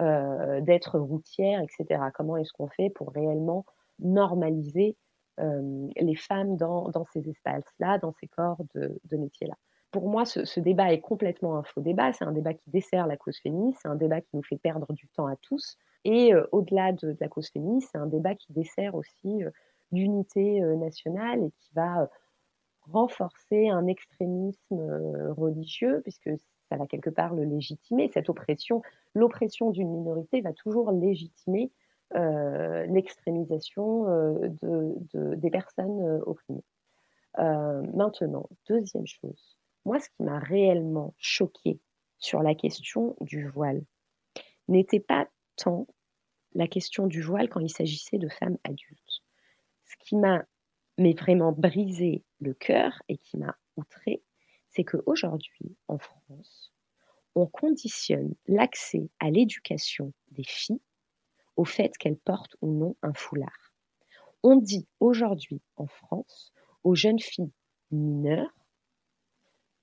euh, 0.00 0.60
d'être 0.60 0.98
routière, 0.98 1.62
etc. 1.62 2.02
Comment 2.14 2.36
est-ce 2.36 2.52
qu'on 2.52 2.68
fait 2.68 2.90
pour 2.90 3.10
réellement 3.10 3.64
normaliser 3.98 4.96
euh, 5.38 5.88
les 5.98 6.16
femmes 6.16 6.56
dans, 6.56 6.90
ces 7.12 7.28
espaces-là, 7.28 7.98
dans 7.98 8.12
ces 8.20 8.28
corps 8.28 8.62
de, 8.74 9.16
métier-là? 9.16 9.54
Pour 9.92 10.08
moi, 10.08 10.24
ce, 10.24 10.60
débat 10.60 10.92
est 10.92 11.00
complètement 11.00 11.56
un 11.56 11.62
faux 11.62 11.80
débat. 11.80 12.12
C'est 12.12 12.24
un 12.24 12.32
débat 12.32 12.52
qui 12.52 12.70
dessert 12.70 13.06
la 13.06 13.16
cause 13.16 13.38
féministe, 13.38 13.80
c'est 13.82 13.88
un 13.88 13.96
débat 13.96 14.20
qui 14.20 14.36
nous 14.36 14.42
fait 14.42 14.58
perdre 14.58 14.92
du 14.92 15.08
temps 15.08 15.26
à 15.26 15.36
tous. 15.36 15.78
Et 16.04 16.32
au-delà 16.52 16.92
de, 16.92 17.12
de, 17.12 17.16
la 17.20 17.28
cause 17.28 17.48
féministe, 17.48 17.88
c'est 17.92 17.98
un 17.98 18.06
débat 18.06 18.34
qui 18.34 18.52
dessert 18.52 18.94
aussi 18.94 19.42
d'unité 19.92 20.62
euh, 20.62 20.76
nationale 20.76 21.42
et 21.44 21.50
qui 21.50 21.70
va 21.74 22.02
euh, 22.02 22.06
renforcer 22.82 23.68
un 23.68 23.86
extrémisme 23.86 24.78
euh, 24.78 25.32
religieux, 25.32 26.00
puisque 26.02 26.30
ça 26.68 26.76
va 26.76 26.86
quelque 26.86 27.10
part 27.10 27.34
le 27.34 27.44
légitimer. 27.44 28.10
Cette 28.12 28.28
oppression, 28.28 28.82
l'oppression 29.14 29.70
d'une 29.70 29.90
minorité 29.90 30.40
va 30.40 30.52
toujours 30.52 30.92
légitimer 30.92 31.70
l'extrémisation 32.12 34.04
de, 34.62 35.34
des 35.36 35.50
personnes 35.50 36.20
opprimées. 36.26 36.64
maintenant, 37.36 38.48
deuxième 38.68 39.06
chose, 39.06 39.56
moi, 39.84 40.00
ce 40.00 40.08
qui 40.10 40.24
m'a 40.24 40.40
réellement 40.40 41.14
choqué 41.18 41.78
sur 42.18 42.42
la 42.42 42.56
question 42.56 43.16
du 43.20 43.46
voile 43.46 43.82
n'était 44.66 44.98
pas 44.98 45.28
tant 45.56 45.86
la 46.54 46.66
question 46.66 47.06
du 47.06 47.22
voile 47.22 47.48
quand 47.48 47.60
il 47.60 47.70
s'agissait 47.70 48.18
de 48.18 48.28
femmes 48.28 48.58
adultes. 48.64 49.09
Qui 50.00 50.16
m'a 50.16 50.44
vraiment 50.98 51.52
brisé 51.52 52.24
le 52.40 52.52
cœur 52.54 53.02
et 53.08 53.16
qui 53.16 53.38
m'a 53.38 53.56
outré, 53.76 54.22
c'est 54.68 54.84
qu'aujourd'hui, 54.84 55.76
en 55.88 55.98
France, 55.98 56.72
on 57.34 57.46
conditionne 57.46 58.34
l'accès 58.46 59.08
à 59.18 59.30
l'éducation 59.30 60.12
des 60.32 60.44
filles 60.44 60.80
au 61.56 61.64
fait 61.64 61.96
qu'elles 61.96 62.18
portent 62.18 62.56
ou 62.60 62.72
non 62.72 62.96
un 63.02 63.14
foulard. 63.14 63.74
On 64.42 64.56
dit 64.56 64.86
aujourd'hui 65.00 65.60
en 65.76 65.86
France 65.86 66.52
aux 66.82 66.94
jeunes 66.94 67.20
filles 67.20 67.52
mineures, 67.90 68.54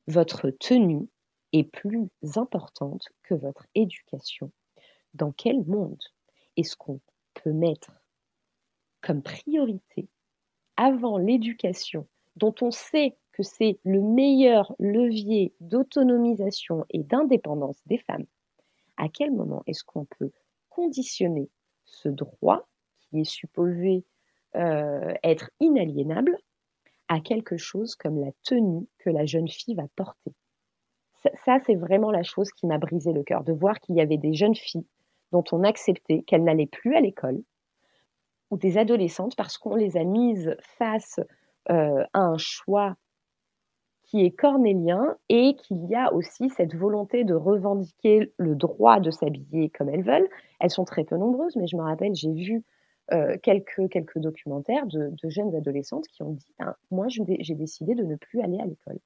votre 0.07 0.49
tenue 0.49 1.07
est 1.53 1.63
plus 1.63 2.09
importante 2.35 3.07
que 3.23 3.33
votre 3.33 3.67
éducation. 3.75 4.51
Dans 5.13 5.31
quel 5.31 5.63
monde 5.65 6.01
est-ce 6.55 6.75
qu'on 6.75 7.01
peut 7.33 7.53
mettre 7.53 7.91
comme 9.07 9.23
priorité 9.23 10.09
avant 10.75 11.17
l'éducation, 11.17 12.05
dont 12.35 12.53
on 12.59 12.71
sait 12.71 13.15
que 13.31 13.41
c'est 13.41 13.79
le 13.85 14.01
meilleur 14.01 14.75
levier 14.79 15.53
d'autonomisation 15.61 16.85
et 16.89 17.03
d'indépendance 17.03 17.81
des 17.85 17.99
femmes, 17.99 18.25
à 18.97 19.07
quel 19.07 19.31
moment 19.31 19.63
est-ce 19.65 19.85
qu'on 19.85 20.03
peut 20.19 20.31
conditionner 20.67 21.49
ce 21.85 22.09
droit, 22.09 22.67
qui 22.99 23.21
est 23.21 23.29
supposé 23.29 24.03
euh, 24.57 25.13
être 25.23 25.51
inaliénable, 25.61 26.37
à 27.07 27.21
quelque 27.21 27.55
chose 27.55 27.95
comme 27.95 28.19
la 28.19 28.33
tenue 28.43 28.89
que 28.97 29.09
la 29.09 29.25
jeune 29.25 29.47
fille 29.47 29.75
va 29.75 29.87
porter? 29.95 30.33
Ça, 31.23 31.29
ça 31.45 31.59
c'est 31.65 31.75
vraiment 31.75 32.11
la 32.11 32.23
chose 32.23 32.51
qui 32.51 32.67
m'a 32.67 32.77
brisé 32.77 33.13
le 33.13 33.23
cœur, 33.23 33.45
de 33.45 33.53
voir 33.53 33.79
qu'il 33.79 33.95
y 33.95 34.01
avait 34.01 34.17
des 34.17 34.33
jeunes 34.33 34.55
filles 34.55 34.85
dont 35.31 35.45
on 35.53 35.63
acceptait 35.63 36.23
qu'elles 36.23 36.43
n'allaient 36.43 36.67
plus 36.67 36.93
à 36.93 36.99
l'école, 36.99 37.41
ou 38.51 38.57
des 38.57 38.77
adolescentes 38.77 39.35
parce 39.35 39.57
qu'on 39.57 39.75
les 39.75 39.97
a 39.97 40.03
mises 40.03 40.55
face 40.77 41.19
euh, 41.69 42.03
à 42.13 42.21
un 42.21 42.37
choix 42.37 42.95
qui 44.03 44.23
est 44.23 44.31
cornélien 44.31 45.17
et 45.27 45.55
qu'il 45.55 45.85
y 45.85 45.95
a 45.95 46.13
aussi 46.13 46.49
cette 46.49 46.73
volonté 46.75 47.25
de 47.25 47.33
revendiquer 47.33 48.31
le 48.37 48.55
droit 48.55 49.01
de 49.01 49.11
s'habiller 49.11 49.69
comme 49.69 49.89
elles 49.89 50.03
veulent. 50.03 50.29
Elles 50.61 50.69
sont 50.69 50.85
très 50.85 51.03
peu 51.03 51.17
nombreuses, 51.17 51.57
mais 51.57 51.67
je 51.67 51.75
me 51.75 51.81
rappelle, 51.81 52.15
j'ai 52.15 52.31
vu 52.31 52.63
euh, 53.11 53.37
quelques, 53.43 53.89
quelques 53.89 54.17
documentaires 54.19 54.85
de, 54.87 55.13
jeunes 55.25 55.53
adolescentes 55.55 56.07
qui 56.07 56.23
ont 56.23 56.31
dit 56.31 56.53
ben, 56.57 56.73
Moi, 56.89 57.07
j'ai 57.09 57.55
décidé 57.55 57.95
de 57.95 58.03
ne 58.03 58.15
plus 58.15 58.41
aller 58.41 58.59
à 58.59 58.65
l'école. 58.65 58.99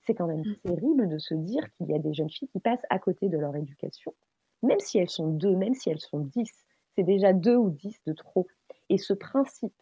C'est 0.00 0.14
quand 0.14 0.26
même 0.26 0.40
mmh. 0.40 0.56
terrible 0.64 1.08
de 1.08 1.18
se 1.18 1.34
dire 1.34 1.62
qu'il 1.72 1.88
y 1.88 1.94
a 1.94 1.98
des 1.98 2.14
jeunes 2.14 2.30
filles 2.30 2.48
qui 2.48 2.60
passent 2.60 2.84
à 2.90 2.98
côté 2.98 3.28
de 3.28 3.38
leur 3.38 3.54
éducation, 3.54 4.14
même 4.62 4.80
si 4.80 4.98
elles 4.98 5.10
sont 5.10 5.28
deux, 5.28 5.54
même 5.56 5.74
si 5.74 5.90
elles 5.90 6.00
sont 6.00 6.20
dix. 6.20 6.50
C'est 6.94 7.04
déjà 7.04 7.32
deux 7.32 7.56
ou 7.56 7.70
dix 7.70 7.98
de 8.06 8.12
trop. 8.12 8.46
Et 8.92 8.98
ce 8.98 9.14
principe, 9.14 9.72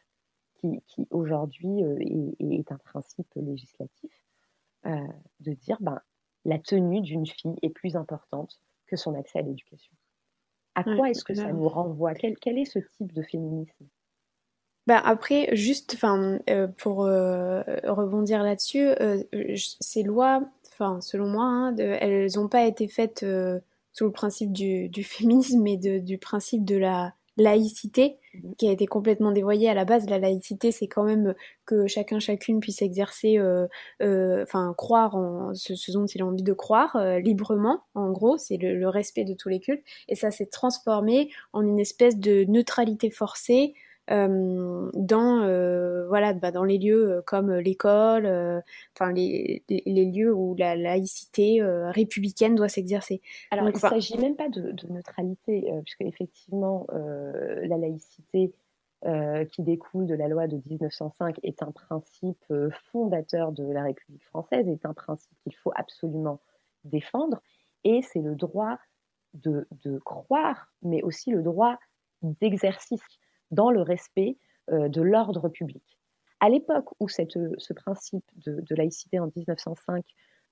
qui, 0.60 1.08
aujourd'hui 1.10 1.82
euh, 1.82 1.98
est, 2.38 2.70
un 2.70 2.78
principe 2.78 3.26
législatif, 3.34 4.12
euh, 4.86 4.96
de 5.40 5.52
dire 5.52 5.78
ben, 5.80 6.00
la 6.44 6.60
tenue 6.60 7.00
d'une 7.00 7.26
fille 7.26 7.56
est 7.62 7.70
plus 7.70 7.96
importante 7.96 8.60
que 8.86 8.94
son 8.94 9.16
accès 9.16 9.40
à 9.40 9.42
l'éducation. 9.42 9.92
À 10.76 10.84
quoi 10.84 11.10
est-ce 11.10 11.24
que 11.24 11.34
ça 11.34 11.52
nous 11.52 11.68
renvoie? 11.68 12.14
Quel, 12.14 12.38
quel, 12.38 12.56
est 12.56 12.66
ce 12.66 12.78
type 12.78 13.12
de 13.12 13.22
féminisme? 13.22 13.84
Ben 14.86 15.02
après, 15.04 15.48
juste 15.56 15.98
euh, 16.04 16.68
pour 16.68 16.98
rebondir 16.98 18.44
là-dessus, 18.44 18.90
ces 19.80 20.04
lois, 20.04 20.48
selon 21.00 21.26
moi, 21.26 21.44
hein, 21.46 21.76
elles 21.76 22.30
n'ont 22.36 22.48
pas 22.48 22.64
été 22.64 22.86
faites 22.86 23.26
sous 23.92 24.04
le 24.04 24.12
principe 24.12 24.52
du, 24.52 24.88
du 24.88 25.02
féminisme 25.04 25.66
et 25.66 25.76
de, 25.76 25.98
du 25.98 26.16
principe 26.16 26.64
de 26.64 26.76
la 26.76 27.12
laïcité 27.40 28.18
mhm. 28.34 28.54
qui 28.56 28.68
a 28.68 28.72
été 28.72 28.86
complètement 28.86 29.32
dévoyée 29.32 29.68
à 29.68 29.74
la 29.74 29.84
base. 29.84 30.08
La 30.08 30.18
laïcité, 30.18 30.70
c'est 30.70 30.86
quand 30.86 31.02
même 31.02 31.34
que 31.66 31.86
chacun 31.86 32.20
chacune 32.20 32.60
puisse 32.60 32.82
exercer, 32.82 33.38
euh, 33.38 33.66
euh, 34.02 34.42
enfin 34.42 34.74
croire 34.76 35.16
en 35.16 35.54
ce, 35.54 35.92
dont 35.92 36.06
il 36.06 36.22
a 36.22 36.26
envie 36.26 36.42
de 36.42 36.52
croire 36.52 36.96
euh, 36.96 37.18
librement. 37.18 37.82
En 37.94 38.10
gros, 38.10 38.36
c'est 38.38 38.56
le, 38.56 38.88
respect 38.88 39.24
de 39.24 39.34
tous 39.34 39.48
les 39.48 39.60
cultes. 39.60 39.84
Et 40.08 40.14
ça 40.14 40.30
s'est 40.30 40.46
transformé 40.46 41.30
en 41.52 41.62
une 41.62 41.78
espèce 41.78 42.18
de 42.18 42.44
neutralité 42.44 43.10
forcée 43.10 43.74
euh, 44.10 44.90
dans 44.94 45.42
euh, 45.42 46.08
voilà 46.08 46.32
bah, 46.32 46.50
dans 46.50 46.64
les 46.64 46.78
lieux 46.78 47.12
euh, 47.12 47.22
comme 47.22 47.52
l'école, 47.54 48.26
enfin 48.94 49.12
les, 49.12 49.62
les, 49.68 50.04
lieux 50.04 50.34
où 50.34 50.56
la 50.56 50.74
laïcité 50.74 51.60
républicaine 51.62 52.54
doit 52.54 52.68
s'exercer. 52.68 53.20
Alors 53.50 53.68
il 53.68 53.74
ne 53.74 53.78
s'agit 53.78 54.18
même 54.18 54.36
pas 54.36 54.48
de, 54.48 54.74
neutralité, 54.88 55.72
puisque 55.84 56.02
effectivement 56.02 56.86
la 56.92 57.78
laïcité 57.78 58.52
qui 59.52 59.62
découle 59.62 60.06
de 60.06 60.14
la 60.14 60.28
loi 60.28 60.46
de 60.46 60.60
1905 60.66 61.36
est 61.42 61.62
un 61.62 61.70
principe 61.70 62.44
fondateur 62.90 63.52
de 63.52 63.64
la 63.64 63.84
République 63.84 64.24
française, 64.24 64.68
est 64.68 64.84
un 64.84 64.94
principe 64.94 65.36
qu'il 65.42 65.54
faut 65.54 65.72
absolument 65.74 66.40
défendre, 66.84 67.40
et 67.84 68.02
c'est 68.02 68.20
le 68.20 68.34
droit 68.34 68.78
de, 69.34 69.68
de, 69.84 69.98
croire, 69.98 70.72
mais 70.82 71.02
aussi 71.02 71.30
le 71.30 71.42
droit 71.42 71.78
d'exercice 72.22 73.02
dans 73.50 73.70
le 73.70 73.82
respect 73.82 74.36
euh, 74.70 74.88
de 74.88 75.02
l'ordre 75.02 75.48
public. 75.48 75.82
À 76.40 76.48
l'époque 76.48 76.86
où 77.00 77.08
cette, 77.08 77.38
ce 77.58 77.72
principe 77.72 78.24
de, 78.36 78.74
laïcité 78.74 79.18
en 79.18 79.30
1905 79.34 80.04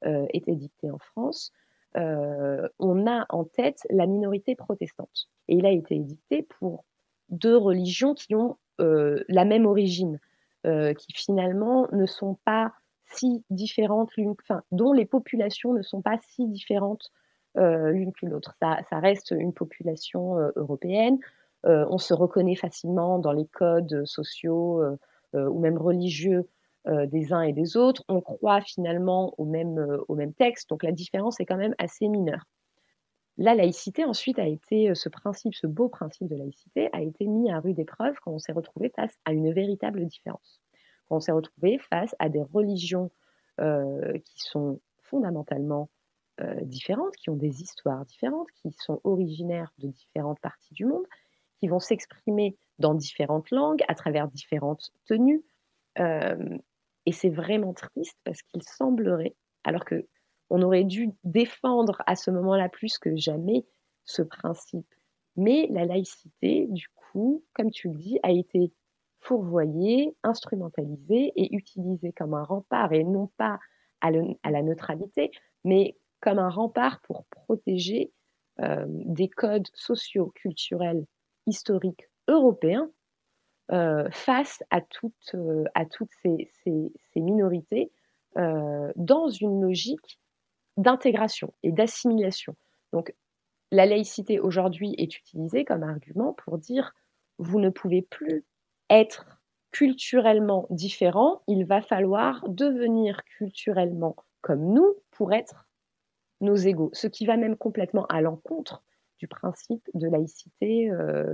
euh, 0.05 0.26
était 0.30 0.55
dicté 0.55 0.90
en 0.90 0.99
France, 0.99 1.53
euh, 1.96 2.68
on 2.78 3.07
a 3.07 3.26
en 3.30 3.44
tête 3.44 3.86
la 3.88 4.07
minorité 4.07 4.55
protestante. 4.55 5.28
Et 5.49 5.55
il 5.55 5.66
a 5.66 5.70
été 5.70 5.96
édicté 5.96 6.42
pour 6.42 6.84
deux 7.30 7.57
religions 7.57 8.14
qui 8.14 8.34
ont 8.34 8.57
la 8.80 9.44
même 9.44 9.66
origine, 9.66 10.20
qui 10.62 11.12
finalement 11.12 11.88
ne 11.90 12.07
sont 12.07 12.38
pas 12.44 12.72
si 13.07 13.42
différentes 13.51 14.14
l'une, 14.16 14.36
enfin, 14.40 14.62
dont 14.70 14.92
les 14.92 15.05
populations 15.05 15.72
ne 15.72 15.82
sont 15.82 16.01
pas 16.01 16.16
si 16.28 16.46
différentes 16.46 17.11
l'une 17.57 18.12
que 18.12 18.26
l'autre. 18.26 18.55
Ça, 18.61 18.99
reste 19.01 19.32
une 19.32 19.53
population 19.53 20.36
européenne, 20.55 21.18
euh, 21.18 21.38
on 21.64 21.98
se 21.98 22.14
reconnaît 22.14 22.56
facilement 22.56 23.18
dans 23.18 23.32
les 23.32 23.46
codes 23.46 24.04
sociaux 24.04 24.82
euh, 24.82 24.96
euh, 25.34 25.48
ou 25.48 25.61
même 25.61 25.78
religieux 25.78 26.48
des 26.86 27.34
uns 27.34 27.42
et 27.42 27.52
des 27.52 27.76
autres. 27.76 28.02
On 28.09 28.22
croit 28.22 28.62
finalement 28.62 29.34
au 29.36 29.44
même, 29.44 29.98
au 30.09 30.14
même 30.14 30.32
texte, 30.32 30.70
donc 30.70 30.82
la 30.82 30.92
différence 30.92 31.38
est 31.38 31.44
quand 31.44 31.59
même 31.59 31.74
assez 31.76 32.09
mineure. 32.09 32.44
La 33.36 33.54
laïcité, 33.54 34.06
ensuite, 34.06 34.38
a 34.38 34.46
été, 34.46 34.94
ce 34.94 35.11
principe, 35.11 35.54
ce 35.54 35.66
beau 35.66 35.90
principe 35.90 36.28
de 36.28 36.36
laïcité, 36.36 36.88
a 36.94 37.02
été 37.02 37.26
mis 37.26 37.50
à 37.50 37.61
rude 37.61 37.78
épreuve 37.78 38.14
quand 38.24 38.32
on 38.32 38.38
s'est 38.38 38.52
retrouvé 38.52 38.88
face 38.96 39.12
à 39.26 39.32
une 39.32 39.52
véritable 39.52 40.06
différence. 40.06 40.62
Quand 41.09 41.16
on 41.16 41.20
s'est 41.20 41.32
retrouvé 41.32 41.78
face 41.78 42.14
à 42.20 42.30
des 42.30 42.42
religions 42.42 43.11
qui 43.59 44.40
sont 44.40 44.80
fondamentalement 45.02 45.90
différentes, 46.62 47.16
qui 47.16 47.28
ont 47.28 47.36
des 47.36 47.61
histoires 47.61 48.06
différentes, 48.06 48.48
qui 48.62 48.72
sont 48.72 48.98
originaires 49.04 49.74
de 49.76 49.88
différentes 49.88 50.40
parties 50.40 50.72
du 50.72 50.86
monde, 50.86 51.04
qui 51.61 51.68
vont 51.68 51.80
s'exprimer 51.80 52.56
dans 52.78 52.94
différentes 52.94 53.50
langues, 53.50 53.82
à 53.88 53.94
travers 53.94 54.28
différentes 54.28 54.92
tenues. 55.06 55.44
Euh, 55.98 56.59
et 57.06 57.12
c'est 57.12 57.30
vraiment 57.30 57.72
triste 57.72 58.18
parce 58.24 58.42
qu'il 58.42 58.62
semblerait, 58.62 59.34
alors 59.64 59.84
que 59.84 60.06
on 60.50 60.62
aurait 60.62 60.84
dû 60.84 61.11
défendre 61.24 62.02
à 62.06 62.16
ce 62.16 62.30
moment-là 62.30 62.68
plus 62.68 62.98
que 62.98 63.14
jamais 63.16 63.66
ce 64.04 64.22
principe. 64.22 64.94
Mais 65.36 65.66
la 65.70 65.84
laïcité, 65.84 66.66
du 66.70 66.88
coup, 66.94 67.44
comme 67.54 67.70
tu 67.70 67.88
le 67.88 67.94
dis, 67.94 68.18
a 68.22 68.30
été 68.30 68.72
fourvoyée, 69.20 70.16
instrumentalisée 70.22 71.32
et 71.36 71.54
utilisée 71.54 72.12
comme 72.12 72.34
un 72.34 72.44
rempart, 72.44 72.92
et 72.92 73.04
non 73.04 73.28
pas 73.36 73.59
à, 74.00 74.11
la 74.11 74.62
neutralité, 74.62 75.30
mais 75.64 75.96
comme 76.20 76.38
un 76.38 76.48
rempart 76.48 77.00
pour 77.02 77.24
protéger 77.26 78.12
euh, 78.61 78.86
des 78.88 79.28
codes 79.28 79.68
sociaux, 79.74 80.32
culturels 80.34 81.04
historique 81.49 82.09
européen 82.28 82.90
euh, 83.72 84.09
face 84.11 84.62
à 84.70 84.80
toutes, 84.80 85.34
euh, 85.34 85.64
ces, 86.22 87.20
minorités 87.20 87.92
euh, 88.36 88.92
dans 88.96 89.28
une 89.28 89.61
logique 89.61 90.20
d'intégration 90.76 91.53
et 91.62 91.72
d'assimilation. 91.72 92.55
Donc 92.92 93.14
la 93.70 93.84
laïcité 93.84 94.40
aujourd'hui 94.40 94.94
est 94.96 95.18
utilisée 95.18 95.64
comme 95.64 95.82
argument 95.82 96.32
pour 96.32 96.57
dire 96.57 96.94
vous 97.38 97.61
ne 97.61 97.68
pouvez 97.68 98.03
plus 98.03 98.46
être 98.88 99.26
culturellement 99.70 100.66
différent, 100.70 101.42
il 101.46 101.66
va 101.66 101.82
falloir 101.82 102.49
devenir 102.49 103.22
culturellement 103.24 104.16
comme 104.40 104.72
nous 104.72 104.94
pour 105.11 105.34
être 105.34 105.68
nos 106.40 106.55
égaux, 106.55 106.90
ce 106.94 107.07
qui 107.07 107.26
va 107.26 107.36
même 107.36 107.57
complètement 107.57 108.07
à 108.07 108.22
l'encontre 108.22 108.82
du 109.19 109.29
principe 109.29 109.83
de 109.95 110.09
laïcité 110.09 110.91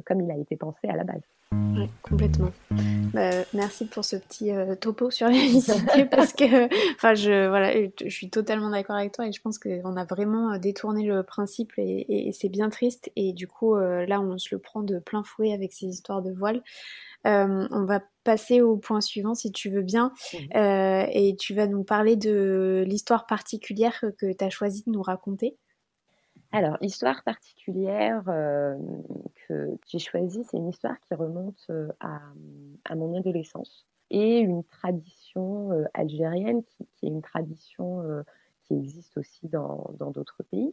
comme 0.06 0.20
il 0.20 0.30
a 0.30 0.36
été 0.36 0.56
pensé 0.56 0.88
à 0.88 0.96
la 0.96 1.04
base. 1.04 1.22
Oui, 1.52 1.88
complètement. 2.02 2.50
Bah, 3.12 3.30
merci 3.52 3.86
pour 3.86 4.04
ce 4.04 4.16
petit 4.16 4.50
euh, 4.50 4.74
topo 4.74 5.10
sur 5.10 5.26
la 5.26 5.32
laïcité 5.32 6.04
parce 6.10 6.32
que, 6.32 6.64
enfin, 6.94 7.14
je 7.14 7.48
voilà, 7.48 7.72
je 7.72 8.08
suis 8.08 8.30
totalement 8.30 8.70
d'accord 8.70 8.96
avec 8.96 9.12
toi 9.12 9.26
et 9.26 9.32
je 9.32 9.40
pense 9.40 9.58
qu'on 9.58 9.96
a 9.96 10.04
vraiment 10.04 10.52
euh, 10.52 10.58
détourné 10.58 11.04
le 11.04 11.22
principe 11.22 11.72
et, 11.76 12.30
c'est 12.32 12.48
bien 12.48 12.70
triste 12.70 13.10
et 13.16 13.32
du 13.32 13.46
coup 13.46 13.76
euh, 13.76 14.04
là 14.06 14.20
on 14.20 14.38
se 14.38 14.48
le 14.52 14.58
prend 14.58 14.82
de 14.82 14.98
plein 14.98 15.22
fouet 15.22 15.52
avec 15.52 15.72
ces 15.72 15.86
histoires 15.86 16.22
de 16.22 16.32
voile. 16.32 16.62
on 17.24 17.84
va 17.84 18.00
passer 18.24 18.60
au 18.60 18.76
point 18.76 19.00
suivant 19.00 19.34
si 19.34 19.52
tu 19.52 19.70
veux 19.70 19.82
bien 19.82 20.12
mmh. 20.32 20.36
et 20.56 21.36
tu 21.38 21.54
vas 21.54 21.66
nous 21.66 21.84
parler 21.84 22.16
de 22.16 22.84
l'histoire 22.86 23.26
particulière 23.26 24.00
que 24.18 24.32
tu 24.32 24.44
as 24.44 24.50
choisi 24.50 24.82
de 24.86 24.90
nous 24.90 25.02
raconter. 25.02 25.56
Alors, 26.54 26.78
histoire 26.80 27.24
particulière 27.24 28.22
euh, 28.28 28.78
que 29.48 29.76
j'ai 29.88 29.98
choisie, 29.98 30.44
c'est 30.44 30.56
une 30.56 30.68
histoire 30.68 31.00
qui 31.00 31.12
remonte 31.16 31.66
euh, 31.70 31.88
à, 31.98 32.94
mon 32.94 33.18
adolescence 33.18 33.88
et 34.10 34.38
une 34.38 34.62
tradition 34.62 35.72
euh, 35.72 35.84
algérienne 35.94 36.62
qui, 36.62 36.86
est 37.02 37.08
une 37.08 37.22
tradition 37.22 38.04
qui 38.62 38.74
existe 38.74 39.18
aussi 39.18 39.48
dans 39.48 39.96
d'autres 39.98 40.44
pays. 40.44 40.72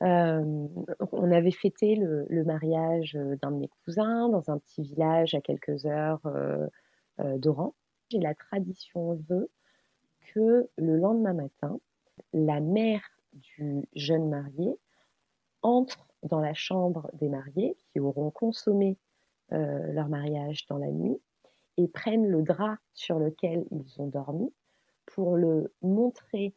on 0.00 1.30
avait 1.30 1.50
fêté 1.50 1.94
le, 1.94 2.44
mariage 2.44 3.12
d'un 3.42 3.50
de 3.50 3.58
mes 3.58 3.70
cousins 3.84 4.30
dans 4.30 4.50
un 4.50 4.56
petit 4.56 4.80
village 4.80 5.34
à 5.34 5.42
quelques 5.42 5.84
heures 5.84 6.22
d'Oran. 7.18 7.74
Et 8.12 8.18
la 8.18 8.34
tradition 8.34 9.20
veut 9.28 9.50
que 10.32 10.70
le 10.78 10.96
lendemain 10.96 11.34
matin, 11.34 11.78
la 12.32 12.60
mère 12.60 13.02
du 13.34 13.82
jeune 13.94 14.30
marié 14.30 14.78
entrent 15.62 16.08
dans 16.22 16.40
la 16.40 16.54
chambre 16.54 17.10
des 17.14 17.28
mariés 17.28 17.76
qui 17.92 18.00
auront 18.00 18.30
consommé 18.30 18.96
euh, 19.52 19.92
leur 19.92 20.08
mariage 20.08 20.66
dans 20.66 20.78
la 20.78 20.90
nuit 20.90 21.20
et 21.76 21.88
prennent 21.88 22.26
le 22.26 22.42
drap 22.42 22.76
sur 22.92 23.18
lequel 23.18 23.64
ils 23.70 24.00
ont 24.00 24.08
dormi 24.08 24.52
pour 25.06 25.36
le 25.36 25.72
montrer 25.80 26.54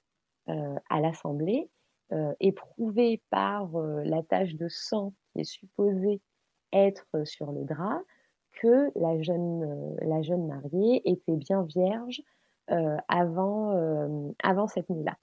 euh, 0.50 0.76
à 0.90 1.00
l'assemblée 1.00 1.70
euh, 2.12 2.34
et 2.40 2.52
prouver 2.52 3.22
par 3.30 3.70
la 3.78 4.24
tache 4.24 4.56
de 4.56 4.68
sang 4.68 5.14
qui 5.32 5.42
est 5.42 5.46
supposée 5.46 6.22
être 6.74 7.06
sur 7.24 7.52
le 7.52 7.64
drap 7.64 8.02
que 8.54 8.92
la 8.96 9.22
jeune, 9.22 9.96
la 10.02 10.22
jeune 10.22 10.48
mariée 10.48 11.02
était 11.10 11.38
bien 11.38 11.64
vierge 11.64 12.22
avant, 13.08 14.26
avant 14.44 14.68
cette 14.68 14.90
nuit-là. 14.90 15.18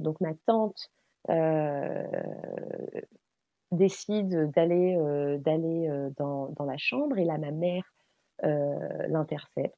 donc 0.00 0.20
ma 0.20 0.34
tante 0.46 0.90
euh, 0.90 0.99
décide 3.72 4.50
d'aller 4.52 4.96
euh, 4.96 5.38
euh, 5.46 6.10
dans, 6.16 6.48
dans, 6.50 6.64
la 6.64 6.76
chambre 6.76 7.18
et 7.18 7.24
là 7.24 7.38
ma 7.38 7.50
mère 7.50 7.84
l'intercepte 8.42 9.76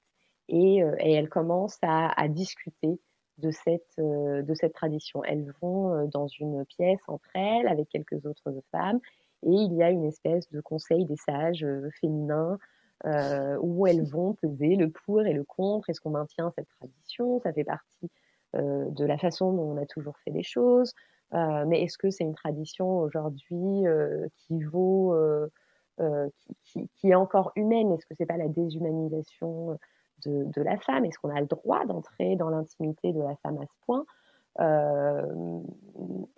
et, 0.49 0.76
et, 0.76 1.12
elle 1.12 1.28
commence 1.28 1.78
à, 1.82 2.28
discuter 2.28 3.01
de 3.38 3.51
cette, 3.51 3.99
de 3.99 4.55
cette 4.55 4.72
tradition. 4.72 5.24
Elles 5.24 5.53
vont 5.61 6.07
dans 6.07 6.28
une 6.28 6.64
pièce 6.66 7.01
entre 7.09 7.28
elles 7.34 7.66
avec 7.66 7.88
quelques 7.88 8.24
autres 8.24 8.55
femmes 8.70 9.01
et 9.43 9.51
il 9.51 9.72
y 9.74 9.82
a 9.82 9.90
une 9.90 10.05
espèce 10.05 10.49
de 10.53 10.61
conseil 10.61 11.05
des 11.07 11.16
sages 11.16 11.66
féminins 12.01 12.59
euh, 13.05 13.59
où 13.61 13.88
elles 13.88 14.05
vont 14.05 14.34
peser 14.34 14.76
le 14.76 14.88
pour 14.88 15.22
et 15.22 15.32
le 15.32 15.43
contre. 15.43 15.90
Est-ce 15.90 16.01
qu'on 16.01 16.11
maintient 16.11 16.53
cette 16.57 16.68
tradition? 16.78 17.40
Ça 17.40 17.53
fait 17.53 17.64
partie 17.64 18.09
euh, 18.55 18.88
de 18.90 19.05
la 19.05 19.18
façon 19.18 19.53
dont 19.53 19.72
on 19.72 19.76
a 19.76 19.86
toujours 19.86 20.16
fait 20.18 20.30
les 20.30 20.45
choses. 20.45 20.95
Euh, 21.34 21.64
mais 21.66 21.82
est-ce 21.82 21.96
que 21.98 22.10
c'est 22.10 22.24
une 22.24 22.34
tradition 22.34 22.98
aujourd'hui 22.98 23.86
euh, 23.86 24.26
qui 24.36 24.62
vaut, 24.62 25.14
euh, 25.14 25.48
qui, 26.64 26.88
est 27.04 27.14
encore 27.14 27.52
humaine? 27.56 27.92
Est-ce 27.92 28.06
que 28.06 28.14
c'est 28.14 28.26
pas 28.26 28.36
la 28.36 28.48
déshumanisation 28.48 29.78
de, 30.26 30.62
la 30.62 30.76
femme? 30.78 31.04
Est-ce 31.04 31.18
qu'on 31.18 31.34
a 31.34 31.40
le 31.40 31.46
droit 31.46 31.84
d'entrer 31.86 32.36
dans 32.36 32.50
l'intimité 32.50 33.12
de 33.12 33.20
la 33.20 33.36
femme 33.36 33.58
à 33.58 33.66
ce 33.66 33.74
point? 33.86 34.04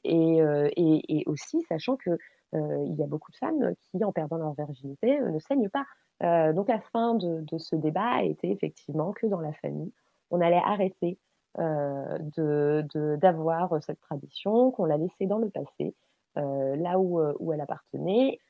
Et, 0.05 1.25
aussi 1.27 1.63
sachant 1.69 1.97
que 1.97 2.17
il 2.53 2.95
y 2.95 3.03
a 3.03 3.07
beaucoup 3.07 3.33
de 3.33 3.37
femmes 3.37 3.75
qui, 3.91 4.05
en 4.05 4.13
perdant 4.13 4.37
leur 4.37 4.55
virginité, 4.55 5.19
ne 5.21 5.39
saignent 5.41 5.71
pas. 5.71 6.53
donc 6.53 6.69
la 6.69 6.81
fin 6.81 7.15
de, 7.15 7.59
ce 7.59 7.75
débat 7.75 8.19
a 8.19 8.23
été 8.23 8.51
effectivement 8.53 9.13
que 9.13 9.27
dans 9.27 9.41
la 9.41 9.53
famille, 9.55 9.93
on 10.31 10.41
allait 10.41 10.63
arrêter 10.65 11.19
euh, 11.61 12.83
d'avoir 13.17 13.81
cette 13.83 14.01
tradition, 14.01 14.73
qu'on 14.73 14.87
l'a 14.87 14.97
laissée 14.97 15.27
dans 15.27 15.39
le 15.39 15.51
passé, 15.51 15.95
euh, 16.37 16.75
là 16.75 16.95
euh, 16.97 17.33
où 17.39 17.53
elle 17.53 17.61
appartenait. 17.61 18.41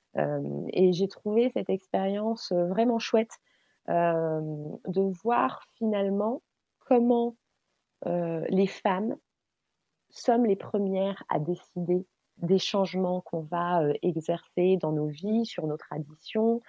et 0.73 0.93
j'ai 0.93 1.09
trouvé 1.09 1.51
cette 1.51 1.69
expérience 1.69 2.53
vraiment 2.53 3.01
chouette 3.01 3.37
de 3.89 5.13
voir 5.23 5.65
finalement 5.77 6.41
comment 6.79 7.35
les 8.07 8.69
femmes 8.69 9.17
sommes 10.11 10.47
les 10.47 10.57
premières 10.57 11.25
à 11.29 11.41
décider 11.41 12.07
des 12.39 12.59
changements 12.59 13.23
qu'on 13.23 13.41
va 13.41 13.83
exercer 14.03 14.77
dans 14.77 14.93
nos 14.93 15.09
vies, 15.09 15.45
sur 15.45 15.67
nos 15.67 15.77
traditions, 15.77 16.63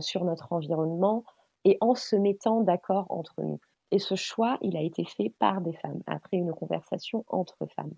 sur 0.00 0.24
notre 0.24 0.52
environnement, 0.52 1.24
et 1.64 1.78
en 1.80 1.94
se 1.94 2.16
mettant 2.16 2.62
d'accord 2.62 3.06
entre 3.10 3.42
nous. 3.42 3.60
Et 3.92 3.98
ce 3.98 4.14
choix, 4.14 4.58
il 4.62 4.76
a 4.76 4.80
été 4.80 5.04
fait 5.04 5.30
par 5.38 5.60
des 5.60 5.74
femmes, 5.74 6.00
après 6.06 6.38
une 6.38 6.52
conversation 6.52 7.24
entre 7.28 7.66
femmes. 7.76 7.92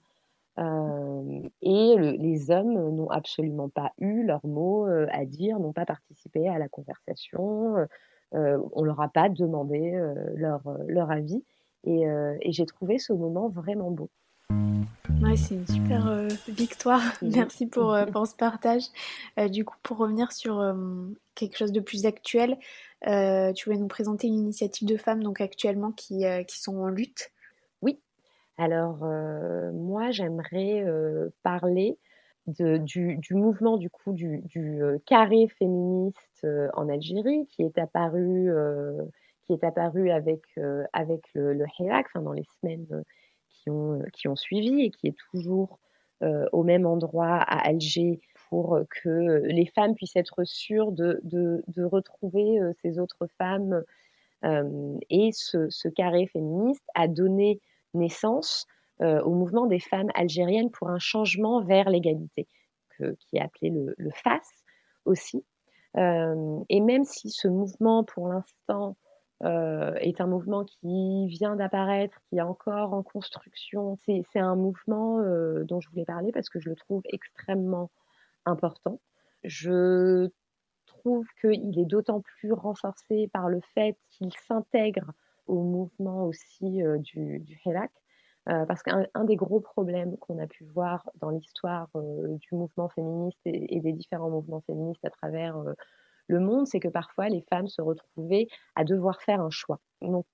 Euh, 0.58 1.48
et 1.62 1.96
les 1.96 2.50
hommes 2.50 2.74
n'ont 2.94 3.10
absolument 3.10 3.68
pas 3.68 3.92
eu 3.98 4.24
leur 4.24 4.44
mot 4.44 4.88
euh, 4.88 5.06
à 5.12 5.24
dire, 5.24 5.58
n'ont 5.60 5.72
pas 5.72 5.86
participé 5.86 6.48
à 6.48 6.58
la 6.58 6.68
conversation, 6.68 7.76
euh, 8.34 8.58
on 8.72 8.82
ne 8.82 8.86
leur 8.86 9.00
a 9.00 9.08
pas 9.08 9.28
demandé 9.28 9.92
leur, 10.34 11.10
avis. 11.10 11.44
Et 11.84 12.52
j'ai 12.52 12.66
trouvé 12.66 12.98
ce 12.98 13.12
moment 13.12 13.48
vraiment 13.48 13.92
beau. 13.92 14.10
Ouais, 15.24 15.36
c'est 15.36 15.54
une 15.54 15.66
super 15.66 16.28
victoire. 16.48 17.02
Merci 17.22 17.66
pour, 17.66 17.96
pour, 18.12 18.26
ce 18.26 18.36
partage. 18.36 18.84
du 19.50 19.64
coup, 19.64 19.76
pour 19.82 19.96
revenir 19.96 20.30
sur 20.32 20.62
quelque 21.34 21.56
chose 21.56 21.72
de 21.72 21.80
plus 21.80 22.06
actuel, 22.06 22.58
euh, 23.06 23.52
tu 23.52 23.66
voulais 23.66 23.80
nous 23.80 23.88
présenter 23.88 24.28
une 24.28 24.34
initiative 24.34 24.88
de 24.88 24.96
femmes 24.96 25.22
donc 25.22 25.40
actuellement 25.40 25.92
qui, 25.92 26.24
euh, 26.24 26.42
qui 26.42 26.58
sont 26.58 26.76
en 26.78 26.88
lutte. 26.88 27.32
Oui. 27.82 28.00
Alors 28.56 29.02
euh, 29.02 29.72
moi 29.72 30.10
j'aimerais 30.10 30.84
parler 31.42 31.98
de, 32.46 32.78
du, 32.78 33.16
du, 33.16 33.34
mouvement 33.34 33.76
du 33.76 33.90
coup 33.90 34.12
du, 34.12 34.40
du 34.42 34.80
carré 35.06 35.48
féministe 35.58 36.46
en 36.74 36.88
Algérie 36.88 37.46
qui 37.48 37.62
est 37.62 37.78
apparu 37.78 38.50
qui 39.44 39.52
est 39.54 39.64
apparu 39.64 40.10
avec 40.10 40.42
avec 40.92 41.22
le, 41.34 41.54
le 41.54 41.64
enfin 41.90 42.20
dans 42.20 42.32
les 42.32 42.44
semaines 42.60 42.86
qui 43.64 43.70
ont 43.70 44.00
qui 44.12 44.28
ont 44.28 44.36
suivi 44.36 44.82
et 44.82 44.90
qui 44.90 45.08
est 45.08 45.16
toujours 45.30 45.80
au 46.52 46.62
même 46.62 46.86
endroit 46.86 47.36
à 47.36 47.66
Alger 47.66 48.18
pour 48.54 48.78
que 49.02 49.42
les 49.46 49.66
femmes 49.66 49.96
puissent 49.96 50.14
être 50.14 50.44
sûres 50.44 50.92
de, 50.92 51.60
retrouver 51.76 52.60
euh, 52.60 52.72
ces 52.82 53.00
autres 53.00 53.26
femmes. 53.36 53.82
Euh, 54.44 54.96
et 55.10 55.30
ce, 55.32 55.88
carré 55.88 56.28
féministe 56.28 56.84
a 56.94 57.08
donné 57.08 57.60
naissance 57.94 58.66
euh, 59.00 59.20
au 59.22 59.34
mouvement 59.34 59.66
des 59.66 59.80
femmes 59.80 60.10
algériennes 60.14 60.70
pour 60.70 60.88
un 60.88 61.00
changement 61.00 61.64
vers 61.64 61.88
l'égalité, 61.88 62.46
qui 62.98 63.36
est 63.36 63.40
appelé 63.40 63.70
le 63.70 64.10
FAS 64.12 64.48
aussi. 65.04 65.44
et 65.96 66.80
même 66.80 67.04
si 67.04 67.30
ce 67.30 67.48
mouvement, 67.48 68.04
pour 68.04 68.28
l'instant, 68.28 68.96
est 69.42 70.20
un 70.20 70.26
mouvement 70.26 70.64
qui 70.64 71.26
vient 71.26 71.56
d'apparaître, 71.56 72.18
qui 72.28 72.38
est 72.38 72.42
encore 72.42 72.94
en 72.94 73.02
construction. 73.02 73.98
C'est 74.04 74.38
un 74.38 74.56
mouvement 74.56 75.18
dont 75.64 75.80
je 75.80 75.88
voulais 75.90 76.04
parler 76.04 76.32
parce 76.32 76.48
que 76.48 76.60
je 76.60 76.70
le 76.70 76.76
trouve 76.76 77.02
extrêmement 77.12 77.90
important. 78.46 79.00
Je 79.42 80.30
trouve 80.86 81.26
qu'il 81.40 81.78
est 81.78 81.84
d'autant 81.84 82.20
plus 82.20 82.52
renforcé 82.52 83.28
par 83.32 83.48
le 83.48 83.60
fait 83.74 83.96
qu'il 84.10 84.32
s'intègre 84.32 85.12
au 85.46 85.62
mouvement 85.62 86.24
aussi 86.24 86.82
euh, 86.82 86.98
du, 86.98 87.40
du 87.40 87.60
euh, 88.48 88.66
parce 88.66 88.82
qu'un 88.82 89.24
des 89.24 89.36
gros 89.36 89.60
problèmes 89.60 90.16
qu'on 90.18 90.38
a 90.38 90.46
pu 90.46 90.64
voir 90.64 91.08
dans 91.20 91.30
l'histoire 91.30 91.88
euh, 91.96 92.36
du 92.38 92.54
mouvement 92.54 92.88
féministe 92.88 93.40
et, 93.46 93.80
des 93.80 93.92
différents 93.92 94.30
mouvements 94.30 94.62
féministes 94.66 95.04
à 95.04 95.10
travers 95.10 95.56
le 96.26 96.40
monde, 96.40 96.66
c'est 96.66 96.80
que 96.80 96.88
parfois 96.88 97.28
les 97.28 97.42
femmes 97.42 97.68
se 97.68 97.82
retrouvaient 97.82 98.48
à 98.74 98.84
devoir 98.84 99.22
faire 99.22 99.40
un 99.40 99.50
choix. 99.50 99.80
Donc, 100.00 100.26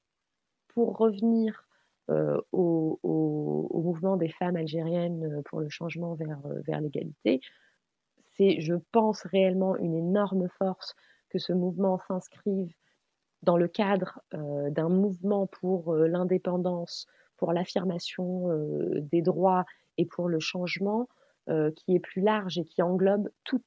pour 0.69 0.97
revenir 0.97 1.67
au, 2.53 2.99
au, 3.05 3.81
mouvement 3.81 4.17
des 4.17 4.29
femmes 4.29 4.57
algériennes 4.57 5.43
pour 5.45 5.61
le 5.61 5.69
changement 5.69 6.15
vers, 6.15 6.41
vers 6.67 6.81
l'égalité, 6.81 7.41
c'est, 8.37 8.61
je 8.61 8.75
pense, 8.93 9.23
réellement 9.23 9.77
une 9.77 9.95
énorme 9.95 10.49
force 10.59 10.95
que 11.29 11.39
ce 11.39 11.53
mouvement 11.53 11.99
s'inscrive 12.09 12.75
dans 13.43 13.57
le 13.57 13.69
cadre 13.69 14.21
euh, 14.35 14.71
d'un 14.71 14.89
mouvement 14.89 15.47
pour 15.47 15.95
euh, 15.95 16.07
l'indépendance, 16.07 17.07
pour 17.37 17.53
l'affirmation 17.53 18.51
euh, 18.51 19.01
des 19.01 19.23
droits 19.23 19.65
et 19.97 20.07
pour 20.07 20.29
le 20.29 20.41
changement, 20.41 21.09
qui 21.75 21.97
est 21.97 22.01
plus 22.01 22.23
large 22.23 22.59
et 22.59 22.65
qui 22.65 22.81
englobe 22.81 23.29
toute 23.43 23.67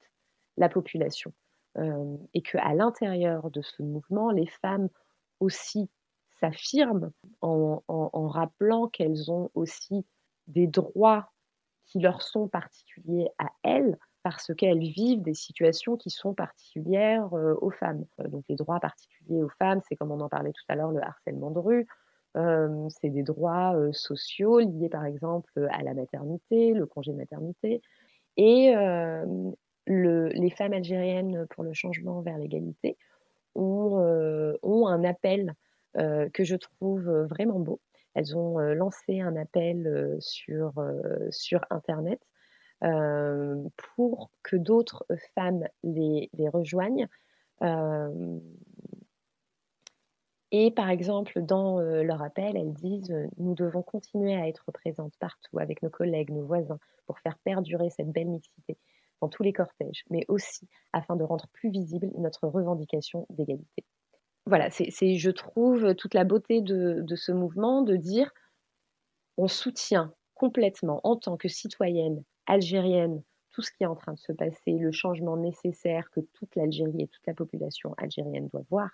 la 0.55 0.69
population. 0.69 1.33
Et 1.75 2.41
qu'à 2.41 2.73
l'intérieur 2.73 3.49
de 3.49 3.61
ce 3.61 3.81
mouvement, 3.81 4.31
les 4.31 4.47
femmes 4.47 4.89
aussi 5.39 5.89
s'affirment 6.39 7.11
en, 7.41 7.81
rappelant 8.27 8.87
qu'elles 8.87 9.31
ont 9.31 9.49
aussi 9.53 10.05
des 10.47 10.67
droits 10.67 11.29
qui 11.85 11.99
leur 11.99 12.21
sont 12.21 12.47
particuliers 12.47 13.29
à 13.37 13.47
elles 13.63 13.97
parce 14.23 14.53
qu'elles 14.55 14.79
vivent 14.79 15.21
des 15.21 15.33
situations 15.33 15.97
qui 15.97 16.09
sont 16.09 16.33
particulières 16.33 17.33
euh, 17.33 17.55
aux 17.61 17.71
femmes. 17.71 18.05
Euh, 18.19 18.27
donc 18.29 18.45
les 18.47 18.55
droits 18.55 18.79
particuliers 18.79 19.43
aux 19.43 19.51
femmes, 19.59 19.81
c'est 19.87 19.95
comme 19.97 20.11
on 20.11 20.21
en 20.21 20.29
parlait 20.29 20.53
tout 20.53 20.63
à 20.69 20.75
l'heure, 20.75 20.91
le 20.91 21.03
harcèlement 21.03 21.51
de 21.51 21.59
rue, 21.59 21.87
euh, 22.37 22.87
c'est 22.89 23.09
des 23.09 23.21
droits 23.21 23.75
sociaux 23.91 24.59
liés 24.59 24.89
par 24.89 25.05
exemple 25.05 25.67
à 25.71 25.83
la 25.83 25.93
maternité, 25.93 26.73
le 26.73 26.85
congé 26.85 27.11
de 27.11 27.17
maternité. 27.17 27.81
Et 28.37 28.73
les 29.87 30.49
femmes 30.49 30.73
algériennes 30.73 31.45
pour 31.49 31.63
le 31.63 31.73
changement 31.73 32.21
vers 32.21 32.37
l'égalité 32.37 32.97
ont, 33.55 34.57
ont, 34.61 34.87
un 34.87 35.03
appel 35.03 35.53
que 35.95 36.43
je 36.43 36.55
trouve 36.55 37.09
vraiment 37.29 37.59
beau. 37.59 37.79
Elles 38.15 38.37
ont 38.37 38.59
lancé 38.59 39.19
un 39.19 39.35
appel 39.35 40.17
sur, 40.19 40.73
sur 41.29 41.61
Internet 41.69 42.19
pour 43.77 44.31
que 44.43 44.55
d'autres 44.55 45.05
femmes 45.35 45.67
les, 45.83 46.29
les 46.33 46.49
rejoignent. 46.49 47.07
et 50.51 50.71
par 50.71 50.89
exemple, 50.89 51.41
dans 51.41 51.79
leur 51.79 52.21
appel, 52.21 52.55
elles 52.55 52.73
disent 52.73 53.15
Nous 53.37 53.53
devons 53.53 53.81
continuer 53.81 54.35
à 54.35 54.47
être 54.47 54.71
présentes 54.71 55.17
partout 55.19 55.59
avec 55.59 55.83
nos 55.83 55.89
collègues, 55.89 56.31
nos 56.31 56.45
voisins, 56.45 56.79
pour 57.05 57.19
faire 57.19 57.37
perdurer 57.39 57.89
cette 57.89 58.11
belle 58.11 58.29
mixité 58.29 58.77
dans 59.23 59.29
tous 59.29 59.43
les 59.43 59.53
cortèges, 59.53 60.03
mais 60.09 60.25
aussi 60.27 60.67
afin 60.91 61.15
de 61.15 61.23
rendre 61.23 61.47
plus 61.53 61.69
visible 61.69 62.09
notre 62.17 62.47
revendication 62.47 63.25
d'égalité 63.29 63.83
voilà, 64.45 64.69
c'est, 64.69 65.15
je 65.15 65.31
trouve, 65.31 65.95
toute 65.95 66.13
la 66.13 66.25
beauté 66.25 66.61
de, 66.61 67.05
ce 67.15 67.31
mouvement 67.31 67.81
de 67.81 67.95
dire 67.95 68.31
on 69.37 69.47
soutient 69.47 70.13
complètement, 70.35 70.99
en 71.03 71.15
tant 71.15 71.37
que 71.37 71.47
citoyenne 71.47 72.23
algérienne, 72.45 73.23
tout 73.51 73.61
ce 73.61 73.71
qui 73.71 73.83
est 73.83 73.87
en 73.87 73.95
train 73.95 74.13
de 74.13 74.19
se 74.19 74.31
passer, 74.31 74.77
le 74.77 74.91
changement 74.91 75.37
nécessaire 75.37 76.09
que 76.11 76.19
toute 76.19 76.55
l'Algérie 76.55 77.03
et 77.03 77.07
toute 77.07 77.25
la 77.25 77.33
population 77.33 77.93
algérienne 77.97 78.47
doit 78.49 78.65
voir. 78.69 78.89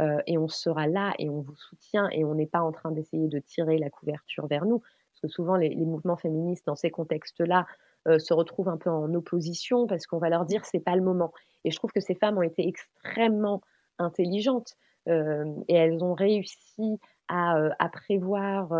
Euh, 0.00 0.20
et 0.26 0.36
on 0.36 0.48
sera 0.48 0.86
là 0.86 1.14
et 1.18 1.30
on 1.30 1.40
vous 1.40 1.56
soutient 1.56 2.08
et 2.10 2.24
on 2.24 2.34
n'est 2.34 2.46
pas 2.46 2.60
en 2.60 2.72
train 2.72 2.90
d'essayer 2.90 3.28
de 3.28 3.38
tirer 3.38 3.78
la 3.78 3.90
couverture 3.90 4.46
vers 4.46 4.66
nous. 4.66 4.80
Parce 4.80 5.20
que 5.22 5.28
souvent, 5.28 5.56
les, 5.56 5.74
mouvements 5.76 6.16
féministes, 6.16 6.66
dans 6.66 6.76
ces 6.76 6.90
contextes-là, 6.90 7.66
euh, 8.06 8.18
se 8.18 8.34
retrouvent 8.34 8.68
un 8.68 8.76
peu 8.76 8.90
en 8.90 9.14
opposition 9.14 9.86
parce 9.86 10.06
qu'on 10.06 10.18
va 10.18 10.28
leur 10.28 10.44
dire 10.44 10.66
c'est 10.66 10.80
pas 10.80 10.94
le 10.94 11.00
moment. 11.00 11.32
Et 11.64 11.70
je 11.70 11.76
trouve 11.76 11.90
que 11.90 12.00
ces 12.00 12.14
femmes 12.14 12.36
ont 12.36 12.42
été 12.42 12.68
extrêmement 12.68 13.62
intelligentes 13.98 14.74
euh, 15.08 15.44
et 15.68 15.74
elles 15.74 16.04
ont 16.04 16.12
réussi 16.12 16.98
à, 17.28 17.56
euh, 17.56 17.70
prévoir 17.92 18.72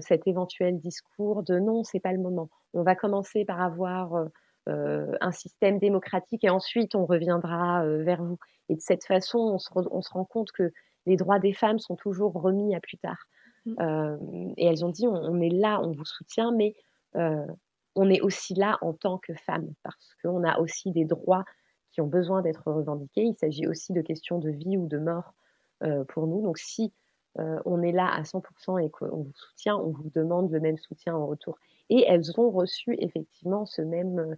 cet 0.00 0.26
éventuel 0.26 0.80
discours 0.80 1.44
de 1.44 1.58
non, 1.58 1.84
c'est 1.84 2.00
pas 2.00 2.12
le 2.12 2.18
moment. 2.18 2.48
On 2.74 2.82
va 2.82 2.96
commencer 2.96 3.44
par 3.44 3.60
avoir 3.60 4.26
un 4.66 5.32
système 5.32 5.78
démocratique 5.78 6.42
et 6.42 6.50
ensuite 6.50 6.96
on 6.96 7.06
reviendra 7.06 7.84
vers 7.84 8.22
vous. 8.22 8.38
Et 8.68 8.74
de 8.74 8.80
cette 8.80 9.04
façon, 9.04 9.38
on 9.38 9.58
se, 9.58 9.70
on 9.74 10.02
se, 10.02 10.10
rend 10.10 10.24
compte 10.24 10.50
que 10.50 10.72
les 11.06 11.16
droits 11.16 11.38
des 11.38 11.52
femmes 11.52 11.78
sont 11.78 11.94
toujours 11.94 12.32
remis 12.32 12.74
à 12.74 12.80
plus 12.80 12.98
tard. 12.98 13.28
Mmh. 13.66 14.52
et 14.56 14.66
elles 14.66 14.84
ont 14.84 14.88
dit, 14.88 15.06
on, 15.06 15.40
est 15.40 15.48
là, 15.48 15.80
on 15.80 15.92
vous 15.92 16.04
soutient, 16.04 16.50
mais 16.50 16.74
on 17.98 18.08
est 18.10 18.20
aussi 18.20 18.54
là 18.54 18.78
en 18.80 18.92
tant 18.92 19.18
que 19.18 19.34
femme, 19.34 19.68
parce 19.82 20.14
qu'on 20.22 20.44
a 20.44 20.58
aussi 20.58 20.90
des 20.92 21.04
droits 21.04 21.44
ont 22.00 22.06
besoin 22.06 22.42
d'être 22.42 22.70
revendiquées. 22.70 23.24
Il 23.24 23.34
s'agit 23.34 23.66
aussi 23.66 23.92
de 23.92 24.00
questions 24.00 24.38
de 24.38 24.50
vie 24.50 24.76
ou 24.76 24.86
de 24.86 24.98
mort 24.98 25.34
euh, 25.82 26.04
pour 26.04 26.26
nous. 26.26 26.42
Donc 26.42 26.58
si 26.58 26.92
euh, 27.38 27.58
on 27.64 27.82
est 27.82 27.92
là 27.92 28.08
à 28.08 28.22
100% 28.22 28.84
et 28.84 28.90
qu'on 28.90 29.24
vous 29.24 29.32
soutient, 29.34 29.76
on 29.76 29.90
vous 29.90 30.10
demande 30.14 30.50
le 30.50 30.60
même 30.60 30.78
soutien 30.78 31.14
en 31.14 31.26
retour. 31.26 31.58
Et 31.90 32.04
elles 32.06 32.38
ont 32.38 32.50
reçu 32.50 32.96
effectivement 32.98 33.64
ce 33.66 33.82
même, 33.82 34.36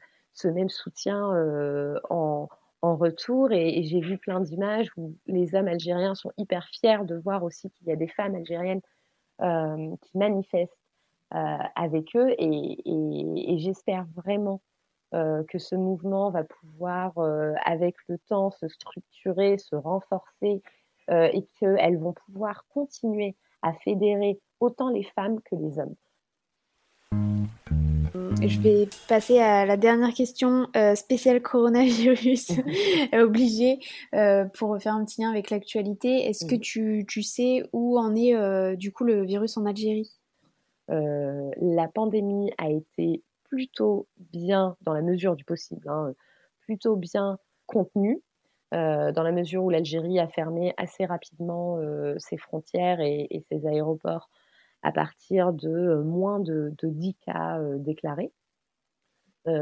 soutien 0.68 1.34
euh, 1.34 1.98
en, 2.10 2.48
en, 2.82 2.96
retour. 2.96 3.52
Et, 3.52 3.82
j'ai 3.84 4.00
vu 4.00 4.18
plein 4.18 4.40
d'images 4.40 4.90
où 4.96 5.14
les 5.26 5.54
hommes 5.54 5.68
algériens 5.68 6.14
sont 6.14 6.32
hyper 6.36 6.66
fiers 6.68 7.04
de 7.04 7.16
voir 7.16 7.42
aussi 7.42 7.70
qu'il 7.70 7.88
y 7.88 7.92
a 7.92 7.96
des 7.96 8.08
femmes 8.08 8.34
algériennes 8.34 8.82
qui 10.02 10.18
manifestent 10.18 10.76
avec 11.30 12.16
eux. 12.16 12.34
et, 12.38 12.82
et 12.86 13.58
j'espère 13.58 14.06
vraiment 14.16 14.60
euh, 15.12 15.42
que 15.48 15.58
ce 15.58 15.74
mouvement 15.74 16.30
va 16.30 16.44
pouvoir, 16.44 17.18
euh, 17.18 17.52
avec 17.64 17.96
le 18.06 18.16
temps, 18.28 18.52
se 18.52 18.68
structurer, 18.68 19.58
se 19.58 19.74
renforcer 19.74 20.62
euh, 21.10 21.28
et 21.32 21.44
qu'elles 21.58 21.98
vont 21.98 22.12
pouvoir 22.12 22.64
continuer 22.72 23.34
à 23.62 23.72
fédérer 23.72 24.38
autant 24.60 24.88
les 24.88 25.02
femmes 25.02 25.40
que 25.40 25.56
les 25.56 25.80
hommes. 25.80 25.96
Je 28.40 28.60
vais 28.60 28.88
passer 29.08 29.40
à 29.40 29.66
la 29.66 29.76
dernière 29.76 30.14
question 30.14 30.68
spéciale 30.94 31.42
coronavirus, 31.42 32.52
obligée, 33.12 33.80
pour 34.54 34.80
faire 34.80 34.94
un 34.94 35.04
petit 35.04 35.22
lien 35.22 35.30
avec 35.30 35.50
l'actualité. 35.50 36.28
Est-ce 36.28 36.46
que 36.46 36.54
tu, 36.54 37.04
tu, 37.08 37.22
sais 37.22 37.64
où 37.72 37.98
en 37.98 38.14
est 38.14 38.76
du 38.76 38.92
coup 38.92 39.04
le 39.04 39.24
virus 39.24 39.56
en 39.56 39.66
Algérie? 39.66 40.19
La 40.90 41.88
pandémie 41.88 42.52
a 42.58 42.68
été 42.68 43.22
plutôt 43.44 44.08
bien, 44.16 44.76
dans 44.82 44.92
la 44.92 45.02
mesure 45.02 45.36
du 45.36 45.44
possible, 45.44 45.88
hein, 45.88 46.14
plutôt 46.60 46.96
bien 46.96 47.38
contenu, 47.66 48.22
euh, 48.72 49.10
dans 49.10 49.24
la 49.24 49.32
mesure 49.32 49.64
où 49.64 49.70
l'Algérie 49.70 50.20
a 50.20 50.28
fermé 50.28 50.72
assez 50.76 51.04
rapidement 51.04 51.78
euh, 51.78 52.14
ses 52.18 52.36
frontières 52.36 53.00
et, 53.00 53.44
ses 53.50 53.66
aéroports 53.66 54.30
à 54.82 54.92
partir 54.92 55.52
de 55.52 55.68
euh, 55.68 56.02
moins 56.02 56.38
de, 56.38 56.72
10 56.82 57.14
cas 57.26 57.60
déclarés. 57.78 58.32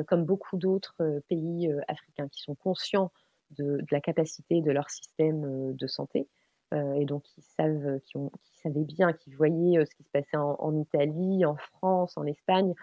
comme 0.06 0.24
beaucoup 0.24 0.58
d'autres 0.58 1.22
pays 1.28 1.72
africains 1.86 2.28
qui 2.28 2.42
sont 2.42 2.56
conscients 2.56 3.10
de, 3.52 3.80
la 3.90 4.00
capacité 4.00 4.60
de 4.60 4.70
leur 4.70 4.90
système 4.90 5.74
de 5.74 5.86
santé, 5.86 6.28
et 6.72 7.04
donc 7.06 7.22
qui, 7.22 7.40
savent, 7.40 8.00
qui, 8.00 8.18
savaient 8.62 8.84
bien, 8.84 9.12
qui 9.12 9.30
voyaient 9.30 9.84
ce 9.86 9.94
qui 9.94 10.02
se 10.02 10.10
passait 10.10 10.36
en 10.36 10.78
Italie, 10.78 11.44
en 11.44 11.56
France, 11.56 12.16
en 12.16 12.26
Espagne, 12.26 12.74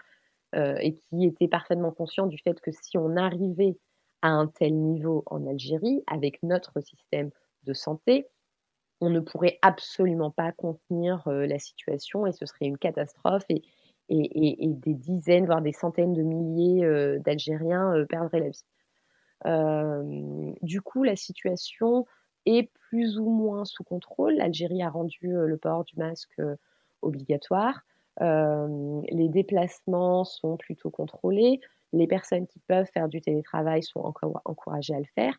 euh, 0.54 0.76
et 0.80 0.94
qui 0.94 1.26
était 1.26 1.48
parfaitement 1.48 1.90
conscient 1.90 2.26
du 2.26 2.38
fait 2.38 2.60
que 2.60 2.70
si 2.70 2.96
on 2.96 3.16
arrivait 3.16 3.76
à 4.22 4.28
un 4.28 4.46
tel 4.46 4.74
niveau 4.74 5.24
en 5.26 5.44
Algérie, 5.46 6.02
avec 6.06 6.42
notre 6.42 6.80
système 6.80 7.30
de 7.64 7.74
santé, 7.74 8.28
on 9.00 9.10
ne 9.10 9.20
pourrait 9.20 9.58
absolument 9.60 10.30
pas 10.30 10.52
contenir 10.52 11.26
euh, 11.26 11.46
la 11.46 11.58
situation 11.58 12.26
et 12.26 12.32
ce 12.32 12.46
serait 12.46 12.64
une 12.66 12.78
catastrophe 12.78 13.44
et, 13.50 13.62
et, 14.08 14.68
des 14.68 14.94
dizaines, 14.94 15.46
voire 15.46 15.60
des 15.60 15.72
centaines 15.72 16.14
de 16.14 16.22
milliers 16.22 16.84
euh, 16.84 17.18
d'Algériens 17.18 18.06
perdraient 18.08 18.40
la 18.40 18.50
vie. 18.50 18.64
du 20.62 20.80
coup, 20.80 21.02
la 21.02 21.16
situation 21.16 22.06
est 22.46 22.70
plus 22.90 23.18
ou 23.18 23.28
moins 23.28 23.64
sous 23.64 23.84
contrôle. 23.84 24.34
L'Algérie 24.34 24.82
a 24.82 24.88
rendu 24.88 25.32
le 25.32 25.56
port 25.56 25.84
du 25.84 25.96
masque 25.96 26.40
obligatoire. 27.02 27.82
Euh, 28.22 29.02
les 29.10 29.28
déplacements 29.28 30.24
sont 30.24 30.56
plutôt 30.56 30.90
contrôlés. 30.90 31.60
Les 31.92 32.06
personnes 32.06 32.46
qui 32.46 32.60
peuvent 32.60 32.88
faire 32.92 33.08
du 33.08 33.20
télétravail 33.20 33.82
sont 33.82 34.00
encore 34.00 34.40
encouragées 34.44 34.94
à 34.94 34.98
le 34.98 35.06
faire. 35.14 35.36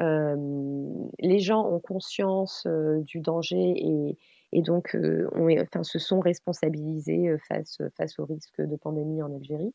Euh, 0.00 1.08
les 1.20 1.38
gens 1.38 1.66
ont 1.66 1.80
conscience 1.80 2.64
euh, 2.66 3.00
du 3.02 3.20
danger 3.20 3.72
et, 3.76 4.18
et 4.52 4.62
donc 4.62 4.96
enfin, 5.34 5.82
se 5.82 5.98
sont 5.98 6.20
responsabilisés 6.20 7.36
face, 7.48 7.78
face 7.96 8.18
au 8.18 8.26
risque 8.26 8.60
de 8.60 8.76
pandémie 8.76 9.22
en 9.22 9.34
Algérie. 9.34 9.74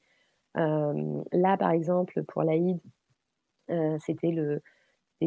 là, 0.56 1.58
par 1.58 1.72
exemple, 1.72 2.24
pour 2.24 2.44
l'Aïd, 2.44 2.80
c'était 4.00 4.32
le 4.32 4.62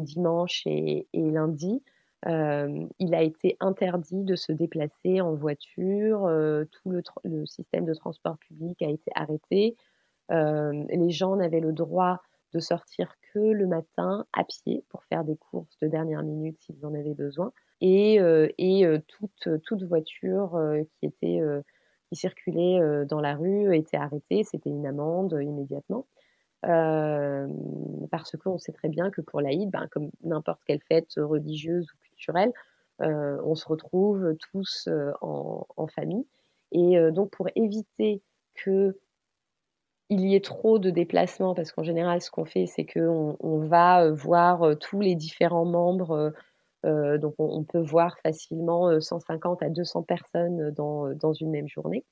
dimanche 0.00 0.62
et, 0.66 1.06
lundi. 1.12 1.82
Euh, 2.26 2.86
il 2.98 3.14
a 3.14 3.22
été 3.22 3.56
interdit 3.60 4.24
de 4.24 4.34
se 4.34 4.52
déplacer 4.52 5.20
en 5.20 5.34
voiture, 5.34 6.24
euh, 6.26 6.64
tout 6.70 6.90
le, 7.24 7.46
système 7.46 7.84
de 7.84 7.92
transport 7.92 8.38
public 8.38 8.80
a 8.82 8.88
été 8.88 9.10
arrêté. 9.14 9.76
Euh, 10.30 10.84
les 10.88 11.10
gens 11.10 11.36
n'avaient 11.36 11.60
le 11.60 11.72
droit 11.72 12.22
de 12.54 12.60
sortir 12.60 13.14
que 13.32 13.40
le 13.40 13.66
matin 13.66 14.24
à 14.32 14.44
pied 14.44 14.84
pour 14.88 15.04
faire 15.04 15.24
des 15.24 15.36
courses 15.36 15.76
de 15.82 15.88
dernière 15.88 16.22
minute 16.22 16.56
s'ils 16.60 16.86
en 16.86 16.94
avaient 16.94 17.14
besoin. 17.14 17.52
Et, 17.80 18.18
toute, 19.08 19.82
voiture 19.82 20.58
qui, 20.98 21.06
était, 21.06 21.40
qui 22.08 22.16
circulait 22.16 23.04
dans 23.06 23.20
la 23.20 23.34
rue 23.34 23.76
était 23.76 23.98
arrêtée, 23.98 24.44
c'était 24.44 24.70
une 24.70 24.86
amende 24.86 25.36
immédiatement. 25.42 26.06
Parce 26.64 28.36
qu'on 28.36 28.58
sait 28.58 28.72
très 28.72 28.88
bien 28.88 29.10
que 29.10 29.20
pour 29.20 29.40
l'Aïd, 29.40 29.70
ben, 29.70 29.86
comme 29.90 30.10
n'importe 30.22 30.60
quelle 30.64 30.80
fête 30.80 31.14
religieuse 31.16 31.86
ou 31.92 32.32
euh, 33.02 33.40
on 33.44 33.54
se 33.54 33.66
retrouve 33.66 34.36
tous 34.52 34.88
en, 35.20 35.86
famille. 35.88 36.26
Et 36.72 36.96
donc 37.12 37.30
pour 37.30 37.48
éviter 37.54 38.22
que 38.54 38.96
il 40.10 40.20
y 40.20 40.34
ait 40.34 40.40
trop 40.40 40.78
de 40.78 40.90
déplacements, 40.90 41.54
parce 41.54 41.72
qu'en 41.72 41.82
général, 41.82 42.20
ce 42.20 42.30
qu'on 42.30 42.44
fait, 42.44 42.66
c'est 42.66 42.84
qu'on 42.84 43.36
on 43.40 43.58
va 43.58 44.10
voir 44.10 44.78
tous 44.78 45.00
les 45.00 45.14
différents 45.14 45.64
membres. 45.64 46.32
donc, 46.84 47.34
on, 47.38 47.64
peut 47.64 47.80
voir 47.80 48.18
facilement 48.20 49.00
150 49.00 49.62
à 49.62 49.70
200 49.70 50.02
personnes 50.02 50.70
dans, 50.72 51.14
dans 51.14 51.32
une 51.32 51.50
même 51.50 51.68
journée. 51.68 52.04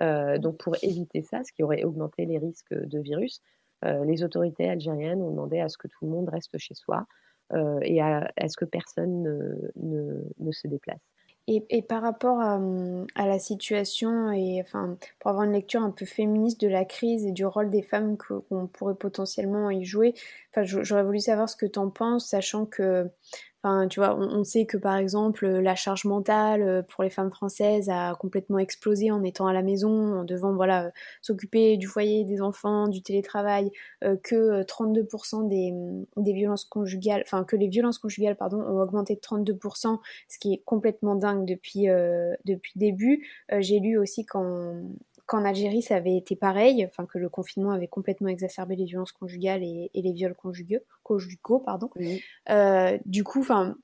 donc, 0.00 0.56
pour 0.56 0.76
éviter 0.82 1.22
ça, 1.22 1.44
ce 1.44 1.52
qui 1.52 1.62
aurait 1.62 1.84
augmenté 1.84 2.24
les 2.24 2.38
risques 2.38 2.74
de 2.74 2.98
virus, 2.98 3.42
les 4.04 4.24
autorités 4.24 4.68
algériennes 4.68 5.22
ont 5.22 5.30
demandé 5.30 5.60
à 5.60 5.68
ce 5.68 5.78
que 5.78 5.88
tout 5.88 6.04
le 6.04 6.10
monde 6.10 6.28
reste 6.28 6.56
chez 6.58 6.74
soi 6.74 7.06
et 7.82 8.00
à, 8.00 8.28
ce 8.48 8.56
que 8.56 8.64
personne 8.64 9.22
ne, 9.76 10.22
ne 10.38 10.52
se 10.52 10.66
déplace. 10.66 11.00
Et, 11.48 11.80
par 11.82 12.02
rapport 12.02 12.40
à, 12.40 12.58
la 13.16 13.38
situation, 13.38 14.32
et 14.32 14.60
enfin, 14.60 14.98
pour 15.20 15.30
avoir 15.30 15.44
une 15.44 15.52
lecture 15.52 15.80
un 15.80 15.92
peu 15.92 16.04
féministe 16.04 16.60
de 16.60 16.66
la 16.66 16.84
crise 16.84 17.24
et 17.24 17.30
du 17.30 17.46
rôle 17.46 17.70
des 17.70 17.82
femmes 17.82 18.16
qu'on 18.16 18.66
pourrait 18.66 18.96
potentiellement 18.96 19.70
y 19.70 19.84
jouer, 19.84 20.14
enfin, 20.50 20.64
j'aurais 20.64 21.04
voulu 21.04 21.20
savoir 21.20 21.48
ce 21.48 21.54
que 21.54 21.66
tu 21.66 21.78
en 21.78 21.88
penses, 21.88 22.26
sachant 22.26 22.66
que 22.66 23.08
tu 23.88 24.00
vois, 24.00 24.16
on, 24.16 24.44
sait 24.44 24.66
que 24.66 24.76
par 24.76 24.96
exemple 24.96 25.46
la 25.46 25.74
charge 25.74 26.04
mentale 26.04 26.62
euh, 26.62 26.82
pour 26.82 27.04
les 27.04 27.10
femmes 27.10 27.30
françaises 27.30 27.88
a 27.88 28.14
complètement 28.14 28.58
explosé 28.58 29.10
en 29.10 29.22
étant 29.22 29.46
à 29.46 29.52
la 29.52 29.62
maison, 29.62 30.20
en 30.20 30.24
devant 30.24 30.54
voilà 30.54 30.92
s'occuper 31.22 31.76
du 31.76 31.86
foyer, 31.86 32.24
des 32.24 32.40
enfants, 32.40 32.88
du 32.88 33.02
télétravail, 33.02 33.70
euh, 34.04 34.16
que 34.22 34.62
32% 34.62 35.44
euh, 35.44 36.04
des, 36.16 36.32
violences 36.32 36.64
conjugales, 36.64 37.22
enfin 37.24 37.44
que 37.44 37.56
les 37.56 37.68
violences 37.68 37.98
conjugales 37.98 38.36
ont 38.40 38.80
augmenté 38.80 39.14
de 39.14 39.20
32%, 39.20 39.98
ce 40.28 40.38
qui 40.38 40.54
est 40.54 40.62
complètement 40.64 41.14
dingue 41.14 41.46
depuis 41.46 41.86
depuis 42.44 42.72
le 42.76 42.80
début. 42.80 43.26
J'ai 43.60 43.80
lu 43.80 43.98
aussi 43.98 44.24
qu'en 44.24 44.82
qu'en 45.26 45.44
Algérie, 45.44 45.82
ça 45.82 45.96
avait 45.96 46.16
été 46.16 46.36
pareil, 46.36 46.86
enfin 46.86 47.04
que 47.04 47.18
le 47.18 47.28
confinement 47.28 47.72
avait 47.72 47.88
complètement 47.88 48.28
exacerbé 48.28 48.76
les 48.76 48.84
violences 48.84 49.12
conjugales 49.12 49.62
et, 49.62 49.90
les 49.94 50.12
viols 50.12 50.34
conjugaux, 50.34 50.78
conjugaux 51.02 51.58
pardon. 51.58 51.90
Euh, 52.48 52.98
du 53.04 53.24
coup, 53.24 53.40
enfin, 53.40 53.74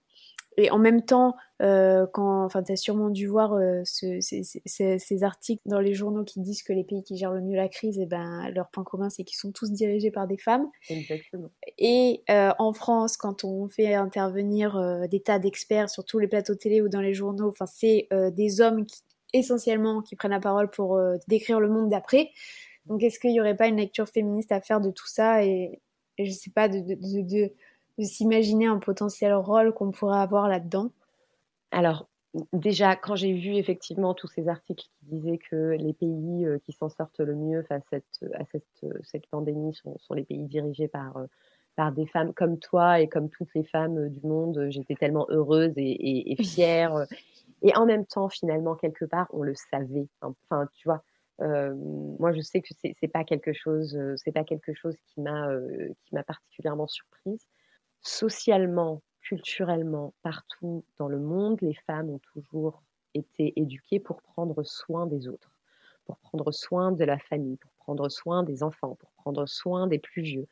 et 0.59 0.71
en 0.71 0.79
même 0.79 1.03
temps, 1.03 1.35
euh, 1.63 2.07
quand, 2.13 2.45
enfin, 2.45 2.63
as 2.69 2.77
sûrement 2.77 3.09
dû 3.09 3.27
voir 3.27 3.55
euh, 3.55 3.83
ces, 3.85 5.23
articles 5.23 5.63
dans 5.65 5.81
les 5.81 5.95
journaux 5.95 6.25
qui 6.25 6.41
disent 6.41 6.63
que 6.63 6.75
les 6.75 6.85
pays 6.85 7.03
qui 7.03 7.17
gèrent 7.17 7.33
le 7.33 7.41
mieux 7.41 7.57
la 7.57 7.69
crise, 7.69 7.99
et 7.99 8.03
eh 8.03 8.07
ben, 8.07 8.49
leur 8.51 8.69
point 8.69 8.85
commun, 8.85 9.09
c'est 9.09 9.25
qu'ils 9.25 9.39
sont 9.39 9.51
tous 9.51 9.73
dirigés 9.73 10.11
par 10.11 10.29
des 10.29 10.37
femmes. 10.39 10.69
Exactement. 10.91 11.51
Et 11.79 12.23
en 12.29 12.73
France, 12.73 13.17
quand 13.17 13.43
on 13.43 13.67
fait 13.67 13.95
intervenir 13.95 15.09
des 15.09 15.21
tas 15.21 15.41
d'experts 15.41 15.91
sur 15.91 16.05
tous 16.05 16.21
les 16.21 16.29
plateaux 16.29 16.55
télé 16.55 16.83
ou 16.83 16.89
dans 16.89 17.01
les 17.01 17.15
journaux, 17.15 17.49
enfin, 17.49 17.67
c'est 17.67 18.09
des 18.33 18.61
hommes 18.61 18.87
qui, 18.87 19.01
essentiellement 19.33 20.03
qui 20.03 20.17
prennent 20.17 20.33
la 20.33 20.41
parole 20.41 20.71
pour 20.71 20.97
euh, 20.97 21.17
décrire 21.29 21.61
le 21.61 21.69
monde 21.69 21.89
d'après. 21.89 22.31
Donc 22.87 23.03
est-ce 23.03 23.19
qu'il 23.19 23.31
n'y 23.31 23.41
aurait 23.41 23.57
pas 23.57 23.69
une 23.69 23.77
lecture 23.77 24.09
féministe 24.09 24.53
à 24.53 24.61
faire 24.61 24.81
de 24.81 24.91
tout 24.91 25.07
ça 25.07 25.45
et, 25.45 25.81
je 26.19 26.25
je 26.25 26.31
sais 26.31 26.51
pas, 26.51 26.69
de, 26.69 26.81
de, 26.81 27.53
s'imaginer 27.99 28.67
un 28.67 28.79
potentiel 28.79 29.35
rôle 29.35 29.73
qu'on 29.73 29.91
pourrait 29.91 30.19
avoir 30.19 30.49
là-dedans? 30.49 30.91
Alors 31.71 32.09
déjà, 32.53 32.97
quand 32.97 33.15
j'ai 33.15 33.33
vu 33.33 33.55
effectivement 33.55 34.15
tous 34.15 34.27
ces 34.27 34.49
articles 34.49 34.85
qui 34.85 35.17
disaient 35.17 35.39
que 35.39 35.77
les 35.79 35.93
pays 35.93 36.45
euh, 36.45 36.59
qui 36.65 36.73
s'en 36.73 36.89
sortent 36.89 37.21
le 37.21 37.35
mieux 37.35 37.63
face 37.63 37.83
à 37.93 37.99
cette, 37.99 38.33
cette, 38.51 39.05
cette 39.05 39.27
pandémie 39.29 39.75
sont, 39.75 39.97
sont, 39.99 40.15
les 40.15 40.25
pays 40.25 40.47
dirigés 40.47 40.89
par... 40.89 41.17
Euh, 41.17 41.27
par 41.75 41.91
des 41.91 42.05
femmes 42.05 42.35
comme 42.35 42.59
toi 42.59 43.01
et 43.01 43.09
comme 43.09 43.31
toutes 43.31 43.49
les 43.55 43.65
femmes 43.65 44.11
du 44.11 44.21
monde, 44.27 44.67
j'étais 44.69 44.95
tellement 44.95 45.25
heureuse 45.31 45.73
et, 45.79 46.33
et 46.33 46.45
fière 46.45 47.07
et 47.63 47.75
en 47.77 47.87
même 47.87 48.07
temps, 48.07 48.29
finalement, 48.29 48.75
quelque 48.75 49.05
part, 49.05 49.29
on 49.33 49.43
le 49.43 49.55
savait. 49.55 50.09
Enfin, 50.21 50.69
tu 50.75 50.89
vois, 50.89 51.03
euh, 51.41 51.75
moi, 52.19 52.33
je 52.33 52.41
sais 52.41 52.61
que 52.61 52.75
c'est, 52.81 52.95
c'est 53.01 53.09
pas 53.09 53.25
quelque 53.25 53.53
chose, 53.53 53.97
euh, 53.97 54.15
c'est 54.17 54.33
pas 54.33 54.45
quelque 54.45 54.75
chose 54.75 54.97
qui 55.07 55.21
m'a, 55.21 55.49
euh, 55.49 55.89
qui 56.05 56.15
m'a 56.15 56.25
particulièrement 56.25 56.87
surprise. 56.87 57.47
Socialement, 58.01 59.03
culturellement, 59.21 60.13
partout 60.23 60.85
dans 60.99 61.09
le 61.09 61.19
monde, 61.19 61.59
les 61.63 61.75
femmes 61.87 62.11
ont 62.11 62.21
toujours 62.33 62.83
été 63.15 63.53
éduquées 63.57 64.01
pour 64.01 64.23
prendre 64.23 64.63
soin 64.65 65.07
des 65.07 65.29
autres, 65.29 65.53
pour 66.05 66.17
prendre 66.19 66.51
soin 66.51 66.91
de 66.91 67.05
la 67.05 67.19
famille, 67.19 67.57
pour 67.57 67.73
prendre 67.75 68.09
soin 68.09 68.43
des 68.43 68.63
enfants, 68.63 68.97
pour 68.97 69.11
prendre 69.13 69.47
soin 69.47 69.87
des 69.87 69.99
plus 69.99 70.23
vieux. 70.23 70.49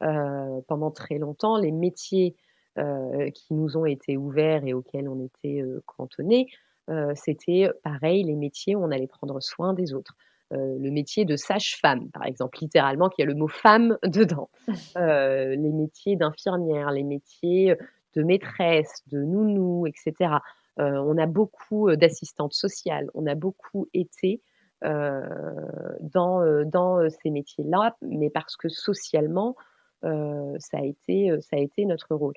pendant 0.00 0.90
très 0.90 1.18
longtemps, 1.18 1.58
les 1.58 1.72
métiers 1.72 2.34
qui 2.76 3.54
nous 3.54 3.76
ont 3.76 3.84
été 3.84 4.16
ouverts 4.16 4.64
et 4.64 4.72
auxquels 4.72 5.08
on 5.08 5.20
était 5.24 5.60
euh, 5.60 5.82
cantonnés, 5.86 6.48
euh, 6.88 7.12
c'était 7.14 7.70
pareil, 7.82 8.24
les 8.24 8.36
métiers 8.36 8.76
où 8.76 8.84
on 8.84 8.90
allait 8.90 9.06
prendre 9.06 9.40
soin 9.40 9.74
des 9.74 9.92
autres. 9.92 10.14
le 10.52 10.90
métier 10.90 11.24
de 11.24 11.36
sage-femme, 11.36 12.10
par 12.10 12.24
exemple, 12.24 12.58
littéralement, 12.60 13.08
qui 13.08 13.22
a 13.22 13.24
le 13.24 13.34
mot 13.34 13.48
femme 13.48 13.96
dedans. 14.04 14.50
les 14.96 15.72
métiers 15.72 16.16
d'infirmière, 16.16 16.90
les 16.90 17.04
métiers 17.04 17.76
de 18.14 18.22
maîtresse, 18.24 19.02
de 19.06 19.18
nounou, 19.22 19.86
etc. 19.86 20.38
on 20.76 21.16
a 21.18 21.26
beaucoup 21.26 21.94
d'assistantes 21.94 22.54
sociales, 22.54 23.08
on 23.14 23.26
a 23.26 23.36
beaucoup 23.36 23.88
été 23.94 24.42
dans, 24.82 26.64
dans 26.64 27.10
ces 27.10 27.30
métiers-là, 27.30 27.96
mais 28.02 28.30
parce 28.30 28.56
que 28.56 28.68
socialement, 28.68 29.54
ça, 30.02 30.78
a 30.78 30.84
été, 30.84 31.30
ça 31.42 31.56
a 31.56 31.60
été 31.60 31.84
notre 31.84 32.16
rôle. 32.16 32.34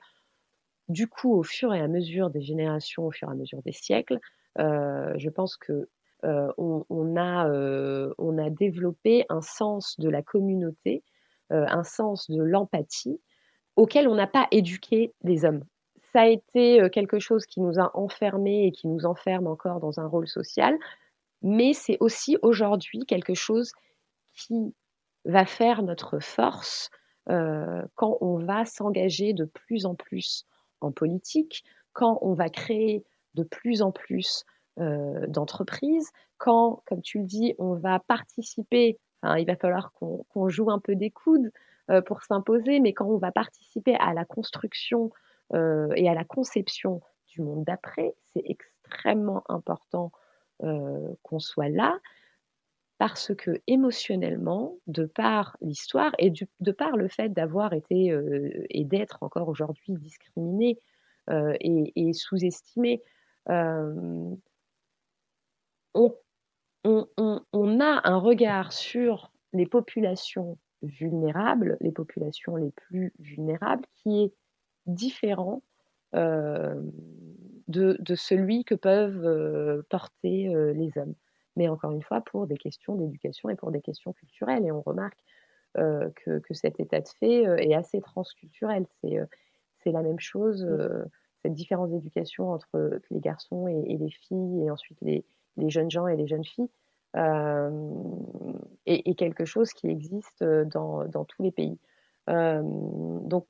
Du 0.90 1.08
coup, 1.08 1.34
au 1.34 1.44
fur 1.44 1.74
et 1.74 1.80
à 1.80 1.88
mesure 1.88 2.30
des 2.30 2.42
générations, 2.42 3.08
au 3.08 3.12
fur 3.12 3.30
et 3.30 3.32
à 3.32 3.36
mesure 3.36 3.62
des 3.64 3.72
siècles, 3.72 4.20
euh, 4.60 5.14
je 5.18 5.30
pense 5.30 5.58
que 5.58 5.90
euh, 6.26 6.52
on, 6.58 7.18
a, 7.18 7.50
euh, 7.50 8.14
a, 8.20 8.50
développé 8.50 9.26
un 9.30 9.42
sens 9.42 10.00
de 10.00 10.10
la 10.10 10.22
communauté, 10.22 11.04
un 11.50 11.84
sens 11.84 12.32
de 12.32 12.42
l'empathie 12.42 13.22
auquel 13.76 14.08
on 14.08 14.16
n'a 14.16 14.26
pas 14.26 14.48
éduqué 14.50 15.14
les 15.24 15.46
hommes. 15.46 15.64
Ça 16.12 16.22
a 16.22 16.28
été 16.28 16.90
quelque 16.92 17.20
chose 17.20 17.46
qui 17.46 17.60
nous 17.62 17.80
a 17.80 17.92
enfermés 17.96 18.66
et 18.68 18.72
qui 18.72 18.88
nous 18.88 19.06
enferme 19.06 19.46
encore 19.46 19.80
dans 19.80 20.00
un 20.00 20.08
rôle 20.08 20.28
social, 20.28 20.76
mais 21.44 21.74
c'est 21.74 21.98
aussi 22.00 22.38
aujourd'hui 22.42 23.06
quelque 23.06 23.36
chose 23.36 23.72
qui 24.34 24.74
va 25.26 25.46
faire 25.46 25.84
notre 25.84 26.20
force 26.20 26.90
quand 27.28 28.18
on 28.22 28.38
va 28.38 28.66
s'engager 28.66 29.34
de 29.34 29.46
plus 29.46 29.86
en 29.86 29.94
plus 29.94 30.48
en 30.84 30.92
politique, 30.92 31.64
quand 31.94 32.20
on 32.22 32.34
va 32.34 32.50
créer 32.50 33.04
de 33.36 33.44
plus 33.44 33.82
en 33.82 33.92
plus 33.92 34.46
euh, 34.80 35.28
d'entreprises, 35.28 36.10
quand, 36.38 36.84
comme 36.88 37.02
tu 37.02 37.20
le 37.20 37.26
dis, 37.26 37.56
on 37.58 37.74
va 37.74 38.00
participer, 38.00 39.00
il 39.38 39.46
va 39.46 39.56
falloir 39.56 39.94
qu'on 39.94 40.50
joue 40.50 40.70
un 40.70 40.80
peu 40.80 40.96
des 40.96 41.10
coudes 41.10 41.52
euh, 41.90 42.02
pour 42.02 42.24
s'imposer, 42.24 42.80
mais 42.80 42.94
quand 42.94 43.06
on 43.06 43.18
va 43.18 43.32
participer 43.32 43.96
à 43.96 44.14
la 44.14 44.26
construction 44.26 45.12
euh, 45.54 45.90
et 45.96 46.10
à 46.10 46.14
la 46.14 46.26
conception 46.26 47.02
du 47.28 47.42
monde 47.42 47.64
d'après, 47.64 48.16
c'est 48.34 48.44
extrêmement 48.46 49.44
important 49.50 50.12
qu'on 51.24 51.40
soit 51.40 51.68
là 51.68 52.00
parce 53.06 53.36
que 53.36 53.60
émotionnellement, 53.68 54.78
de 54.88 55.04
par 55.04 55.58
l'histoire 55.60 56.14
et 56.20 56.32
de 56.32 56.72
par 56.72 56.96
le 56.96 57.10
fait 57.10 57.28
d'avoir 57.28 57.74
été 57.74 58.14
euh, 58.14 58.50
et 58.70 58.86
d'être 58.86 59.18
encore 59.20 59.50
aujourd'hui 59.50 59.96
discriminé 59.98 60.80
euh, 61.30 61.54
et, 61.60 62.14
sous-estimé, 62.14 63.04
euh, 63.50 64.34
on, 65.94 66.16
a 67.82 68.02
un 68.06 68.18
regard 68.20 68.72
sur 68.72 69.34
les 69.52 69.66
populations 69.66 70.58
vulnérables, 70.82 71.76
les 71.82 71.92
populations 71.92 72.56
les 72.56 72.72
plus 72.72 73.12
vulnérables, 73.20 73.84
qui 73.96 74.24
est 74.24 74.34
différent 74.86 75.62
de, 76.14 76.88
de, 77.68 78.16
celui 78.16 78.64
que 78.64 78.76
peuvent 78.76 79.84
porter 79.90 80.54
les 80.74 80.98
hommes 80.98 81.16
mais 81.56 81.68
encore 81.68 81.92
une 81.92 82.02
fois 82.02 82.22
pour 82.22 82.48
des 82.48 82.58
questions 82.58 82.96
d'éducation 82.96 83.50
et 83.50 83.56
pour 83.56 83.72
des 83.72 83.82
questions 83.82 84.14
culturelles. 84.14 84.66
Et 84.66 84.72
on 84.72 84.82
remarque 84.82 85.20
euh, 85.78 86.10
que, 86.24 86.40
que, 86.40 86.54
cet 86.54 86.80
état 86.80 87.02
de 87.02 87.08
fait 87.20 87.48
euh, 87.48 87.58
est 87.58 87.74
assez 87.74 88.00
transculturel. 88.00 88.86
C'est 89.02 89.18
euh, 89.18 89.26
la 89.86 90.04
même 90.04 90.20
chose, 90.20 90.66
cette 91.42 91.54
différence 91.54 91.90
d'éducation 91.90 92.52
entre 92.52 93.02
les 93.12 93.20
garçons 93.20 93.68
et, 93.68 93.98
les 93.98 94.10
filles, 94.10 94.64
et 94.64 94.72
ensuite 94.72 94.98
les, 95.02 95.26
les, 95.58 95.70
jeunes 95.70 95.92
gens 95.92 96.08
et 96.08 96.16
les 96.16 96.28
jeunes 96.28 96.46
filles, 96.46 96.70
est, 98.86 99.18
quelque 99.18 99.46
chose 99.46 99.74
qui 99.74 99.88
existe 99.88 100.42
dans, 100.44 101.06
dans 101.06 101.26
tous 101.26 101.44
les 101.44 101.52
pays. 101.52 101.78
donc 102.28 103.46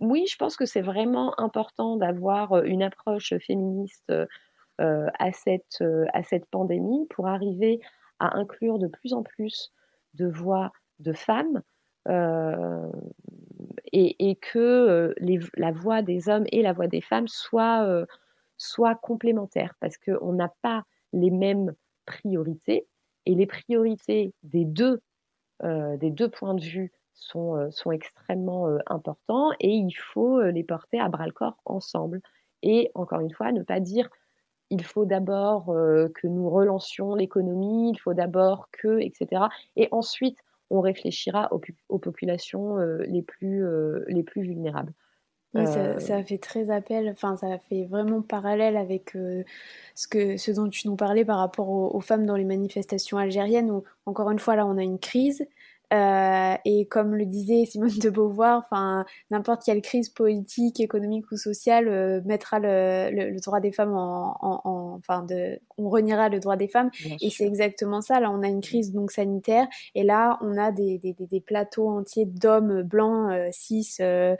oui, 0.00 0.26
je 0.30 0.36
pense 0.36 0.56
que 0.56 0.66
c'est 0.66 0.82
vraiment 0.82 1.38
important 1.40 1.96
d'avoir 1.96 2.62
une 2.62 2.82
approche 2.82 3.36
féministe 3.38 4.12
à, 4.78 5.32
cette, 5.32 5.80
euh, 5.82 6.04
à 6.12 6.22
cette 6.22 6.46
pandémie 6.46 7.06
pour 7.10 7.28
arriver 7.28 7.80
à 8.18 8.36
inclure 8.36 8.78
de 8.78 8.88
plus 8.88 9.12
en 9.12 9.22
plus 9.22 9.72
de 10.14 10.26
voix 10.26 10.72
de 10.98 11.12
femmes 11.12 11.62
euh, 12.08 12.90
et, 13.92 14.36
que 14.36 15.14
la 15.56 15.72
voix 15.72 16.02
des 16.02 16.28
hommes 16.28 16.46
et 16.50 16.62
la 16.62 16.72
voix 16.72 16.86
des 16.86 17.00
femmes 17.00 17.28
soient, 17.28 18.04
soient 18.56 18.94
complémentaires 18.94 19.74
parce 19.80 19.96
qu'on 19.96 20.32
n'a 20.32 20.52
pas 20.62 20.84
les 21.12 21.30
mêmes 21.30 21.72
priorités 22.04 22.86
et 23.26 23.34
les 23.34 23.46
priorités 23.46 24.34
des 24.42 24.64
deux 24.64 25.00
des 25.62 26.10
deux 26.10 26.28
points 26.28 26.54
de 26.54 26.62
vue 26.62 26.92
sont, 27.14 27.70
sont 27.70 27.90
extrêmement 27.90 28.76
importants 28.86 29.50
et 29.60 29.70
il 29.70 29.92
faut 29.92 30.42
les 30.42 30.64
porter 30.64 31.00
à 31.00 31.08
bras 31.08 31.26
le 31.26 31.32
corps 31.32 31.56
ensemble. 31.64 32.20
Et 32.62 32.90
encore 32.94 33.20
une 33.20 33.32
fois, 33.32 33.52
ne 33.52 33.62
pas 33.62 33.80
dire 33.80 34.08
il 34.70 34.84
faut 34.84 35.04
d'abord 35.04 35.66
que 35.66 36.26
nous 36.26 36.48
relancions 36.48 37.14
l'économie, 37.14 37.90
il 37.90 37.98
faut 37.98 38.14
d'abord 38.14 38.68
que, 38.72 39.00
etc. 39.00 39.42
Et 39.76 39.88
ensuite, 39.92 40.38
on 40.70 40.80
réfléchira 40.80 41.50
aux, 41.88 41.98
populations 41.98 42.78
les, 43.06 43.22
plus, 43.22 43.64
les 44.08 44.22
plus 44.22 44.42
vulnérables. 44.42 44.92
ça, 45.54 46.24
fait 46.24 46.38
très 46.38 46.70
appel, 46.70 47.10
enfin 47.10 47.36
ça 47.36 47.58
fait 47.58 47.84
vraiment 47.84 48.22
parallèle 48.22 48.76
avec 48.76 49.12
ce, 49.94 50.08
que, 50.08 50.36
ce 50.36 50.50
dont 50.50 50.68
tu 50.68 50.88
nous 50.88 50.96
parlais 50.96 51.24
par 51.24 51.38
rapport 51.38 51.68
aux, 51.68 51.94
aux, 51.94 52.00
femmes 52.00 52.26
dans 52.26 52.36
les 52.36 52.44
manifestations 52.44 53.18
algériennes 53.18 53.70
où 53.70 53.84
encore 54.06 54.30
une 54.30 54.40
fois 54.40 54.56
là 54.56 54.66
on 54.66 54.78
a 54.78 54.82
une 54.82 54.98
crise, 54.98 55.46
euh, 55.94 56.56
et 56.64 56.86
comme 56.86 57.14
le 57.14 57.24
disait 57.24 57.64
Simone 57.66 57.98
de 58.02 58.10
Beauvoir, 58.10 58.62
enfin 58.64 59.04
n'importe 59.30 59.62
quelle 59.64 59.80
crise 59.80 60.08
politique, 60.08 60.80
économique 60.80 61.30
ou 61.30 61.36
sociale 61.36 61.86
euh, 61.88 62.20
mettra 62.24 62.58
le, 62.58 63.10
le, 63.12 63.40
droit 63.40 63.60
des 63.60 63.70
femmes 63.70 63.94
en, 63.94 64.36
en, 64.40 64.96
enfin 64.98 65.22
de, 65.22 65.60
on 65.78 65.88
reniera 65.88 66.28
le 66.28 66.40
droit 66.40 66.56
des 66.56 66.68
femmes. 66.68 66.90
et 67.20 67.30
c'est 67.30 67.44
exactement 67.44 68.00
ça. 68.00 68.18
Là, 68.18 68.30
on 68.30 68.42
a 68.42 68.48
une 68.48 68.60
crise 68.60 68.92
donc 68.92 69.12
sanitaire, 69.12 69.66
et 69.94 70.02
là, 70.02 70.38
on 70.40 70.56
a 70.58 70.72
des, 70.72 70.98
des, 70.98 71.14
des 71.18 71.40
plateaux 71.40 71.88
entiers 71.88 72.26
d'hommes 72.26 72.82
blancs, 72.82 73.30
euh, 73.32 73.48
cis, 73.52 73.96
euh, 74.00 74.36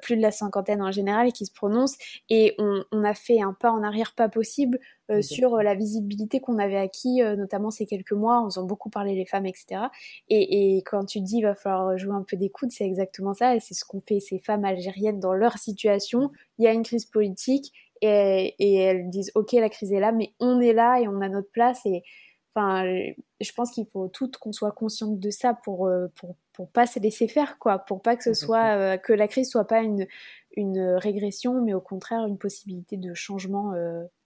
plus 0.00 0.16
de 0.16 0.22
la 0.22 0.30
cinquantaine 0.30 0.82
en 0.82 0.92
général, 0.92 1.32
qui 1.32 1.44
se 1.44 1.52
prononcent. 1.52 1.98
Et 2.30 2.54
on, 2.58 2.82
on 2.92 3.04
a 3.04 3.14
fait 3.14 3.42
un 3.42 3.52
pas 3.52 3.70
en 3.70 3.82
arrière, 3.82 4.14
pas 4.16 4.28
possible 4.28 4.78
euh, 5.10 5.20
sur 5.20 5.56
euh, 5.56 5.62
la 5.62 5.74
visibilité 5.74 6.40
qu'on 6.40 6.58
avait 6.58 6.78
acquis, 6.78 7.20
euh, 7.22 7.36
notamment 7.36 7.70
ces 7.70 7.84
quelques 7.84 8.12
mois, 8.12 8.40
en 8.40 8.46
faisant 8.46 8.64
beaucoup 8.64 8.88
parler 8.88 9.14
les 9.14 9.26
femmes, 9.26 9.44
etc. 9.44 9.82
Et, 10.30 10.76
et 10.76 10.82
quand 10.82 11.04
tu 11.04 11.20
dis 11.20 11.38
il 11.38 11.42
va 11.42 11.54
falloir 11.54 11.98
jouer 11.98 12.14
un 12.14 12.22
peu 12.22 12.38
d'écoute, 12.38 12.70
c'est 12.72 12.86
exactement 12.86 13.34
ça, 13.34 13.54
et 13.54 13.60
c'est 13.60 13.74
ce 13.74 13.84
qu'ont 13.84 14.00
fait 14.00 14.20
ces 14.20 14.38
femmes 14.38 14.64
algériennes 14.64 15.20
dans 15.20 15.34
leur 15.34 15.58
situation. 15.58 16.30
Il 16.58 16.64
y 16.64 16.68
a 16.68 16.72
une 16.72 16.84
crise 16.84 17.04
politique, 17.04 17.70
et, 18.00 18.54
et 18.58 18.76
elles 18.76 19.10
disent 19.10 19.30
ok 19.34 19.52
la 19.52 19.68
crise 19.68 19.92
est 19.92 20.00
là, 20.00 20.10
mais 20.10 20.32
on 20.40 20.58
est 20.60 20.72
là 20.72 20.98
et 20.98 21.06
on 21.06 21.20
a 21.20 21.28
notre 21.28 21.50
place. 21.50 21.84
Et 21.84 22.02
enfin, 22.54 22.84
je 23.40 23.52
pense 23.52 23.72
qu'il 23.72 23.86
faut 23.86 24.08
toutes 24.08 24.38
qu'on 24.38 24.52
soit 24.52 24.72
consciente 24.72 25.20
de 25.20 25.30
ça 25.30 25.52
pour 25.52 25.90
pour 26.14 26.36
pour 26.54 26.70
pas 26.70 26.86
se 26.86 26.98
laisser 26.98 27.28
faire 27.28 27.58
quoi, 27.58 27.78
pour 27.78 28.00
pas 28.00 28.16
que 28.16 28.24
ce 28.24 28.32
soit 28.32 28.96
que 28.98 29.12
la 29.12 29.28
crise 29.28 29.50
soit 29.50 29.66
pas 29.66 29.80
une 29.82 30.06
une 30.56 30.80
régression, 30.96 31.60
mais 31.62 31.74
au 31.74 31.80
contraire 31.82 32.26
une 32.26 32.38
possibilité 32.38 32.96
de 32.96 33.12
changement 33.12 33.74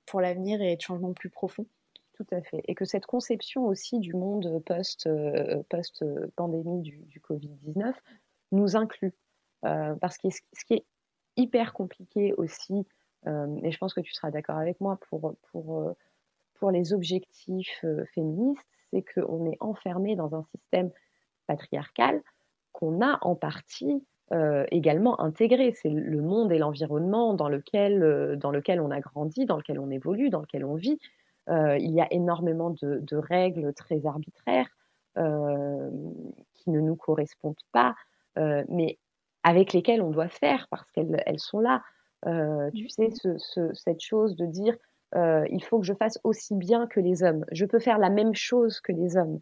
pour 0.08 0.20
l'avenir 0.20 0.60
et 0.62 0.76
de 0.76 0.80
changements 0.80 1.12
plus 1.12 1.30
profonds. 1.30 1.66
Tout 2.14 2.26
à 2.32 2.42
fait. 2.42 2.62
Et 2.66 2.74
que 2.74 2.84
cette 2.84 3.06
conception 3.06 3.66
aussi 3.66 4.00
du 4.00 4.12
monde 4.14 4.60
post-pandémie 4.66 5.62
post 5.68 6.04
du, 6.82 6.98
du 7.06 7.20
Covid-19 7.20 7.92
nous 8.50 8.76
inclut. 8.76 9.14
Euh, 9.64 9.94
parce 9.96 10.18
que 10.18 10.28
ce 10.30 10.64
qui 10.66 10.74
est 10.74 10.86
hyper 11.36 11.72
compliqué 11.72 12.32
aussi, 12.34 12.86
euh, 13.26 13.56
et 13.62 13.72
je 13.72 13.78
pense 13.78 13.94
que 13.94 14.00
tu 14.00 14.12
seras 14.12 14.30
d'accord 14.30 14.58
avec 14.58 14.80
moi 14.80 14.98
pour, 15.08 15.34
pour, 15.50 15.80
euh, 15.80 15.92
pour 16.54 16.70
les 16.70 16.92
objectifs 16.92 17.84
féministes, 18.14 18.66
c'est 18.90 19.04
qu'on 19.14 19.50
est 19.50 19.56
enfermé 19.60 20.16
dans 20.16 20.34
un 20.34 20.44
système 20.44 20.90
patriarcal 21.46 22.22
qu'on 22.72 23.00
a 23.00 23.18
en 23.22 23.34
partie 23.34 24.04
euh, 24.32 24.66
également 24.70 25.18
intégré. 25.22 25.72
C'est 25.72 25.88
le 25.88 26.20
monde 26.20 26.52
et 26.52 26.58
l'environnement 26.58 27.32
dans 27.32 27.48
lequel, 27.48 28.02
euh, 28.02 28.36
dans 28.36 28.50
lequel 28.50 28.78
on 28.78 28.90
a 28.90 29.00
grandi, 29.00 29.46
dans 29.46 29.56
lequel 29.56 29.78
on 29.78 29.90
évolue, 29.90 30.28
dans 30.28 30.40
lequel 30.40 30.66
on 30.66 30.74
vit. 30.74 30.98
Euh, 31.48 31.78
il 31.78 31.92
y 31.92 32.00
a 32.02 32.12
énormément 32.12 32.68
de, 32.68 33.16
règles 33.16 33.72
très 33.72 34.04
arbitraires 34.04 34.68
qui 35.16 36.70
ne 36.70 36.80
nous 36.80 36.94
correspondent 36.94 37.56
pas, 37.72 37.96
mais 38.36 38.98
avec 39.42 39.72
lesquelles 39.72 40.00
on 40.00 40.10
doit 40.10 40.28
faire 40.28 40.68
parce 40.70 40.88
qu'elles 40.92 41.20
elles 41.26 41.40
sont 41.40 41.58
là. 41.58 41.82
tu 42.72 42.88
sais, 42.88 43.08
cette 43.72 44.00
chose 44.00 44.36
de 44.36 44.46
dire 44.46 44.76
il 45.16 45.64
faut 45.64 45.80
que 45.80 45.86
je 45.86 45.94
fasse 45.94 46.20
aussi 46.22 46.54
bien 46.54 46.86
que 46.86 47.00
les 47.00 47.24
hommes. 47.24 47.44
Je 47.50 47.64
peux 47.64 47.80
faire 47.80 47.98
la 47.98 48.10
même 48.10 48.34
chose 48.34 48.80
que 48.80 48.92
les 48.92 49.16
hommes. 49.16 49.40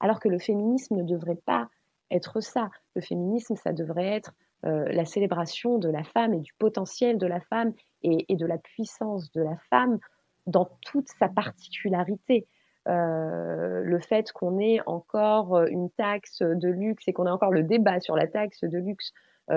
alors 0.00 0.20
que 0.20 0.28
le 0.28 0.38
féminisme 0.38 0.96
ne 0.96 1.04
devrait 1.04 1.40
pas 1.46 1.70
être 2.12 2.40
ça. 2.40 2.70
Le 2.94 3.02
féminisme, 3.02 3.56
ça 3.56 3.72
devrait 3.72 4.08
être 4.08 4.32
euh, 4.64 4.84
la 4.92 5.04
célébration 5.04 5.78
de 5.78 5.88
la 5.88 6.04
femme 6.04 6.34
et 6.34 6.40
du 6.40 6.52
potentiel 6.54 7.18
de 7.18 7.26
la 7.26 7.40
femme 7.40 7.72
et, 8.02 8.36
de 8.36 8.46
la 8.46 8.58
puissance 8.58 9.32
de 9.32 9.42
la 9.42 9.56
femme 9.70 9.98
dans 10.46 10.68
toute 10.82 11.08
sa 11.18 11.28
particularité. 11.28 12.46
Euh, 12.88 13.82
le 13.82 13.98
fait 13.98 14.30
qu'on 14.32 14.58
ait 14.58 14.80
encore 14.86 15.56
euh, 15.56 15.66
une 15.66 15.90
taxe 15.90 16.42
de 16.42 16.68
luxe 16.68 17.06
et 17.08 17.12
qu'on 17.12 17.26
ait 17.26 17.30
encore 17.30 17.52
le 17.52 17.64
débat 17.64 18.00
sur 18.00 18.16
la 18.16 18.26
taxe 18.26 18.62
de 18.62 18.78
luxe 18.78 19.12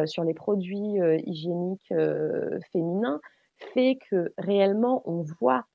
sur 0.06 0.24
les 0.24 0.34
produits 0.34 0.98
hygiéniques 1.26 1.94
féminins 2.74 3.22
fait 3.74 4.00
que 4.10 4.34
réellement 4.38 5.04
on 5.06 5.24
voit 5.40 5.68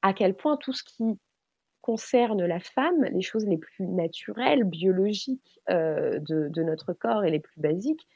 à 0.00 0.14
quel 0.14 0.34
point 0.34 0.56
tout 0.56 0.72
ce 0.72 0.82
qui 0.82 1.18
concerne 1.84 2.42
la 2.46 2.60
femme, 2.60 3.04
les 3.12 3.20
choses 3.20 3.46
les 3.46 3.58
plus 3.58 3.86
naturelles, 3.86 4.64
biologiques 4.64 5.60
euh, 5.68 6.18
de, 6.18 6.62
notre 6.62 6.94
corps 6.94 7.26
et 7.26 7.30
les 7.30 7.40
plus 7.40 7.60
basiques, 7.60 8.08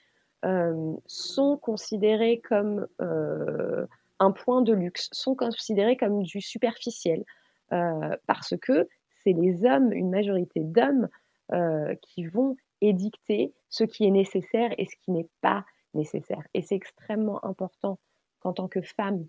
euh, 0.47 0.95
sont 1.05 1.59
considérées 1.59 2.41
comme 2.41 2.87
euh, 3.03 3.87
un 4.21 4.31
point 4.31 4.63
de 4.63 4.73
luxe, 4.73 5.11
sont 5.13 5.35
considérées 5.35 5.99
comme 5.99 6.23
du 6.23 6.41
superficiel, 6.41 7.25
parce 8.27 8.55
que 8.63 8.89
c'est 9.23 9.35
les 9.35 9.67
hommes, 9.67 9.93
une 9.93 10.09
majorité 10.09 10.61
d'hommes, 10.61 11.09
qui 12.01 12.25
vont 12.25 12.57
édicter 12.81 13.53
ce 13.69 13.85
qui 13.85 14.07
est 14.07 14.11
nécessaire 14.11 14.71
et 14.79 14.87
ce 14.87 14.97
qui 14.97 15.11
n'est 15.11 15.29
pas 15.43 15.67
nécessaire. 15.93 16.43
Et 16.55 16.63
c'est 16.63 16.75
extrêmement 16.75 17.45
important 17.45 17.99
qu'en 18.41 18.55
tant 18.55 18.69
que 18.69 18.81
femme, 18.81 19.27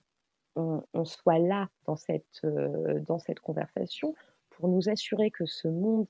on, 0.55 1.05
soit 1.05 1.39
là 1.39 1.67
dans 1.85 1.97
cette, 1.97 2.41
dans 2.43 3.19
cette 3.19 3.41
conversation 3.41 4.15
pour 4.59 4.69
nous 4.69 4.89
assurer 4.89 5.31
que 5.31 5.45
ce 5.45 5.67
monde 5.67 6.05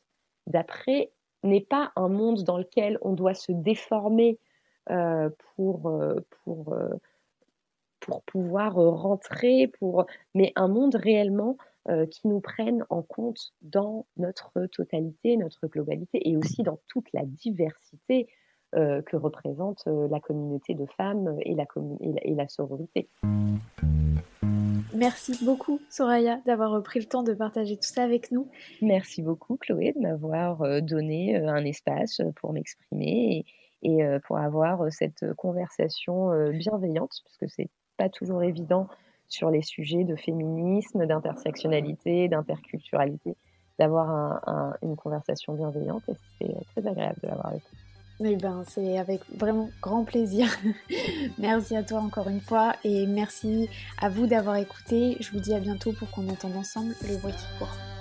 d'après 0.48 1.12
n'est 1.44 1.62
pas 1.62 1.92
un 1.96 2.10
monde 2.10 2.44
dans 2.44 2.58
lequel 2.58 2.98
on 3.02 3.14
doit 3.14 3.36
se 3.36 3.52
déformer 3.52 4.40
euh, 4.90 5.30
pour, 5.56 5.88
euh, 5.88 6.16
pour, 6.44 6.74
euh, 6.74 6.90
pour 8.00 8.24
pouvoir 8.24 8.74
rentrer, 8.74 9.68
pour... 9.80 10.06
mais 10.34 10.52
un 10.56 10.68
monde 10.68 10.96
réellement 10.96 11.58
qui 12.12 12.28
nous 12.28 12.40
prenne 12.40 12.86
en 12.92 13.02
compte 13.02 13.52
dans 13.64 14.06
notre 14.16 14.68
totalité, 14.68 15.38
notre 15.38 15.66
globalité 15.66 16.30
et 16.30 16.38
aussi 16.38 16.62
dans 16.62 16.78
toute 16.88 17.08
la 17.14 17.26
diversité 17.26 18.28
que 18.74 19.16
représente 19.16 19.86
la 19.88 20.20
communauté 20.20 20.76
de 20.76 20.86
femmes 20.86 21.36
et 21.42 21.56
la, 21.56 21.66
et 22.22 22.36
la 22.36 22.48
sororité. 22.48 23.10
Merci 24.94 25.38
beaucoup, 25.46 25.80
Soraya, 25.90 26.40
d'avoir 26.46 26.82
pris 26.82 27.00
le 27.00 27.06
temps 27.06 27.22
de 27.24 27.34
partager 27.34 27.76
tout 27.78 27.88
ça 27.88 28.04
avec 28.04 28.32
nous. 28.32 28.50
Merci 28.82 29.22
beaucoup, 29.22 29.58
Chloé, 29.58 29.94
de 29.94 30.00
m'avoir 30.00 30.62
euh, 30.62 30.82
donné 30.82 31.38
euh, 31.38 31.48
un 31.48 31.64
espace 31.64 32.22
pour 32.38 32.54
m'exprimer 32.54 33.46
et, 33.84 34.04
euh, 34.04 34.20
pour 34.26 34.38
avoir 34.38 34.92
cette 34.92 35.34
conversation 35.36 36.50
bienveillante, 36.52 37.12
parce 37.24 37.38
que 37.38 37.48
c'est 37.48 37.70
pas 37.98 38.10
toujours 38.10 38.44
évident 38.44 38.88
sur 39.28 39.52
les 39.52 39.62
sujets 39.62 40.06
de 40.06 40.16
féminisme, 40.16 41.06
d'intersectionnalité, 41.06 42.28
d'interculturalité, 42.28 43.36
d'avoir 43.78 44.42
une 44.82 44.96
conversation 44.96 45.54
bienveillante 45.54 46.10
et 46.42 46.52
très 46.72 46.88
agréable 46.88 47.20
de 47.22 47.28
l'avoir 47.28 47.48
avec 47.48 47.62
vous. 47.62 47.89
Eh 48.22 48.36
ben, 48.36 48.64
c'est 48.68 48.98
avec 48.98 49.22
vraiment 49.34 49.70
grand 49.82 50.04
plaisir. 50.04 50.50
merci 51.38 51.76
à 51.76 51.84
toi 51.84 52.00
encore 52.00 52.28
une 52.28 52.42
fois 52.42 52.74
et 52.84 53.06
merci 53.06 53.70
à 53.98 54.10
vous 54.10 54.28
d'avoir 54.28 54.58
écouté. 54.58 55.16
Je 55.22 55.32
vous 55.32 55.40
dis 55.40 55.54
à 55.54 55.60
bientôt 55.60 55.94
pour 55.94 56.12
qu'on 56.12 56.28
entende 56.28 56.58
ensemble 56.58 56.94
le 57.08 57.16
bruit 57.18 57.32
qui 57.32 57.58
court. 57.58 57.99